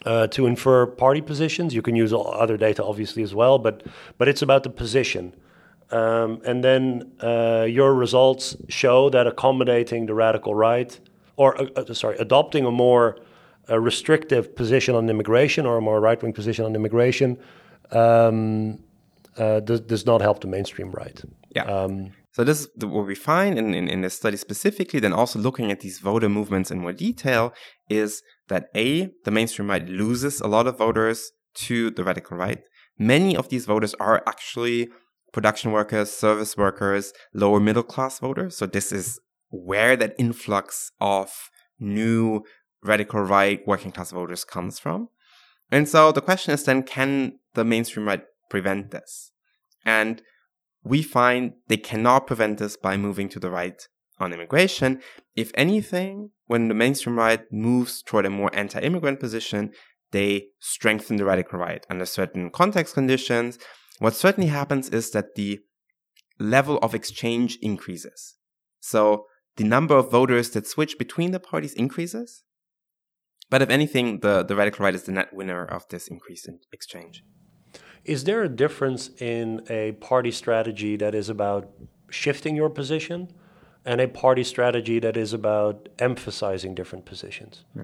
uh, 0.05 0.27
to 0.27 0.45
infer 0.45 0.85
party 0.85 1.21
positions. 1.21 1.73
You 1.73 1.81
can 1.81 1.95
use 1.95 2.13
other 2.13 2.57
data, 2.57 2.83
obviously, 2.83 3.23
as 3.23 3.33
well, 3.33 3.57
but 3.57 3.83
but 4.17 4.27
it's 4.27 4.43
about 4.43 4.63
the 4.63 4.69
position. 4.69 5.33
Um, 5.89 6.41
and 6.45 6.63
then 6.63 7.11
uh, 7.23 7.65
your 7.67 7.93
results 7.95 8.57
show 8.67 9.09
that 9.09 9.25
accommodating 9.25 10.05
the 10.05 10.13
radical 10.13 10.53
right, 10.53 10.99
or 11.37 11.59
uh, 11.59 11.67
uh 11.77 11.93
sorry, 11.93 12.17
adopting 12.17 12.65
a 12.65 12.71
more 12.71 13.17
uh, 13.69 13.79
restrictive 13.79 14.55
position 14.55 14.95
on 14.95 15.09
immigration 15.09 15.65
or 15.65 15.77
a 15.77 15.81
more 15.81 15.99
right 15.99 16.21
wing 16.21 16.33
position 16.33 16.65
on 16.65 16.75
immigration 16.75 17.37
um, 17.91 18.79
uh, 19.37 19.59
does, 19.61 19.81
does 19.81 20.05
not 20.05 20.21
help 20.21 20.41
the 20.41 20.47
mainstream 20.47 20.91
right. 20.91 21.21
Yeah. 21.55 21.63
Um, 21.63 22.11
So 22.37 22.43
this 22.43 22.61
is 22.61 22.67
what 22.83 23.07
we 23.07 23.15
find 23.15 23.57
in, 23.57 23.73
in, 23.73 23.89
in 23.89 24.01
this 24.01 24.13
study 24.13 24.37
specifically, 24.37 24.99
then 24.99 25.11
also 25.11 25.39
looking 25.39 25.71
at 25.71 25.79
these 25.79 25.97
voter 25.97 26.29
movements 26.29 26.69
in 26.69 26.77
more 26.77 26.93
detail, 26.93 27.51
is 27.89 28.21
that 28.47 28.67
A, 28.75 29.09
the 29.25 29.31
mainstream 29.31 29.71
right 29.71 29.83
loses 29.83 30.39
a 30.39 30.45
lot 30.45 30.67
of 30.67 30.77
voters 30.77 31.31
to 31.55 31.89
the 31.89 32.03
radical 32.03 32.37
right. 32.37 32.59
Many 32.99 33.35
of 33.35 33.49
these 33.49 33.65
voters 33.65 33.95
are 33.95 34.21
actually 34.27 34.89
production 35.33 35.71
workers, 35.71 36.11
service 36.11 36.55
workers, 36.55 37.11
lower 37.33 37.59
middle 37.59 37.81
class 37.81 38.19
voters. 38.19 38.55
So 38.55 38.67
this 38.67 38.91
is 38.91 39.19
where 39.49 39.97
that 39.97 40.13
influx 40.19 40.91
of 41.01 41.31
new 41.79 42.43
radical 42.83 43.21
right 43.21 43.61
working 43.65 43.91
class 43.91 44.11
voters 44.11 44.43
comes 44.43 44.77
from. 44.77 45.09
And 45.71 45.89
so 45.89 46.11
the 46.11 46.21
question 46.21 46.53
is 46.53 46.65
then, 46.65 46.83
can 46.83 47.39
the 47.55 47.65
mainstream 47.65 48.07
right 48.07 48.21
prevent 48.47 48.91
this? 48.91 49.31
And 49.83 50.21
we 50.87 51.01
find 51.01 51.53
they 51.67 51.77
cannot 51.77 52.27
prevent 52.27 52.59
this 52.59 52.77
by 52.77 52.97
moving 52.97 53.29
to 53.29 53.39
the 53.39 53.51
right 53.51 53.87
on 54.19 54.33
immigration. 54.33 55.01
If 55.35 55.51
anything, 55.55 56.31
when 56.45 56.67
the 56.67 56.73
mainstream 56.73 57.17
right 57.17 57.41
moves 57.51 58.01
toward 58.01 58.25
a 58.25 58.29
more 58.29 58.49
anti-immigrant 58.53 59.19
position, 59.19 59.71
they 60.11 60.47
strengthen 60.59 61.17
the 61.17 61.25
radical 61.25 61.59
right 61.59 61.85
under 61.89 62.05
certain 62.05 62.49
context 62.49 62.93
conditions. 62.93 63.59
What 63.99 64.15
certainly 64.15 64.49
happens 64.49 64.89
is 64.89 65.11
that 65.11 65.35
the 65.35 65.59
level 66.39 66.77
of 66.79 66.95
exchange 66.95 67.57
increases. 67.61 68.35
So 68.79 69.25
the 69.57 69.63
number 69.63 69.95
of 69.97 70.11
voters 70.11 70.51
that 70.51 70.67
switch 70.67 70.97
between 70.97 71.31
the 71.31 71.39
parties 71.39 71.73
increases. 71.73 72.43
But 73.49 73.61
if 73.61 73.69
anything, 73.69 74.19
the, 74.19 74.43
the 74.43 74.55
radical 74.55 74.83
right 74.83 74.95
is 74.95 75.03
the 75.03 75.11
net 75.11 75.33
winner 75.33 75.65
of 75.65 75.87
this 75.89 76.07
increase 76.07 76.47
in 76.47 76.59
exchange. 76.71 77.23
Is 78.07 78.23
there 78.23 78.41
a 78.41 78.49
difference 78.49 79.09
in 79.19 79.63
a 79.69 79.91
party 79.93 80.31
strategy 80.31 80.95
that 80.95 81.13
is 81.13 81.29
about 81.29 81.69
shifting 82.09 82.55
your 82.55 82.69
position 82.69 83.29
and 83.85 83.99
a 83.99 84.07
party 84.07 84.43
strategy 84.43 84.99
that 84.99 85.17
is 85.17 85.33
about 85.33 85.89
emphasizing 85.99 86.73
different 86.73 87.05
positions? 87.05 87.65
Yeah. 87.75 87.83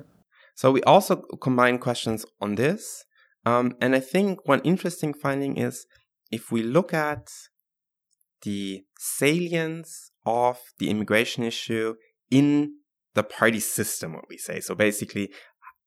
So 0.56 0.72
we 0.72 0.82
also 0.84 1.18
combine 1.42 1.78
questions 1.78 2.26
on 2.40 2.56
this. 2.56 3.04
Um, 3.46 3.76
and 3.82 3.96
I 3.96 4.00
think 4.00 4.48
one 4.48 4.62
interesting 4.62 5.14
finding 5.14 5.58
is 5.58 5.86
if 6.32 6.52
we 6.52 6.64
look 6.64 6.94
at 6.94 7.30
the 8.44 8.84
salience 8.98 10.12
of 10.26 10.60
the 10.80 10.90
immigration 10.90 11.44
issue 11.44 11.96
in 12.32 12.76
the 13.14 13.24
party 13.24 13.60
system, 13.60 14.14
what 14.14 14.26
we 14.30 14.38
say. 14.38 14.60
So 14.60 14.74
basically, 14.74 15.32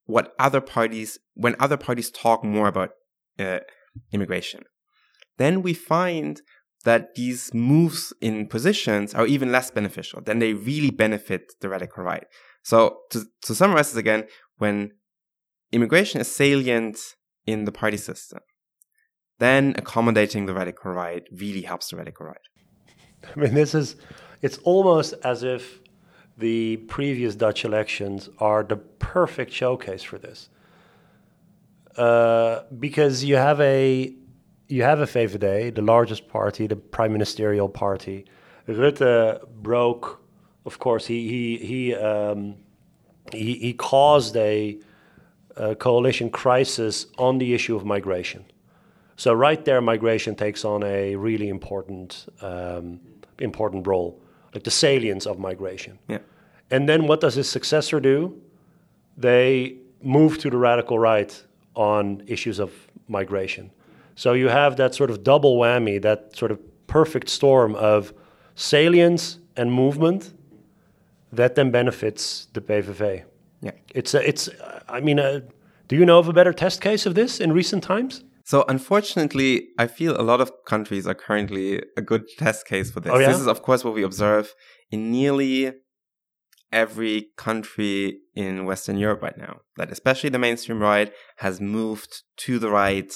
what 0.05 0.33
other 0.39 0.61
parties, 0.61 1.17
when 1.33 1.55
other 1.59 1.77
parties 1.77 2.09
talk 2.09 2.43
more 2.43 2.67
about 2.67 2.91
uh, 3.39 3.59
immigration, 4.11 4.63
then 5.37 5.61
we 5.61 5.73
find 5.73 6.41
that 6.83 7.15
these 7.15 7.53
moves 7.53 8.13
in 8.21 8.47
positions 8.47 9.13
are 9.13 9.27
even 9.27 9.51
less 9.51 9.71
beneficial. 9.71 10.21
Then 10.21 10.39
they 10.39 10.53
really 10.53 10.91
benefit 10.91 11.53
the 11.59 11.69
radical 11.69 12.03
right. 12.03 12.25
So 12.63 12.99
to, 13.11 13.25
to 13.43 13.55
summarize 13.55 13.91
this 13.91 13.97
again, 13.97 14.25
when 14.57 14.91
immigration 15.71 16.21
is 16.21 16.33
salient 16.33 16.97
in 17.45 17.65
the 17.65 17.71
party 17.71 17.97
system, 17.97 18.39
then 19.39 19.75
accommodating 19.77 20.45
the 20.45 20.53
radical 20.53 20.91
right 20.91 21.23
really 21.31 21.61
helps 21.61 21.89
the 21.89 21.97
radical 21.97 22.25
right. 22.25 22.37
I 23.35 23.39
mean, 23.39 23.53
this 23.53 23.75
is, 23.75 23.95
it's 24.41 24.57
almost 24.59 25.13
as 25.23 25.43
if 25.43 25.79
the 26.37 26.77
previous 26.87 27.35
Dutch 27.35 27.65
elections 27.65 28.29
are 28.39 28.63
the 28.63 28.77
perfect 28.77 29.51
showcase 29.51 30.03
for 30.03 30.17
this. 30.17 30.49
Uh, 31.97 32.61
because 32.79 33.23
you 33.23 33.35
have 33.35 33.59
a 33.59 34.13
you 34.67 34.83
have 34.83 34.99
a 34.99 35.05
VVD, 35.05 35.73
the 35.73 35.81
largest 35.81 36.27
party, 36.27 36.67
the 36.67 36.75
prime 36.75 37.11
ministerial 37.11 37.69
party. 37.69 38.25
Rutte 38.67 39.47
broke, 39.63 40.21
of 40.65 40.77
course, 40.77 41.07
he 41.07 41.27
he 41.27 41.57
he 41.65 41.95
um, 41.95 42.55
he, 43.31 43.55
he, 43.55 43.73
caused 43.73 44.37
a, 44.37 44.77
a 45.55 45.75
coalition 45.75 46.29
crisis 46.29 47.07
on 47.17 47.39
the 47.39 47.53
issue 47.53 47.75
of 47.75 47.83
migration. 47.83 48.45
So 49.15 49.33
right 49.33 49.63
there, 49.65 49.81
migration 49.81 50.35
takes 50.35 50.63
on 50.63 50.83
a 50.83 51.15
really 51.15 51.49
important 51.49 52.27
um, 52.41 52.99
important 53.39 53.87
role, 53.87 54.21
like 54.53 54.63
the 54.63 54.71
salience 54.71 55.25
of 55.25 55.39
migration. 55.39 55.97
Yeah. 56.07 56.19
And 56.69 56.87
then 56.87 57.07
what 57.07 57.21
does 57.21 57.35
his 57.35 57.49
successor 57.49 57.99
do? 57.99 58.39
They 59.17 59.77
move 60.03 60.37
to 60.39 60.49
the 60.49 60.57
radical 60.57 60.99
right 60.99 61.43
on 61.77 62.23
issues 62.27 62.59
of 62.59 62.71
migration. 63.07 63.71
So 64.15 64.33
you 64.33 64.49
have 64.49 64.75
that 64.77 64.95
sort 64.95 65.09
of 65.11 65.23
double 65.23 65.57
whammy, 65.57 66.01
that 66.01 66.35
sort 66.35 66.51
of 66.51 66.59
perfect 66.87 67.29
storm 67.29 67.75
of 67.75 68.13
salience 68.55 69.39
and 69.55 69.71
movement 69.71 70.33
that 71.31 71.55
then 71.55 71.71
benefits 71.71 72.47
the 72.53 72.61
PVV. 72.61 73.23
Yeah. 73.61 73.71
It's 73.93 74.13
a, 74.13 74.27
it's 74.27 74.49
I 74.89 74.99
mean, 75.01 75.19
uh, 75.19 75.41
do 75.87 75.95
you 75.95 76.05
know 76.05 76.19
of 76.19 76.27
a 76.27 76.33
better 76.33 76.53
test 76.53 76.81
case 76.81 77.05
of 77.05 77.15
this 77.15 77.39
in 77.39 77.53
recent 77.53 77.83
times? 77.83 78.23
So 78.43 78.63
unfortunately, 78.67 79.67
I 79.77 79.87
feel 79.87 80.19
a 80.19 80.23
lot 80.23 80.39
of 80.41 80.51
countries 80.65 81.05
are 81.05 81.13
currently 81.13 81.83
a 81.97 82.01
good 82.01 82.23
test 82.37 82.65
case 82.65 82.89
for 82.89 83.01
this. 83.01 83.11
Oh, 83.13 83.19
yeah? 83.19 83.27
This 83.27 83.39
is 83.39 83.47
of 83.47 83.61
course 83.61 83.83
what 83.83 83.93
we 83.93 84.03
observe 84.03 84.55
in 84.89 85.11
nearly 85.11 85.73
every 86.71 87.29
country 87.37 88.19
in 88.35 88.65
Western 88.65 88.97
Europe 88.97 89.21
right 89.21 89.37
now. 89.37 89.61
That 89.77 89.91
especially 89.91 90.29
the 90.29 90.39
mainstream 90.39 90.79
right 90.79 91.11
has 91.37 91.61
moved 91.61 92.23
to 92.37 92.59
the 92.59 92.69
right 92.69 93.11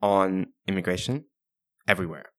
on 0.00 0.46
immigration 0.66 1.24
everywhere. 1.86 2.31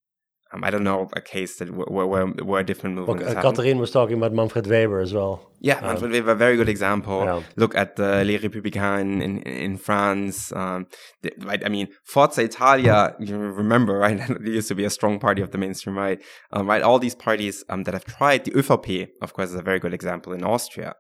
Um, 0.54 0.64
I 0.64 0.70
don't 0.70 0.84
know 0.84 1.10
a 1.14 1.22
case 1.22 1.58
that 1.58 1.72
where 1.72 2.06
where, 2.06 2.28
where 2.28 2.64
different 2.64 2.96
movement. 2.96 3.22
Well, 3.22 3.42
Catherine 3.42 3.80
was 3.80 3.92
talking 3.92 4.18
about 4.18 4.34
Manfred 4.34 4.68
Weber 4.68 5.00
as 5.00 5.14
well. 5.14 5.50
Yeah, 5.60 5.78
um, 5.78 5.86
Manfred 5.88 6.12
Weber, 6.12 6.32
a 6.32 6.36
very 6.36 6.58
good 6.58 6.70
example. 6.70 7.26
Yeah. 7.26 7.42
Look 7.56 7.76
at 7.76 7.96
the 7.96 8.24
Les 8.24 8.38
Républicains 8.38 9.22
in, 9.22 9.40
in, 9.40 9.78
France. 9.78 10.52
Um, 10.52 10.86
the, 11.24 11.34
right, 11.40 11.64
I 11.66 11.70
mean, 11.70 11.88
Forza 12.04 12.44
Italia. 12.44 13.16
You 13.20 13.38
remember, 13.38 13.98
right? 13.98 14.20
it 14.30 14.46
used 14.46 14.68
to 14.68 14.76
be 14.76 14.86
a 14.86 14.92
strong 14.92 15.20
party 15.20 15.42
of 15.42 15.52
the 15.52 15.58
mainstream 15.58 15.98
right. 15.98 16.22
Um, 16.52 16.68
right, 16.68 16.84
all 16.84 17.00
these 17.00 17.16
parties 17.16 17.64
um, 17.70 17.84
that 17.84 17.94
have 17.94 18.06
tried. 18.06 18.46
The 18.46 18.52
ÖVP, 18.52 19.08
of 19.22 19.34
course, 19.34 19.50
is 19.50 19.56
a 19.56 19.64
very 19.64 19.80
good 19.80 19.94
example 19.94 20.34
in 20.34 20.44
Austria, 20.44 20.94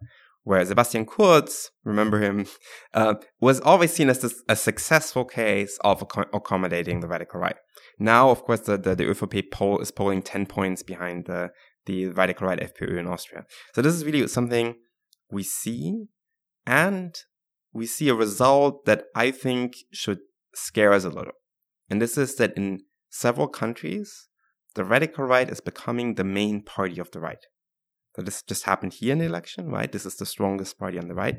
where 0.44 0.66
Sebastian 0.66 1.06
Kurz, 1.06 1.70
remember 1.84 2.20
him, 2.20 2.48
uh, 2.94 3.16
was 3.40 3.60
always 3.60 3.94
seen 3.94 4.10
as 4.10 4.20
this, 4.20 4.42
a 4.50 4.56
successful 4.56 5.26
case 5.26 5.78
of 5.84 6.02
accommodating 6.34 7.02
the 7.02 7.08
radical 7.08 7.40
right. 7.40 7.58
Now, 8.00 8.30
of 8.30 8.44
course, 8.44 8.62
the, 8.62 8.78
the, 8.78 8.96
the 8.96 9.06
ÖVP 9.06 9.52
poll 9.52 9.80
is 9.80 9.92
polling 9.92 10.22
10 10.22 10.46
points 10.48 10.84
behind 10.84 11.26
the, 11.26 11.52
the 11.86 12.08
radical 12.08 12.48
right 12.48 12.60
FPÖ 12.60 13.00
in 13.00 13.08
Austria. 13.08 13.44
So 13.74 13.82
this 13.82 13.94
is 13.94 14.06
really 14.06 14.28
something 14.28 14.76
we 15.32 15.44
see, 15.44 16.06
and 16.66 17.16
we 17.72 17.86
see 17.86 18.10
a 18.10 18.16
result 18.16 18.86
that 18.86 19.06
I 19.16 19.32
think 19.32 19.76
should 19.92 20.20
scare 20.54 20.94
us 20.94 21.04
a 21.04 21.10
little. 21.10 21.34
And 21.90 22.02
this 22.02 22.18
is 22.18 22.36
that 22.36 22.56
in 22.56 22.82
several 23.10 23.48
countries, 23.48 24.28
the 24.76 24.84
radical 24.84 25.26
right 25.26 25.50
is 25.50 25.62
becoming 25.62 26.16
the 26.16 26.24
main 26.24 26.64
party 26.64 27.00
of 27.00 27.12
the 27.12 27.20
right. 27.20 27.46
So 28.16 28.22
this 28.22 28.44
just 28.44 28.64
happened 28.66 28.94
here 28.94 29.12
in 29.12 29.20
the 29.20 29.26
election, 29.26 29.70
right? 29.70 29.92
This 29.92 30.06
is 30.06 30.16
the 30.16 30.26
strongest 30.26 30.78
party 30.78 31.00
on 31.00 31.08
the 31.08 31.16
right. 31.16 31.38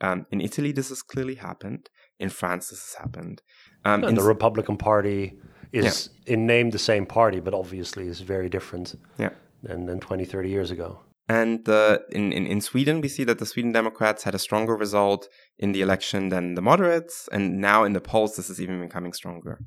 Um, 0.00 0.26
in 0.30 0.40
Italy, 0.40 0.72
this 0.72 0.88
has 0.88 1.02
clearly 1.02 1.36
happened. 1.36 1.88
In 2.18 2.28
France, 2.28 2.68
this 2.68 2.80
has 2.80 3.00
happened. 3.00 3.40
Um, 3.84 4.04
in 4.04 4.14
the 4.14 4.22
Republican 4.22 4.76
Party 4.76 5.38
is 5.72 6.10
yeah. 6.26 6.34
in 6.34 6.46
name 6.46 6.70
the 6.70 6.78
same 6.78 7.06
party, 7.06 7.40
but 7.40 7.54
obviously 7.54 8.06
is 8.06 8.20
very 8.20 8.48
different 8.48 8.94
yeah. 9.18 9.30
than, 9.62 9.86
than 9.86 10.00
20, 10.00 10.24
30 10.24 10.48
years 10.48 10.70
ago. 10.70 11.00
And 11.28 11.66
uh, 11.68 12.00
in, 12.10 12.32
in, 12.32 12.46
in 12.46 12.60
Sweden, 12.60 13.00
we 13.00 13.08
see 13.08 13.24
that 13.24 13.38
the 13.38 13.46
Sweden 13.46 13.72
Democrats 13.72 14.24
had 14.24 14.34
a 14.34 14.38
stronger 14.38 14.76
result 14.76 15.28
in 15.58 15.72
the 15.72 15.80
election 15.80 16.28
than 16.28 16.54
the 16.54 16.62
moderates. 16.62 17.28
And 17.32 17.60
now 17.60 17.84
in 17.84 17.92
the 17.92 18.00
polls, 18.00 18.36
this 18.36 18.50
is 18.50 18.60
even 18.60 18.80
becoming 18.80 19.12
stronger. 19.12 19.60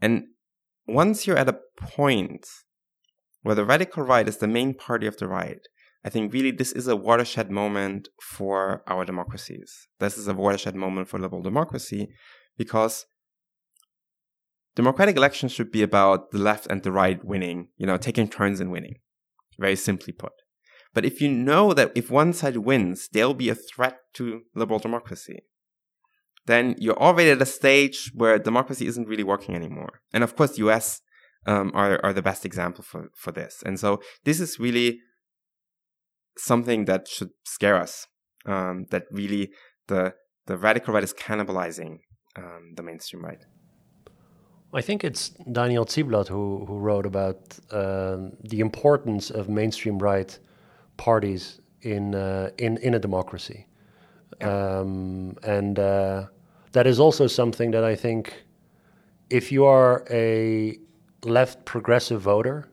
And 0.00 0.24
once 0.86 1.26
you're 1.26 1.38
at 1.38 1.48
a 1.48 1.60
point 1.76 2.46
where 3.42 3.54
the 3.54 3.64
radical 3.64 4.02
right 4.02 4.28
is 4.28 4.38
the 4.38 4.48
main 4.48 4.74
party 4.74 5.06
of 5.06 5.16
the 5.16 5.28
right, 5.28 5.60
I 6.04 6.10
think 6.10 6.32
really 6.32 6.50
this 6.50 6.72
is 6.72 6.88
a 6.88 6.96
watershed 6.96 7.50
moment 7.50 8.08
for 8.20 8.82
our 8.86 9.04
democracies. 9.04 9.88
This 9.98 10.18
is 10.18 10.28
a 10.28 10.34
watershed 10.34 10.74
moment 10.74 11.08
for 11.08 11.18
liberal 11.18 11.42
democracy 11.42 12.08
because 12.56 13.06
democratic 14.78 15.16
elections 15.16 15.50
should 15.50 15.72
be 15.72 15.82
about 15.82 16.30
the 16.30 16.38
left 16.38 16.68
and 16.70 16.84
the 16.84 16.92
right 16.92 17.24
winning, 17.24 17.66
you 17.78 17.84
know, 17.84 17.96
taking 17.96 18.28
turns 18.28 18.60
in 18.60 18.70
winning, 18.70 18.94
very 19.58 19.74
simply 19.74 20.12
put. 20.12 20.30
But 20.94 21.04
if 21.04 21.20
you 21.20 21.28
know 21.28 21.74
that 21.74 21.90
if 21.96 22.12
one 22.12 22.32
side 22.32 22.58
wins, 22.58 23.08
there'll 23.12 23.34
be 23.34 23.48
a 23.48 23.56
threat 23.56 23.96
to 24.14 24.42
liberal 24.54 24.78
democracy, 24.78 25.40
then 26.46 26.76
you're 26.78 27.02
already 27.06 27.30
at 27.30 27.42
a 27.42 27.54
stage 27.60 28.12
where 28.14 28.38
democracy 28.38 28.86
isn't 28.86 29.08
really 29.08 29.24
working 29.24 29.56
anymore. 29.56 30.00
And 30.12 30.22
of 30.22 30.36
course, 30.36 30.58
US 30.58 31.00
um, 31.44 31.72
are, 31.74 31.98
are 32.04 32.12
the 32.12 32.22
best 32.30 32.46
example 32.46 32.84
for, 32.84 33.08
for 33.16 33.32
this. 33.32 33.64
And 33.66 33.80
so 33.80 34.00
this 34.24 34.38
is 34.38 34.60
really 34.60 35.00
something 36.36 36.84
that 36.84 37.08
should 37.08 37.30
scare 37.44 37.74
us, 37.74 38.06
um, 38.46 38.86
that 38.92 39.06
really 39.10 39.50
the, 39.88 40.14
the 40.46 40.56
radical 40.56 40.94
right 40.94 41.02
is 41.02 41.12
cannibalizing 41.12 41.98
um, 42.36 42.74
the 42.76 42.84
mainstream 42.84 43.24
right. 43.24 43.44
I 44.74 44.82
think 44.82 45.02
it's 45.02 45.30
Daniel 45.50 45.86
Ziblatt 45.86 46.28
who, 46.28 46.64
who 46.66 46.78
wrote 46.78 47.06
about 47.06 47.58
um, 47.70 48.32
the 48.44 48.60
importance 48.60 49.30
of 49.30 49.48
mainstream 49.48 49.98
right 49.98 50.38
parties 50.98 51.60
in, 51.82 52.14
uh, 52.14 52.50
in, 52.58 52.76
in 52.78 52.94
a 52.94 52.98
democracy. 52.98 53.66
Yeah. 54.40 54.78
Um, 54.78 55.36
and 55.42 55.78
uh, 55.78 56.26
that 56.72 56.86
is 56.86 57.00
also 57.00 57.26
something 57.26 57.70
that 57.70 57.82
I 57.82 57.96
think 57.96 58.44
if 59.30 59.50
you 59.50 59.64
are 59.64 60.04
a 60.10 60.78
left 61.24 61.64
progressive 61.64 62.20
voter, 62.20 62.68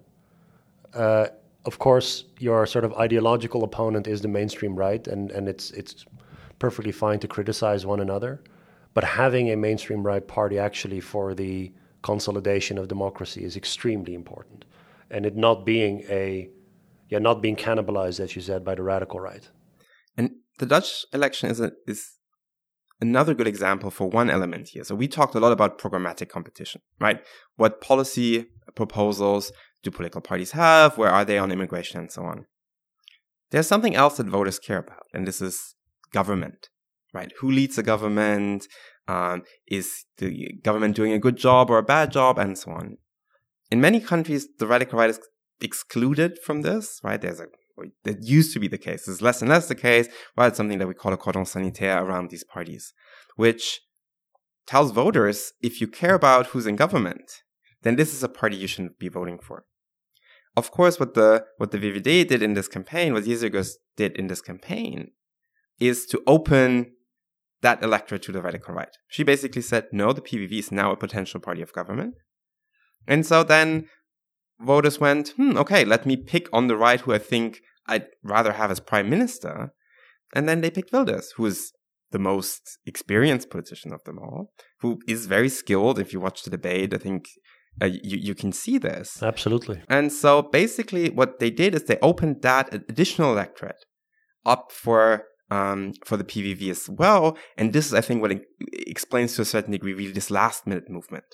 uh, 0.93 1.27
of 1.65 1.79
course, 1.79 2.25
your 2.39 2.65
sort 2.65 2.83
of 2.83 2.93
ideological 2.95 3.63
opponent 3.63 4.05
is 4.05 4.21
the 4.21 4.27
mainstream 4.27 4.75
right, 4.75 5.07
and, 5.07 5.31
and 5.31 5.47
it's, 5.47 5.71
it's 5.71 6.05
perfectly 6.59 6.91
fine 6.91 7.19
to 7.19 7.27
criticize 7.27 7.85
one 7.85 8.01
another. 8.01 8.41
But 8.93 9.03
having 9.03 9.51
a 9.51 9.55
mainstream 9.55 10.03
right 10.03 10.25
party 10.25 10.59
actually 10.59 10.99
for 10.99 11.33
the 11.33 11.71
consolidation 12.05 12.77
of 12.77 12.87
democracy 12.87 13.43
is 13.43 13.57
extremely 13.57 14.13
important, 14.13 14.63
and 15.09 15.25
it 15.25 15.35
not 15.35 15.65
being 15.65 16.03
a 16.21 16.49
yeah 17.09 17.21
not 17.29 17.41
being 17.41 17.57
cannibalized, 17.67 18.19
as 18.19 18.35
you 18.35 18.41
said, 18.49 18.63
by 18.63 18.75
the 18.75 18.83
radical 18.83 19.19
right. 19.19 19.45
And 20.15 20.27
the 20.59 20.67
Dutch 20.73 20.89
election 21.13 21.49
is 21.49 21.59
a, 21.59 21.71
is 21.87 21.99
another 23.01 23.33
good 23.33 23.47
example 23.47 23.89
for 23.97 24.07
one 24.07 24.29
element 24.29 24.69
here. 24.73 24.83
So 24.83 24.95
we 24.95 25.07
talked 25.07 25.35
a 25.35 25.39
lot 25.39 25.51
about 25.51 25.79
programmatic 25.83 26.29
competition, 26.29 26.81
right? 26.99 27.19
What 27.55 27.81
policy 27.81 28.45
proposals 28.75 29.51
do 29.83 29.89
political 29.91 30.21
parties 30.21 30.51
have? 30.51 30.97
Where 30.97 31.13
are 31.17 31.25
they 31.25 31.39
on 31.39 31.51
immigration 31.51 31.99
and 31.99 32.11
so 32.11 32.21
on? 32.23 32.45
There's 33.51 33.67
something 33.67 33.95
else 33.95 34.17
that 34.17 34.27
voters 34.27 34.59
care 34.59 34.81
about, 34.85 35.05
and 35.13 35.27
this 35.27 35.41
is 35.41 35.75
government, 36.11 36.69
right? 37.13 37.31
Who 37.39 37.49
leads 37.51 37.75
the 37.75 37.83
government? 37.93 38.67
Um, 39.07 39.43
is 39.67 40.05
the 40.17 40.53
government 40.63 40.95
doing 40.95 41.11
a 41.11 41.19
good 41.19 41.35
job 41.35 41.69
or 41.69 41.77
a 41.77 41.83
bad 41.83 42.11
job, 42.11 42.39
and 42.39 42.57
so 42.57 42.71
on. 42.71 42.97
In 43.69 43.79
many 43.79 43.99
countries, 43.99 44.47
the 44.57 44.65
radical 44.65 44.97
right 44.97 45.11
is 45.11 45.19
excluded 45.61 46.39
from 46.43 46.61
this, 46.61 46.99
right? 47.03 47.21
There's 47.21 47.39
a 47.39 47.45
that 48.03 48.23
used 48.23 48.53
to 48.53 48.59
be 48.59 48.67
the 48.67 48.77
case. 48.77 49.07
It's 49.07 49.21
less 49.21 49.41
and 49.41 49.49
less 49.49 49.67
the 49.67 49.75
case. 49.75 50.07
Well, 50.35 50.47
it's 50.47 50.57
something 50.57 50.79
that 50.79 50.87
we 50.87 50.93
call 50.93 51.13
a 51.13 51.17
cordon 51.17 51.45
sanitaire 51.45 52.03
around 52.03 52.29
these 52.29 52.43
parties, 52.43 52.93
which 53.35 53.81
tells 54.65 54.91
voters 54.91 55.53
if 55.61 55.81
you 55.81 55.87
care 55.87 56.15
about 56.15 56.47
who's 56.47 56.67
in 56.67 56.75
government, 56.75 57.43
then 57.83 57.95
this 57.95 58.13
is 58.13 58.23
a 58.23 58.29
party 58.29 58.55
you 58.55 58.67
shouldn't 58.67 58.97
be 58.97 59.09
voting 59.09 59.39
for. 59.39 59.65
Of 60.57 60.71
course, 60.71 60.99
what 60.99 61.13
the 61.15 61.45
what 61.57 61.71
the 61.71 61.77
VVD 61.77 62.27
did 62.27 62.41
in 62.41 62.53
this 62.53 62.67
campaign, 62.67 63.13
what 63.13 63.25
Yeşilgöz 63.25 63.73
did 63.97 64.13
in 64.13 64.27
this 64.27 64.41
campaign, 64.41 65.11
is 65.79 66.05
to 66.07 66.23
open 66.25 66.94
that 67.61 67.81
electorate 67.83 68.23
to 68.23 68.31
the 68.31 68.41
radical 68.41 68.73
right. 68.73 68.89
She 69.07 69.23
basically 69.23 69.61
said, 69.61 69.87
no, 69.91 70.13
the 70.13 70.21
PVV 70.21 70.59
is 70.59 70.71
now 70.71 70.91
a 70.91 70.97
potential 70.97 71.39
party 71.39 71.61
of 71.61 71.73
government. 71.73 72.15
And 73.07 73.25
so 73.25 73.43
then 73.43 73.87
voters 74.59 74.99
went, 74.99 75.29
hmm, 75.29 75.57
okay, 75.57 75.85
let 75.85 76.05
me 76.05 76.15
pick 76.17 76.47
on 76.53 76.67
the 76.67 76.77
right 76.77 76.99
who 76.99 77.13
I 77.13 77.17
think 77.17 77.61
I'd 77.87 78.07
rather 78.23 78.53
have 78.53 78.71
as 78.71 78.79
prime 78.79 79.09
minister. 79.09 79.71
And 80.33 80.49
then 80.49 80.61
they 80.61 80.69
picked 80.69 80.91
Wilders, 80.91 81.33
who 81.37 81.45
is 81.45 81.71
the 82.11 82.19
most 82.19 82.77
experienced 82.85 83.49
politician 83.49 83.93
of 83.93 84.03
them 84.03 84.19
all, 84.19 84.51
who 84.79 84.99
is 85.07 85.25
very 85.25 85.49
skilled. 85.49 85.99
If 85.99 86.13
you 86.13 86.19
watch 86.19 86.43
the 86.43 86.49
debate, 86.49 86.93
I 86.93 86.97
think 86.97 87.25
uh, 87.81 87.85
you, 87.85 88.17
you 88.17 88.35
can 88.35 88.51
see 88.51 88.77
this. 88.77 89.21
Absolutely. 89.21 89.81
And 89.89 90.11
so 90.11 90.41
basically, 90.41 91.09
what 91.09 91.39
they 91.39 91.49
did 91.49 91.75
is 91.75 91.83
they 91.83 91.99
opened 92.01 92.41
that 92.41 92.73
additional 92.73 93.31
electorate 93.33 93.85
up 94.45 94.71
for 94.71 95.25
um, 95.49 95.93
for 96.03 96.17
the 96.17 96.23
PVV 96.23 96.69
as 96.69 96.89
well. 96.89 97.37
And 97.57 97.73
this 97.73 97.87
is, 97.87 97.93
I 97.93 98.01
think, 98.01 98.21
what 98.21 98.33
explains 98.73 99.35
to 99.35 99.41
a 99.41 99.45
certain 99.45 99.71
degree 99.71 99.93
really 99.93 100.11
this 100.11 100.31
last 100.31 100.65
minute 100.67 100.89
movement. 100.89 101.25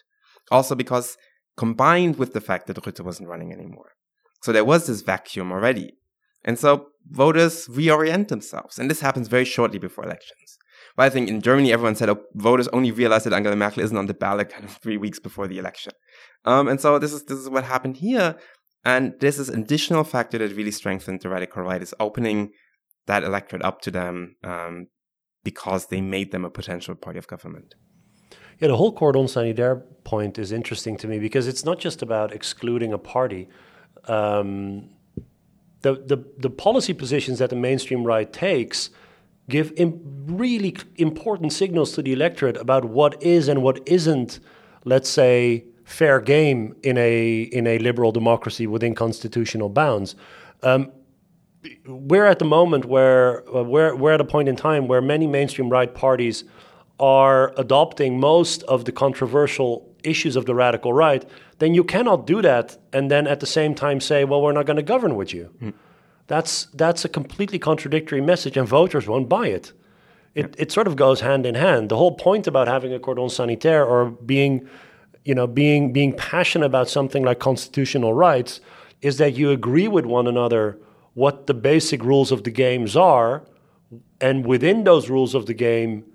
Also 0.49 0.75
because 0.75 1.17
combined 1.57 2.17
with 2.17 2.33
the 2.33 2.41
fact 2.41 2.67
that 2.67 2.77
Rutte 2.77 3.01
wasn't 3.01 3.29
running 3.29 3.51
anymore. 3.51 3.91
So 4.41 4.51
there 4.51 4.65
was 4.65 4.87
this 4.87 5.01
vacuum 5.01 5.51
already. 5.51 5.93
And 6.43 6.57
so 6.57 6.87
voters 7.09 7.67
reorient 7.67 8.29
themselves. 8.29 8.79
And 8.79 8.89
this 8.89 9.01
happens 9.01 9.27
very 9.27 9.45
shortly 9.45 9.77
before 9.77 10.03
elections. 10.03 10.57
But 10.95 11.03
I 11.03 11.09
think 11.09 11.29
in 11.29 11.41
Germany, 11.41 11.71
everyone 11.71 11.95
said, 11.95 12.09
oh, 12.09 12.23
voters 12.33 12.67
only 12.69 12.91
realized 12.91 13.25
that 13.25 13.33
Angela 13.33 13.55
Merkel 13.55 13.83
isn't 13.83 13.95
on 13.95 14.07
the 14.07 14.13
ballot 14.13 14.49
kind 14.49 14.65
of 14.65 14.71
three 14.71 14.97
weeks 14.97 15.19
before 15.19 15.47
the 15.47 15.59
election. 15.59 15.93
Um, 16.45 16.67
and 16.67 16.81
so 16.81 16.99
this 16.99 17.13
is, 17.13 17.23
this 17.25 17.37
is 17.37 17.49
what 17.49 17.63
happened 17.63 17.97
here. 17.97 18.35
And 18.83 19.13
this 19.19 19.37
is 19.37 19.49
an 19.49 19.61
additional 19.61 20.03
factor 20.03 20.39
that 20.39 20.55
really 20.55 20.71
strengthened 20.71 21.21
the 21.21 21.29
radical 21.29 21.61
right 21.61 21.81
is 21.81 21.93
opening 21.99 22.51
that 23.07 23.23
electorate 23.23 23.63
up 23.63 23.81
to 23.81 23.91
them 23.91 24.35
um, 24.43 24.87
because 25.43 25.87
they 25.87 26.01
made 26.01 26.31
them 26.31 26.45
a 26.45 26.49
potential 26.49 26.95
party 26.95 27.19
of 27.19 27.27
government. 27.27 27.75
Yeah, 28.59 28.67
the 28.67 28.77
whole 28.77 28.91
cordon 28.91 29.27
sanitaire 29.27 29.77
point 30.03 30.37
is 30.37 30.51
interesting 30.51 30.95
to 30.97 31.07
me 31.07 31.17
because 31.19 31.47
it's 31.47 31.65
not 31.65 31.79
just 31.79 32.01
about 32.01 32.31
excluding 32.31 32.93
a 32.93 32.97
party. 32.97 33.49
Um, 34.05 34.89
the, 35.81 35.95
the, 35.95 36.23
the 36.37 36.49
policy 36.49 36.93
positions 36.93 37.39
that 37.39 37.49
the 37.49 37.55
mainstream 37.55 38.03
right 38.03 38.31
takes 38.31 38.91
give 39.49 39.73
really 39.77 40.77
important 40.97 41.53
signals 41.53 41.93
to 41.93 42.03
the 42.03 42.13
electorate 42.13 42.57
about 42.57 42.85
what 42.85 43.21
is 43.21 43.47
and 43.47 43.63
what 43.63 43.81
isn't, 43.87 44.39
let's 44.85 45.09
say, 45.09 45.65
fair 45.83 46.21
game 46.21 46.75
in 46.83 46.97
a 46.97 47.41
in 47.41 47.67
a 47.67 47.77
liberal 47.79 48.11
democracy 48.11 48.65
within 48.65 48.95
constitutional 48.95 49.69
bounds. 49.69 50.15
Um, 50.63 50.91
we're 51.85 52.25
at 52.25 52.39
the 52.39 52.45
moment 52.45 52.85
where 52.85 53.47
uh, 53.55 53.63
we're, 53.63 53.95
we're 53.95 54.13
at 54.13 54.21
a 54.21 54.25
point 54.25 54.49
in 54.49 54.55
time 54.55 54.87
where 54.87 55.01
many 55.01 55.27
mainstream 55.27 55.69
right 55.69 55.93
parties 55.93 56.43
are 56.99 57.53
adopting 57.57 58.19
most 58.19 58.63
of 58.63 58.85
the 58.85 58.91
controversial 58.91 59.87
issues 60.03 60.35
of 60.35 60.45
the 60.45 60.55
radical 60.55 60.93
right, 60.93 61.27
then 61.59 61.73
you 61.73 61.83
cannot 61.83 62.25
do 62.25 62.41
that 62.41 62.77
and 62.93 63.09
then 63.09 63.27
at 63.27 63.39
the 63.39 63.45
same 63.45 63.75
time 63.75 63.99
say, 63.99 64.23
well, 64.23 64.41
we're 64.41 64.51
not 64.51 64.65
going 64.65 64.77
to 64.77 64.83
govern 64.83 65.15
with 65.15 65.33
you. 65.33 65.49
Mm. 65.61 65.73
That's, 66.27 66.65
that's 66.73 67.03
a 67.03 67.09
completely 67.09 67.59
contradictory 67.59 68.21
message, 68.21 68.55
and 68.55 68.67
voters 68.67 69.05
won't 69.07 69.27
buy 69.27 69.47
it. 69.47 69.73
It, 70.33 70.55
yeah. 70.57 70.63
it 70.63 70.71
sort 70.71 70.87
of 70.87 70.95
goes 70.95 71.21
hand 71.21 71.45
in 71.45 71.55
hand. 71.55 71.89
The 71.89 71.97
whole 71.97 72.15
point 72.15 72.47
about 72.47 72.67
having 72.67 72.93
a 72.93 72.99
cordon 72.99 73.29
sanitaire 73.29 73.85
or 73.85 74.11
being, 74.11 74.67
you 75.25 75.35
know, 75.35 75.45
being, 75.45 75.91
being 75.91 76.15
passionate 76.15 76.67
about 76.67 76.87
something 76.87 77.23
like 77.23 77.39
constitutional 77.39 78.13
rights 78.13 78.61
is 79.01 79.17
that 79.17 79.33
you 79.33 79.51
agree 79.51 79.87
with 79.87 80.05
one 80.05 80.27
another 80.27 80.77
what 81.13 81.47
the 81.47 81.53
basic 81.53 82.03
rules 82.03 82.31
of 82.31 82.43
the 82.43 82.51
games 82.51 82.95
are, 82.95 83.43
and 84.19 84.45
within 84.45 84.83
those 84.83 85.09
rules 85.09 85.35
of 85.35 85.45
the 85.45 85.53
game, 85.53 86.05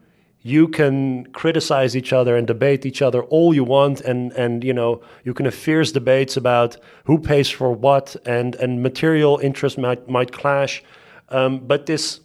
you 0.47 0.69
can 0.69 1.27
criticize 1.33 1.97
each 1.97 2.13
other 2.13 2.37
and 2.37 2.47
debate 2.47 2.87
each 2.87 3.03
other 3.03 3.25
all 3.25 3.53
you 3.53 3.65
want 3.65 4.01
and 4.03 4.33
and 4.35 4.63
you 4.63 4.73
know 4.73 5.03
you 5.25 5.35
can 5.35 5.45
have 5.45 5.55
fierce 5.55 5.91
debates 5.91 6.37
about 6.37 6.77
who 7.07 7.19
pays 7.19 7.51
for 7.51 7.73
what 7.73 8.15
and 8.25 8.55
and 8.57 8.81
material 8.81 9.39
interests 9.43 9.77
might 9.77 10.09
might 10.09 10.31
clash 10.31 10.85
um, 11.31 11.59
but 11.59 11.87
this 11.87 12.21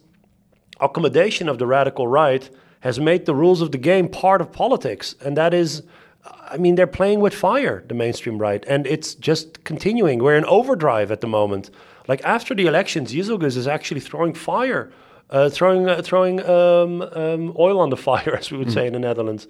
accommodation 0.80 1.48
of 1.48 1.58
the 1.58 1.66
radical 1.66 2.06
right 2.06 2.48
has 2.80 3.00
made 3.00 3.26
the 3.26 3.34
rules 3.34 3.60
of 3.60 3.72
the 3.72 3.78
game 3.78 4.08
part 4.08 4.40
of 4.40 4.52
politics 4.52 5.16
and 5.24 5.36
that 5.36 5.52
is 5.52 5.82
I 6.24 6.56
mean, 6.56 6.76
they're 6.76 6.86
playing 6.86 7.20
with 7.20 7.34
fire, 7.34 7.82
the 7.88 7.94
mainstream 7.94 8.38
right, 8.38 8.64
and 8.68 8.86
it's 8.86 9.14
just 9.14 9.64
continuing. 9.64 10.22
We're 10.22 10.36
in 10.36 10.44
overdrive 10.44 11.10
at 11.10 11.20
the 11.20 11.26
moment. 11.26 11.70
Like 12.08 12.22
after 12.24 12.54
the 12.54 12.66
elections, 12.66 13.12
Yeşilgöz 13.12 13.56
is 13.56 13.66
actually 13.66 14.00
throwing 14.00 14.34
fire 14.34 14.92
uh, 15.32 15.48
throwing 15.48 15.88
uh, 15.88 16.02
throwing 16.02 16.44
um, 16.44 17.02
um, 17.02 17.56
oil 17.58 17.80
on 17.80 17.90
the 17.90 17.96
fire, 18.08 18.36
as 18.38 18.50
we 18.52 18.58
would 18.58 18.68
mm. 18.68 18.74
say 18.74 18.86
in 18.86 18.92
the 18.92 18.98
Netherlands. 18.98 19.48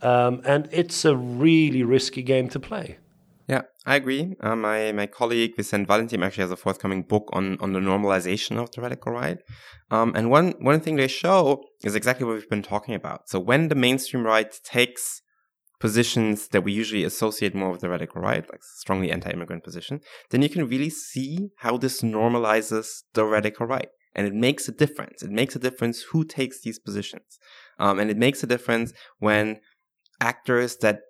Um, 0.00 0.40
and 0.44 0.68
it's 0.72 1.04
a 1.04 1.16
really 1.16 1.82
risky 1.82 2.22
game 2.22 2.48
to 2.50 2.60
play. 2.60 2.98
Yeah, 3.48 3.62
I 3.86 3.96
agree. 3.96 4.36
Uh, 4.40 4.56
my 4.56 4.92
my 4.92 5.06
colleague 5.06 5.56
Vicent 5.56 5.86
Valentim 5.86 6.24
actually 6.24 6.42
has 6.42 6.50
a 6.50 6.56
forthcoming 6.56 7.02
book 7.02 7.28
on 7.32 7.58
on 7.60 7.72
the 7.72 7.80
normalization 7.80 8.58
of 8.58 8.70
the 8.72 8.80
radical 8.80 9.12
right. 9.12 9.38
Um, 9.90 10.12
and 10.14 10.30
one 10.30 10.54
one 10.60 10.80
thing 10.80 10.96
they 10.96 11.08
show 11.08 11.62
is 11.82 11.94
exactly 11.94 12.26
what 12.26 12.34
we've 12.34 12.50
been 12.50 12.62
talking 12.62 12.94
about. 12.94 13.28
So 13.28 13.38
when 13.38 13.68
the 13.68 13.74
mainstream 13.74 14.24
right 14.24 14.52
takes 14.64 15.22
positions 15.80 16.48
that 16.48 16.64
we 16.64 16.72
usually 16.72 17.04
associate 17.04 17.54
more 17.54 17.70
with 17.70 17.80
the 17.80 17.88
radical 17.88 18.20
right, 18.20 18.44
like 18.50 18.62
strongly 18.62 19.10
anti-immigrant 19.10 19.62
position, 19.62 20.00
then 20.30 20.42
you 20.42 20.48
can 20.48 20.68
really 20.68 20.90
see 20.90 21.50
how 21.58 21.76
this 21.76 22.02
normalizes 22.02 23.02
the 23.14 23.24
radical 23.24 23.66
right 23.66 23.88
and 24.18 24.26
it 24.26 24.34
makes 24.34 24.66
a 24.66 24.72
difference. 24.72 25.22
It 25.22 25.30
makes 25.30 25.54
a 25.54 25.60
difference 25.60 26.02
who 26.10 26.24
takes 26.24 26.60
these 26.60 26.80
positions. 26.80 27.38
Um, 27.78 28.00
and 28.00 28.10
it 28.10 28.16
makes 28.16 28.42
a 28.42 28.48
difference 28.48 28.92
when 29.20 29.60
actors 30.20 30.76
that 30.78 31.02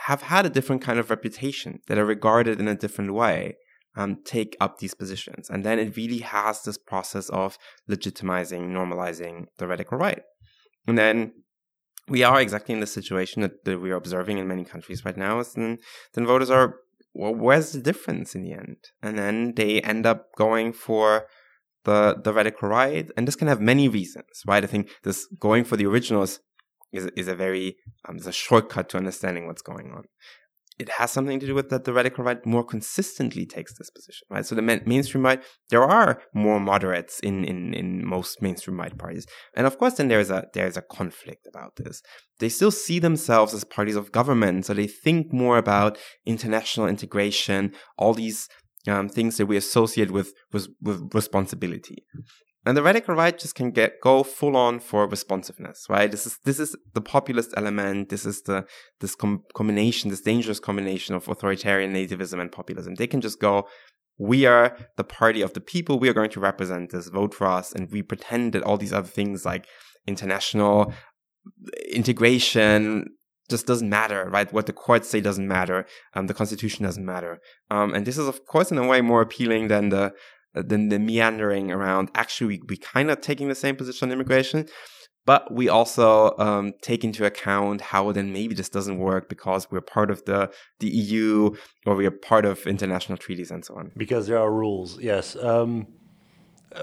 have 0.00 0.22
had 0.22 0.44
a 0.44 0.50
different 0.50 0.82
kind 0.82 0.98
of 0.98 1.10
reputation, 1.10 1.78
that 1.86 1.96
are 1.96 2.04
regarded 2.04 2.58
in 2.58 2.66
a 2.66 2.74
different 2.74 3.14
way, 3.14 3.56
um, 3.96 4.18
take 4.24 4.56
up 4.60 4.78
these 4.78 4.94
positions. 4.94 5.48
And 5.48 5.64
then 5.64 5.78
it 5.78 5.96
really 5.96 6.18
has 6.18 6.62
this 6.62 6.78
process 6.78 7.28
of 7.28 7.56
legitimizing, 7.88 8.70
normalizing 8.70 9.46
the 9.58 9.68
radical 9.68 9.98
right. 9.98 10.22
And 10.86 10.98
then 10.98 11.32
we 12.08 12.22
are 12.22 12.40
exactly 12.40 12.74
in 12.74 12.80
the 12.80 12.86
situation 12.86 13.42
that, 13.42 13.64
that 13.64 13.80
we 13.80 13.90
are 13.90 13.96
observing 13.96 14.38
in 14.38 14.48
many 14.48 14.64
countries 14.64 15.04
right 15.04 15.16
now. 15.16 15.40
Is 15.40 15.52
then, 15.54 15.78
then 16.14 16.26
voters 16.26 16.50
are, 16.50 16.76
well, 17.14 17.34
where's 17.34 17.72
the 17.72 17.80
difference 17.80 18.34
in 18.34 18.42
the 18.42 18.52
end? 18.52 18.76
And 19.02 19.18
then 19.18 19.54
they 19.54 19.80
end 19.80 20.06
up 20.06 20.34
going 20.36 20.72
for 20.72 21.26
the 21.84 22.20
the 22.22 22.32
radical 22.32 22.68
right, 22.68 23.08
and 23.16 23.26
this 23.26 23.36
can 23.36 23.48
have 23.48 23.60
many 23.60 23.88
reasons, 23.88 24.42
right? 24.46 24.64
I 24.64 24.66
think 24.66 24.90
this 25.04 25.26
going 25.38 25.64
for 25.64 25.76
the 25.76 25.86
originals 25.86 26.40
is 26.92 27.06
is, 27.16 27.28
a 27.28 27.34
very 27.34 27.76
um, 28.06 28.16
is 28.16 28.26
a 28.26 28.32
shortcut 28.32 28.88
to 28.90 28.96
understanding 28.96 29.46
what's 29.46 29.62
going 29.62 29.92
on. 29.96 30.04
It 30.78 30.88
has 30.90 31.10
something 31.10 31.40
to 31.40 31.46
do 31.46 31.54
with 31.54 31.70
that 31.70 31.84
the 31.84 31.92
radical 31.92 32.24
right 32.24 32.44
more 32.46 32.64
consistently 32.64 33.44
takes 33.44 33.76
this 33.76 33.90
position, 33.90 34.26
right? 34.30 34.46
So 34.46 34.54
the 34.54 34.62
mainstream 34.62 35.24
right, 35.24 35.42
there 35.70 35.82
are 35.82 36.22
more 36.32 36.60
moderates 36.60 37.18
in, 37.20 37.44
in, 37.44 37.74
in 37.74 38.06
most 38.06 38.40
mainstream 38.40 38.78
right 38.78 38.96
parties. 38.96 39.26
And 39.56 39.66
of 39.66 39.78
course, 39.78 39.94
then 39.94 40.08
there's 40.08 40.30
a, 40.30 40.46
there's 40.54 40.76
a 40.76 40.82
conflict 40.82 41.46
about 41.48 41.76
this. 41.76 42.00
They 42.38 42.48
still 42.48 42.70
see 42.70 43.00
themselves 43.00 43.54
as 43.54 43.64
parties 43.64 43.96
of 43.96 44.12
government. 44.12 44.66
So 44.66 44.74
they 44.74 44.86
think 44.86 45.32
more 45.32 45.58
about 45.58 45.98
international 46.24 46.86
integration, 46.86 47.72
all 47.96 48.14
these 48.14 48.48
um, 48.86 49.08
things 49.08 49.36
that 49.36 49.46
we 49.46 49.56
associate 49.56 50.10
with, 50.10 50.32
with, 50.52 50.68
with 50.80 51.12
responsibility. 51.12 52.04
And 52.66 52.76
the 52.76 52.82
radical 52.82 53.14
right 53.14 53.38
just 53.38 53.54
can 53.54 53.70
get 53.70 54.00
go 54.02 54.22
full 54.22 54.56
on 54.56 54.80
for 54.80 55.08
responsiveness, 55.08 55.86
right? 55.88 56.10
This 56.10 56.26
is 56.26 56.38
this 56.44 56.58
is 56.58 56.76
the 56.92 57.00
populist 57.00 57.54
element. 57.56 58.08
This 58.08 58.26
is 58.26 58.42
the 58.42 58.66
this 59.00 59.14
com- 59.14 59.44
combination, 59.54 60.10
this 60.10 60.20
dangerous 60.20 60.60
combination 60.60 61.14
of 61.14 61.28
authoritarian 61.28 61.94
nativism 61.94 62.40
and 62.40 62.52
populism. 62.52 62.96
They 62.96 63.06
can 63.06 63.20
just 63.20 63.40
go, 63.40 63.66
we 64.18 64.44
are 64.44 64.76
the 64.96 65.04
party 65.04 65.40
of 65.40 65.54
the 65.54 65.60
people. 65.60 65.98
We 65.98 66.08
are 66.08 66.14
going 66.14 66.30
to 66.30 66.40
represent 66.40 66.90
this. 66.90 67.08
Vote 67.08 67.32
for 67.32 67.46
us, 67.46 67.72
and 67.72 67.90
we 67.90 68.02
pretend 68.02 68.52
that 68.52 68.64
all 68.64 68.76
these 68.76 68.92
other 68.92 69.08
things 69.08 69.44
like 69.44 69.66
international 70.06 70.92
integration 71.92 73.06
just 73.48 73.66
doesn't 73.66 73.88
matter, 73.88 74.28
right? 74.28 74.52
What 74.52 74.66
the 74.66 74.72
courts 74.72 75.08
say 75.08 75.20
doesn't 75.20 75.48
matter. 75.48 75.86
Um, 76.14 76.26
the 76.26 76.34
constitution 76.34 76.84
doesn't 76.84 77.04
matter. 77.04 77.40
Um, 77.70 77.94
and 77.94 78.06
this 78.06 78.18
is, 78.18 78.28
of 78.28 78.44
course, 78.44 78.70
in 78.70 78.78
a 78.78 78.86
way 78.86 79.00
more 79.00 79.22
appealing 79.22 79.68
than 79.68 79.88
the 79.88 80.12
than 80.62 80.88
the 80.88 80.98
meandering 80.98 81.70
around. 81.70 82.10
Actually, 82.14 82.58
we, 82.58 82.62
we 82.68 82.76
kind 82.76 83.10
of 83.10 83.20
taking 83.20 83.48
the 83.48 83.54
same 83.54 83.76
position 83.76 84.08
on 84.08 84.12
immigration, 84.12 84.66
but 85.26 85.52
we 85.52 85.68
also 85.68 86.34
um, 86.38 86.72
take 86.80 87.04
into 87.04 87.24
account 87.26 87.80
how 87.80 88.12
then 88.12 88.32
maybe 88.32 88.54
this 88.54 88.68
doesn't 88.68 88.98
work 88.98 89.28
because 89.28 89.70
we're 89.70 89.80
part 89.80 90.10
of 90.10 90.24
the 90.24 90.50
the 90.80 90.88
EU 90.88 91.54
or 91.86 91.94
we 91.96 92.06
are 92.06 92.10
part 92.10 92.44
of 92.44 92.66
international 92.66 93.18
treaties 93.18 93.50
and 93.50 93.64
so 93.64 93.74
on. 93.74 93.92
Because 93.96 94.26
there 94.26 94.38
are 94.38 94.50
rules, 94.50 94.98
yes. 95.00 95.36
Um, 95.36 95.86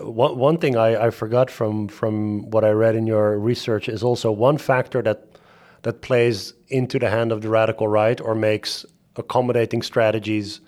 one 0.02 0.38
one 0.38 0.58
thing 0.58 0.76
I, 0.76 1.08
I 1.08 1.10
forgot 1.10 1.50
from 1.50 1.88
from 1.88 2.50
what 2.50 2.64
I 2.64 2.70
read 2.70 2.96
in 2.96 3.08
your 3.08 3.40
research 3.40 3.88
is 3.90 4.04
also 4.04 4.32
one 4.32 4.58
factor 4.58 5.02
that 5.02 5.40
that 5.84 6.02
plays 6.02 6.54
into 6.70 6.98
the 6.98 7.10
hand 7.10 7.32
of 7.32 7.42
the 7.42 7.50
radical 7.50 7.88
right 7.88 8.20
or 8.20 8.34
makes 8.34 8.86
accommodating 9.16 9.82
strategies 9.82 10.62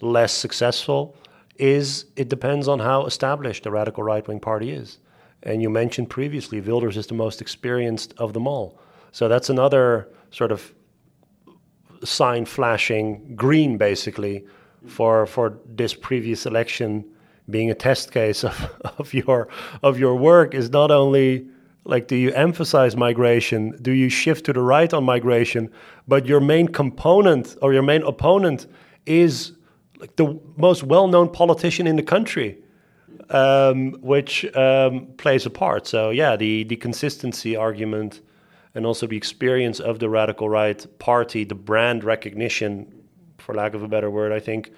less 0.00 0.32
successful 0.32 1.16
is 1.58 2.06
it 2.16 2.28
depends 2.28 2.68
on 2.68 2.78
how 2.78 3.04
established 3.04 3.64
the 3.64 3.70
radical 3.70 4.02
right 4.02 4.26
wing 4.26 4.40
party 4.40 4.70
is. 4.70 4.98
And 5.42 5.62
you 5.62 5.70
mentioned 5.70 6.10
previously, 6.10 6.60
Wilders 6.60 6.96
is 6.96 7.06
the 7.06 7.14
most 7.14 7.40
experienced 7.40 8.14
of 8.18 8.32
them 8.32 8.46
all. 8.46 8.80
So 9.12 9.28
that's 9.28 9.50
another 9.50 10.08
sort 10.30 10.52
of 10.52 10.72
sign 12.04 12.44
flashing 12.44 13.34
green, 13.34 13.76
basically, 13.78 14.44
for 14.86 15.26
for 15.26 15.58
this 15.66 15.94
previous 15.94 16.46
election 16.46 17.04
being 17.50 17.70
a 17.70 17.74
test 17.74 18.12
case 18.12 18.44
of, 18.44 18.70
of 18.98 19.12
your 19.14 19.48
of 19.82 19.98
your 19.98 20.14
work 20.14 20.54
is 20.54 20.70
not 20.70 20.90
only 20.90 21.46
like 21.84 22.06
do 22.06 22.16
you 22.16 22.32
emphasize 22.32 22.96
migration 22.96 23.76
do 23.82 23.92
you 23.92 24.08
shift 24.08 24.44
to 24.44 24.52
the 24.52 24.60
right 24.60 24.92
on 24.92 25.02
migration 25.02 25.70
but 26.06 26.26
your 26.26 26.40
main 26.40 26.68
component 26.68 27.56
or 27.62 27.72
your 27.72 27.82
main 27.82 28.02
opponent 28.02 28.66
is 29.06 29.52
like 29.98 30.16
the 30.16 30.40
most 30.56 30.82
well-known 30.82 31.30
politician 31.30 31.86
in 31.86 31.96
the 31.96 32.02
country, 32.02 32.58
um, 33.30 33.92
which 34.00 34.44
um, 34.56 35.08
plays 35.16 35.46
a 35.46 35.50
part. 35.50 35.86
So 35.86 36.10
yeah, 36.10 36.36
the 36.36 36.64
the 36.64 36.76
consistency 36.76 37.56
argument 37.56 38.20
and 38.74 38.86
also 38.86 39.06
the 39.06 39.16
experience 39.16 39.80
of 39.80 39.98
the 39.98 40.08
radical 40.08 40.48
right 40.48 40.86
party, 40.98 41.44
the 41.44 41.54
brand 41.54 42.04
recognition, 42.04 42.86
for 43.38 43.54
lack 43.54 43.74
of 43.74 43.82
a 43.82 43.88
better 43.88 44.10
word, 44.10 44.30
I 44.30 44.40
think, 44.40 44.72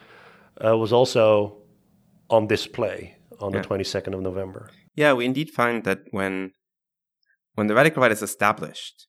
uh, 0.65 0.77
was 0.77 0.93
also 0.93 1.59
on 2.31 2.47
display 2.47 3.17
on 3.41 3.53
yeah. 3.53 3.61
the 3.61 3.69
22nd 3.69 4.15
of 4.15 4.21
November. 4.21 4.71
Yeah, 4.95 5.13
we 5.13 5.25
indeed 5.25 5.51
find 5.51 5.85
that 5.85 6.01
when 6.11 6.53
when 7.55 7.67
the 7.67 7.75
radical 7.75 8.03
right 8.03 8.13
is 8.13 8.23
established, 8.23 9.07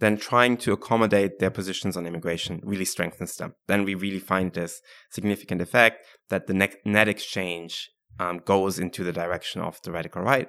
then 0.00 0.16
trying 0.16 0.56
to 0.56 0.72
accommodate 0.72 1.38
their 1.38 1.50
positions 1.50 1.96
on 1.96 2.06
immigration 2.06 2.60
really 2.64 2.84
strengthens 2.84 3.36
them. 3.36 3.54
Then 3.68 3.84
we 3.84 3.94
really 3.94 4.18
find 4.18 4.52
this 4.52 4.80
significant 5.10 5.60
effect 5.60 6.04
that 6.30 6.46
the 6.46 6.54
net, 6.54 7.08
exchange 7.08 7.90
um, 8.18 8.40
goes 8.44 8.78
into 8.78 9.04
the 9.04 9.12
direction 9.12 9.60
of 9.60 9.78
the 9.84 9.92
radical 9.92 10.22
right. 10.22 10.48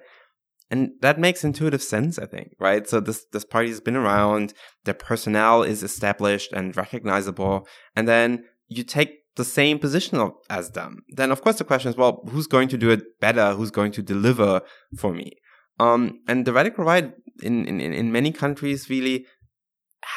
And 0.70 0.92
that 1.02 1.20
makes 1.20 1.44
intuitive 1.44 1.84
sense, 1.84 2.18
I 2.18 2.26
think, 2.26 2.54
right? 2.58 2.88
So 2.88 3.02
this, 3.02 3.26
this 3.34 3.44
party 3.44 3.68
has 3.68 3.82
been 3.82 3.98
around, 3.98 4.54
their 4.86 4.94
personnel 4.94 5.64
is 5.64 5.84
established 5.84 6.54
and 6.54 6.76
recognizable. 6.76 7.68
And 7.94 8.08
then 8.08 8.46
you 8.70 8.84
take 8.84 9.18
the 9.36 9.44
same 9.44 9.80
position 9.80 10.32
as 10.50 10.72
them. 10.72 11.04
Then 11.10 11.30
of 11.30 11.42
course 11.42 11.58
the 11.58 11.66
question 11.66 11.90
is, 11.92 11.98
well, 11.98 12.24
who's 12.30 12.48
going 12.48 12.70
to 12.70 12.78
do 12.78 12.90
it 12.90 13.20
better? 13.20 13.54
Who's 13.54 13.72
going 13.72 13.92
to 13.94 14.02
deliver 14.02 14.62
for 14.98 15.14
me? 15.14 15.34
Um, 15.80 16.22
and 16.28 16.46
the 16.46 16.54
radical 16.54 16.86
right 16.86 17.14
in, 17.42 17.66
in, 17.66 17.82
in 17.82 18.12
many 18.12 18.32
countries 18.32 18.90
really 18.90 19.26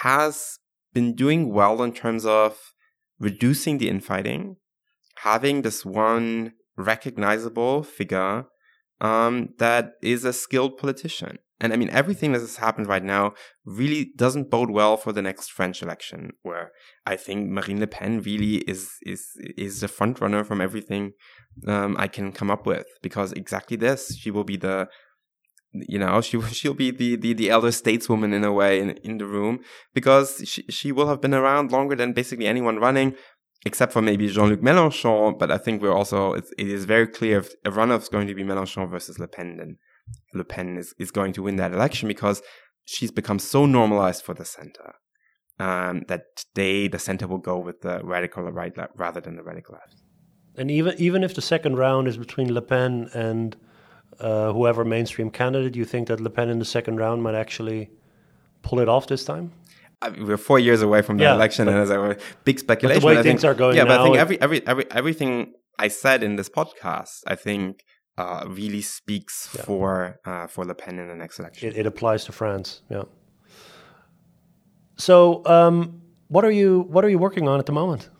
has 0.04 0.58
been 0.92 1.14
doing 1.14 1.52
well 1.52 1.82
in 1.82 1.92
terms 1.92 2.24
of 2.24 2.58
reducing 3.18 3.78
the 3.78 3.88
infighting, 3.88 4.56
having 5.18 5.62
this 5.62 5.84
one 5.84 6.52
recognizable 6.76 7.82
figure 7.82 8.46
um, 9.00 9.50
that 9.58 9.92
is 10.02 10.24
a 10.24 10.32
skilled 10.32 10.76
politician. 10.78 11.38
And 11.60 11.72
I 11.72 11.76
mean, 11.76 11.90
everything 11.90 12.32
that 12.32 12.40
has 12.40 12.56
happened 12.56 12.88
right 12.88 13.02
now 13.02 13.34
really 13.64 14.12
doesn't 14.16 14.50
bode 14.50 14.70
well 14.70 14.96
for 14.96 15.12
the 15.12 15.22
next 15.22 15.52
French 15.52 15.82
election, 15.82 16.32
where 16.42 16.72
I 17.06 17.16
think 17.16 17.48
Marine 17.48 17.80
Le 17.80 17.86
Pen 17.86 18.20
really 18.20 18.56
is 18.68 18.90
is 19.06 19.28
is 19.56 19.80
the 19.80 19.88
front 19.88 20.20
runner 20.20 20.42
from 20.44 20.60
everything 20.60 21.12
um, 21.66 21.96
I 21.98 22.08
can 22.08 22.32
come 22.32 22.50
up 22.50 22.66
with, 22.66 22.86
because 23.02 23.32
exactly 23.32 23.76
this, 23.76 24.16
she 24.16 24.30
will 24.30 24.44
be 24.44 24.56
the 24.56 24.88
you 25.74 25.98
know 25.98 26.20
she 26.20 26.40
she'll 26.52 26.74
be 26.74 26.90
the, 26.90 27.16
the 27.16 27.32
the 27.32 27.50
elder 27.50 27.68
stateswoman 27.68 28.32
in 28.32 28.44
a 28.44 28.52
way 28.52 28.80
in, 28.80 28.90
in 29.08 29.18
the 29.18 29.26
room 29.26 29.60
because 29.92 30.42
she 30.44 30.62
she 30.68 30.92
will 30.92 31.08
have 31.08 31.20
been 31.20 31.34
around 31.34 31.72
longer 31.72 31.94
than 31.94 32.12
basically 32.12 32.46
anyone 32.46 32.78
running 32.78 33.14
except 33.66 33.92
for 33.92 34.02
maybe 34.02 34.28
Jean-Luc 34.28 34.60
Mélenchon 34.60 35.38
but 35.38 35.50
I 35.50 35.58
think 35.58 35.82
we're 35.82 35.94
also 35.94 36.34
it 36.34 36.46
is 36.56 36.84
very 36.84 37.06
clear 37.06 37.38
if 37.38 37.52
a 37.64 37.70
runoff 37.70 38.02
is 38.02 38.08
going 38.08 38.26
to 38.28 38.34
be 38.34 38.44
Mélenchon 38.44 38.90
versus 38.90 39.18
Le 39.18 39.28
Pen 39.28 39.56
then 39.56 39.76
Le 40.34 40.44
Pen 40.44 40.76
is, 40.76 40.94
is 40.98 41.10
going 41.10 41.32
to 41.32 41.42
win 41.42 41.56
that 41.56 41.72
election 41.72 42.08
because 42.08 42.42
she's 42.84 43.10
become 43.10 43.38
so 43.38 43.64
normalized 43.66 44.22
for 44.22 44.34
the 44.34 44.44
center 44.44 44.94
um, 45.58 46.02
that 46.08 46.44
they 46.54 46.88
the 46.88 46.98
center 46.98 47.26
will 47.26 47.38
go 47.38 47.58
with 47.58 47.80
the 47.82 48.00
radical 48.02 48.42
right 48.44 48.72
rather 48.96 49.20
than 49.20 49.36
the 49.36 49.42
radical 49.42 49.74
left. 49.74 50.02
And 50.56 50.70
even 50.70 50.94
even 50.98 51.24
if 51.24 51.34
the 51.34 51.42
second 51.42 51.76
round 51.76 52.08
is 52.08 52.16
between 52.16 52.52
Le 52.52 52.62
Pen 52.62 53.08
and 53.14 53.56
uh, 54.20 54.52
whoever 54.52 54.84
mainstream 54.84 55.30
candidate, 55.30 55.74
you 55.76 55.84
think 55.84 56.08
that 56.08 56.20
Le 56.20 56.30
Pen 56.30 56.48
in 56.48 56.58
the 56.58 56.64
second 56.64 56.96
round 56.96 57.22
might 57.22 57.34
actually 57.34 57.90
pull 58.62 58.80
it 58.80 58.88
off 58.88 59.06
this 59.06 59.24
time? 59.24 59.52
I 60.02 60.10
mean, 60.10 60.26
we're 60.26 60.36
four 60.36 60.58
years 60.58 60.82
away 60.82 61.02
from 61.02 61.16
the 61.16 61.24
yeah, 61.24 61.34
election, 61.34 61.68
and 61.68 61.78
as 61.78 61.90
a 61.90 62.16
big 62.44 62.58
speculation. 62.58 63.00
the 63.00 63.06
way 63.06 63.22
things 63.22 63.42
think, 63.42 63.50
are 63.50 63.54
going, 63.54 63.76
yeah, 63.76 63.84
but 63.84 64.00
I 64.00 64.04
think 64.04 64.16
every, 64.16 64.40
every 64.40 64.66
every 64.66 64.90
everything 64.90 65.54
I 65.78 65.88
said 65.88 66.22
in 66.22 66.36
this 66.36 66.48
podcast, 66.48 67.22
I 67.26 67.36
think 67.36 67.84
uh, 68.18 68.44
really 68.48 68.82
speaks 68.82 69.50
yeah. 69.54 69.62
for 69.62 70.20
uh, 70.24 70.46
for 70.46 70.64
Le 70.64 70.74
Pen 70.74 70.98
in 70.98 71.08
the 71.08 71.14
next 71.14 71.38
election. 71.38 71.68
It, 71.68 71.76
it 71.78 71.86
applies 71.86 72.24
to 72.26 72.32
France, 72.32 72.82
yeah. 72.90 73.04
So, 74.96 75.44
um, 75.46 76.02
what 76.28 76.44
are 76.44 76.50
you 76.50 76.86
what 76.88 77.04
are 77.04 77.08
you 77.08 77.18
working 77.18 77.48
on 77.48 77.58
at 77.58 77.66
the 77.66 77.72
moment? 77.72 78.10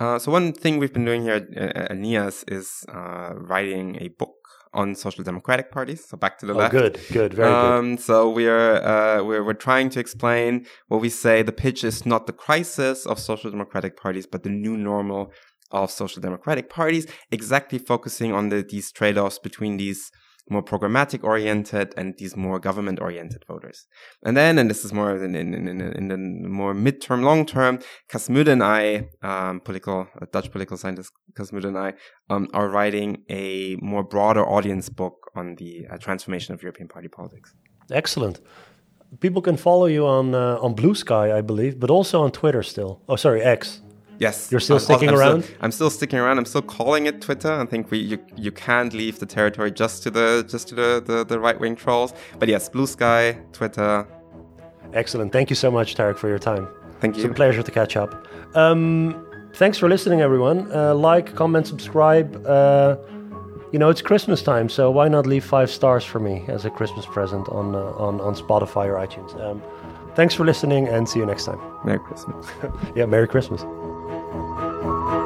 Uh, 0.00 0.18
so 0.18 0.30
one 0.32 0.52
thing 0.52 0.78
we've 0.78 0.92
been 0.92 1.04
doing 1.04 1.22
here 1.22 1.34
at, 1.34 1.56
at 1.56 1.90
NIAS 1.92 2.44
is 2.48 2.84
uh, 2.92 3.32
writing 3.34 3.96
a 4.00 4.08
book 4.08 4.34
on 4.74 4.94
social 4.94 5.24
democratic 5.24 5.70
parties. 5.70 6.04
So 6.08 6.16
back 6.16 6.38
to 6.38 6.46
the 6.46 6.52
oh, 6.52 6.56
left. 6.56 6.72
Good, 6.72 7.00
good, 7.12 7.34
very 7.34 7.52
um, 7.52 7.96
good. 7.96 8.04
So 8.04 8.28
we're, 8.28 8.76
uh, 8.76 9.22
we're 9.22 9.44
we're 9.44 9.54
trying 9.54 9.88
to 9.90 10.00
explain 10.00 10.66
what 10.88 11.00
we 11.00 11.08
say. 11.08 11.42
The 11.42 11.52
pitch 11.52 11.84
is 11.84 12.04
not 12.04 12.26
the 12.26 12.32
crisis 12.32 13.06
of 13.06 13.18
social 13.18 13.50
democratic 13.50 13.96
parties, 13.96 14.26
but 14.26 14.42
the 14.42 14.50
new 14.50 14.76
normal 14.76 15.32
of 15.70 15.90
social 15.90 16.20
democratic 16.20 16.68
parties. 16.68 17.06
Exactly 17.30 17.78
focusing 17.78 18.32
on 18.32 18.48
the, 18.48 18.62
these 18.62 18.92
trade-offs 18.92 19.38
between 19.38 19.76
these 19.76 20.10
more 20.50 20.62
programmatic 20.62 21.24
oriented 21.24 21.94
and 21.96 22.14
these 22.18 22.36
more 22.36 22.58
government 22.58 23.00
oriented 23.00 23.44
voters. 23.46 23.86
And 24.24 24.36
then, 24.36 24.58
and 24.58 24.68
this 24.68 24.84
is 24.84 24.92
more 24.92 25.16
in, 25.16 25.34
in, 25.34 25.54
in, 25.54 25.80
in 25.80 26.08
the 26.08 26.16
more 26.16 26.74
midterm, 26.74 27.22
long 27.22 27.46
term, 27.46 27.78
Cas 28.08 28.28
and 28.28 28.62
I, 28.62 29.08
um, 29.22 29.60
political, 29.60 30.06
uh, 30.20 30.26
Dutch 30.32 30.50
political 30.50 30.76
scientist 30.76 31.12
Cas 31.36 31.50
and 31.50 31.78
I, 31.78 31.94
um, 32.28 32.48
are 32.52 32.68
writing 32.68 33.22
a 33.30 33.76
more 33.80 34.04
broader 34.04 34.44
audience 34.46 34.88
book 34.88 35.30
on 35.34 35.56
the 35.56 35.86
uh, 35.90 35.96
transformation 35.98 36.54
of 36.54 36.62
European 36.62 36.88
party 36.88 37.08
politics. 37.08 37.54
Excellent. 37.90 38.40
People 39.20 39.42
can 39.42 39.56
follow 39.56 39.86
you 39.86 40.06
on 40.06 40.34
uh, 40.34 40.58
on 40.60 40.74
Blue 40.74 40.94
Sky, 40.94 41.36
I 41.38 41.40
believe, 41.40 41.78
but 41.78 41.90
also 41.90 42.22
on 42.22 42.32
Twitter 42.32 42.62
still. 42.62 43.02
Oh, 43.08 43.16
sorry, 43.16 43.42
X. 43.42 43.80
Yes, 44.18 44.50
you're 44.50 44.60
still 44.60 44.76
I'm, 44.76 44.82
sticking 44.82 45.08
I'm 45.08 45.16
around. 45.16 45.42
Still, 45.42 45.56
I'm 45.60 45.72
still 45.72 45.90
sticking 45.90 46.18
around. 46.18 46.38
I'm 46.38 46.44
still 46.44 46.62
calling 46.62 47.06
it 47.06 47.20
Twitter. 47.20 47.52
I 47.52 47.64
think 47.66 47.90
we 47.90 47.98
you, 47.98 48.18
you 48.36 48.52
can't 48.52 48.92
leave 48.92 49.18
the 49.18 49.26
territory 49.26 49.70
just 49.70 50.02
to 50.04 50.10
the 50.10 50.44
just 50.48 50.68
to 50.68 50.74
the 50.74 51.02
the, 51.04 51.24
the 51.24 51.40
right 51.40 51.58
wing 51.58 51.76
trolls. 51.76 52.14
But 52.38 52.48
yes, 52.48 52.68
Blue 52.68 52.86
Sky, 52.86 53.38
Twitter. 53.52 54.06
Excellent. 54.92 55.32
Thank 55.32 55.50
you 55.50 55.56
so 55.56 55.70
much, 55.70 55.94
Tarik, 55.94 56.18
for 56.18 56.28
your 56.28 56.38
time. 56.38 56.68
Thank 57.00 57.16
you. 57.16 57.24
It's 57.24 57.30
a 57.30 57.34
pleasure 57.34 57.62
to 57.62 57.70
catch 57.70 57.96
up. 57.96 58.26
Um, 58.54 59.26
thanks 59.54 59.76
for 59.78 59.88
listening, 59.88 60.20
everyone. 60.20 60.70
Uh, 60.72 60.94
like, 60.94 61.34
comment, 61.34 61.66
subscribe. 61.66 62.46
Uh, 62.46 62.96
you 63.72 63.80
know, 63.80 63.88
it's 63.88 64.00
Christmas 64.02 64.40
time, 64.40 64.68
so 64.68 64.88
why 64.92 65.08
not 65.08 65.26
leave 65.26 65.44
five 65.44 65.68
stars 65.68 66.04
for 66.04 66.20
me 66.20 66.44
as 66.46 66.64
a 66.64 66.70
Christmas 66.70 67.06
present 67.06 67.48
on 67.48 67.74
uh, 67.74 67.80
on, 68.06 68.20
on 68.20 68.36
Spotify 68.36 68.86
or 68.86 68.94
iTunes? 68.94 69.34
Um, 69.40 69.60
thanks 70.14 70.32
for 70.32 70.44
listening, 70.44 70.86
and 70.86 71.08
see 71.08 71.18
you 71.18 71.26
next 71.26 71.46
time. 71.46 71.60
Merry 71.84 71.98
Christmas. 71.98 72.46
Yeah, 72.94 73.06
Merry 73.06 73.26
Christmas 73.26 73.64
thank 74.84 75.12
you 75.14 75.23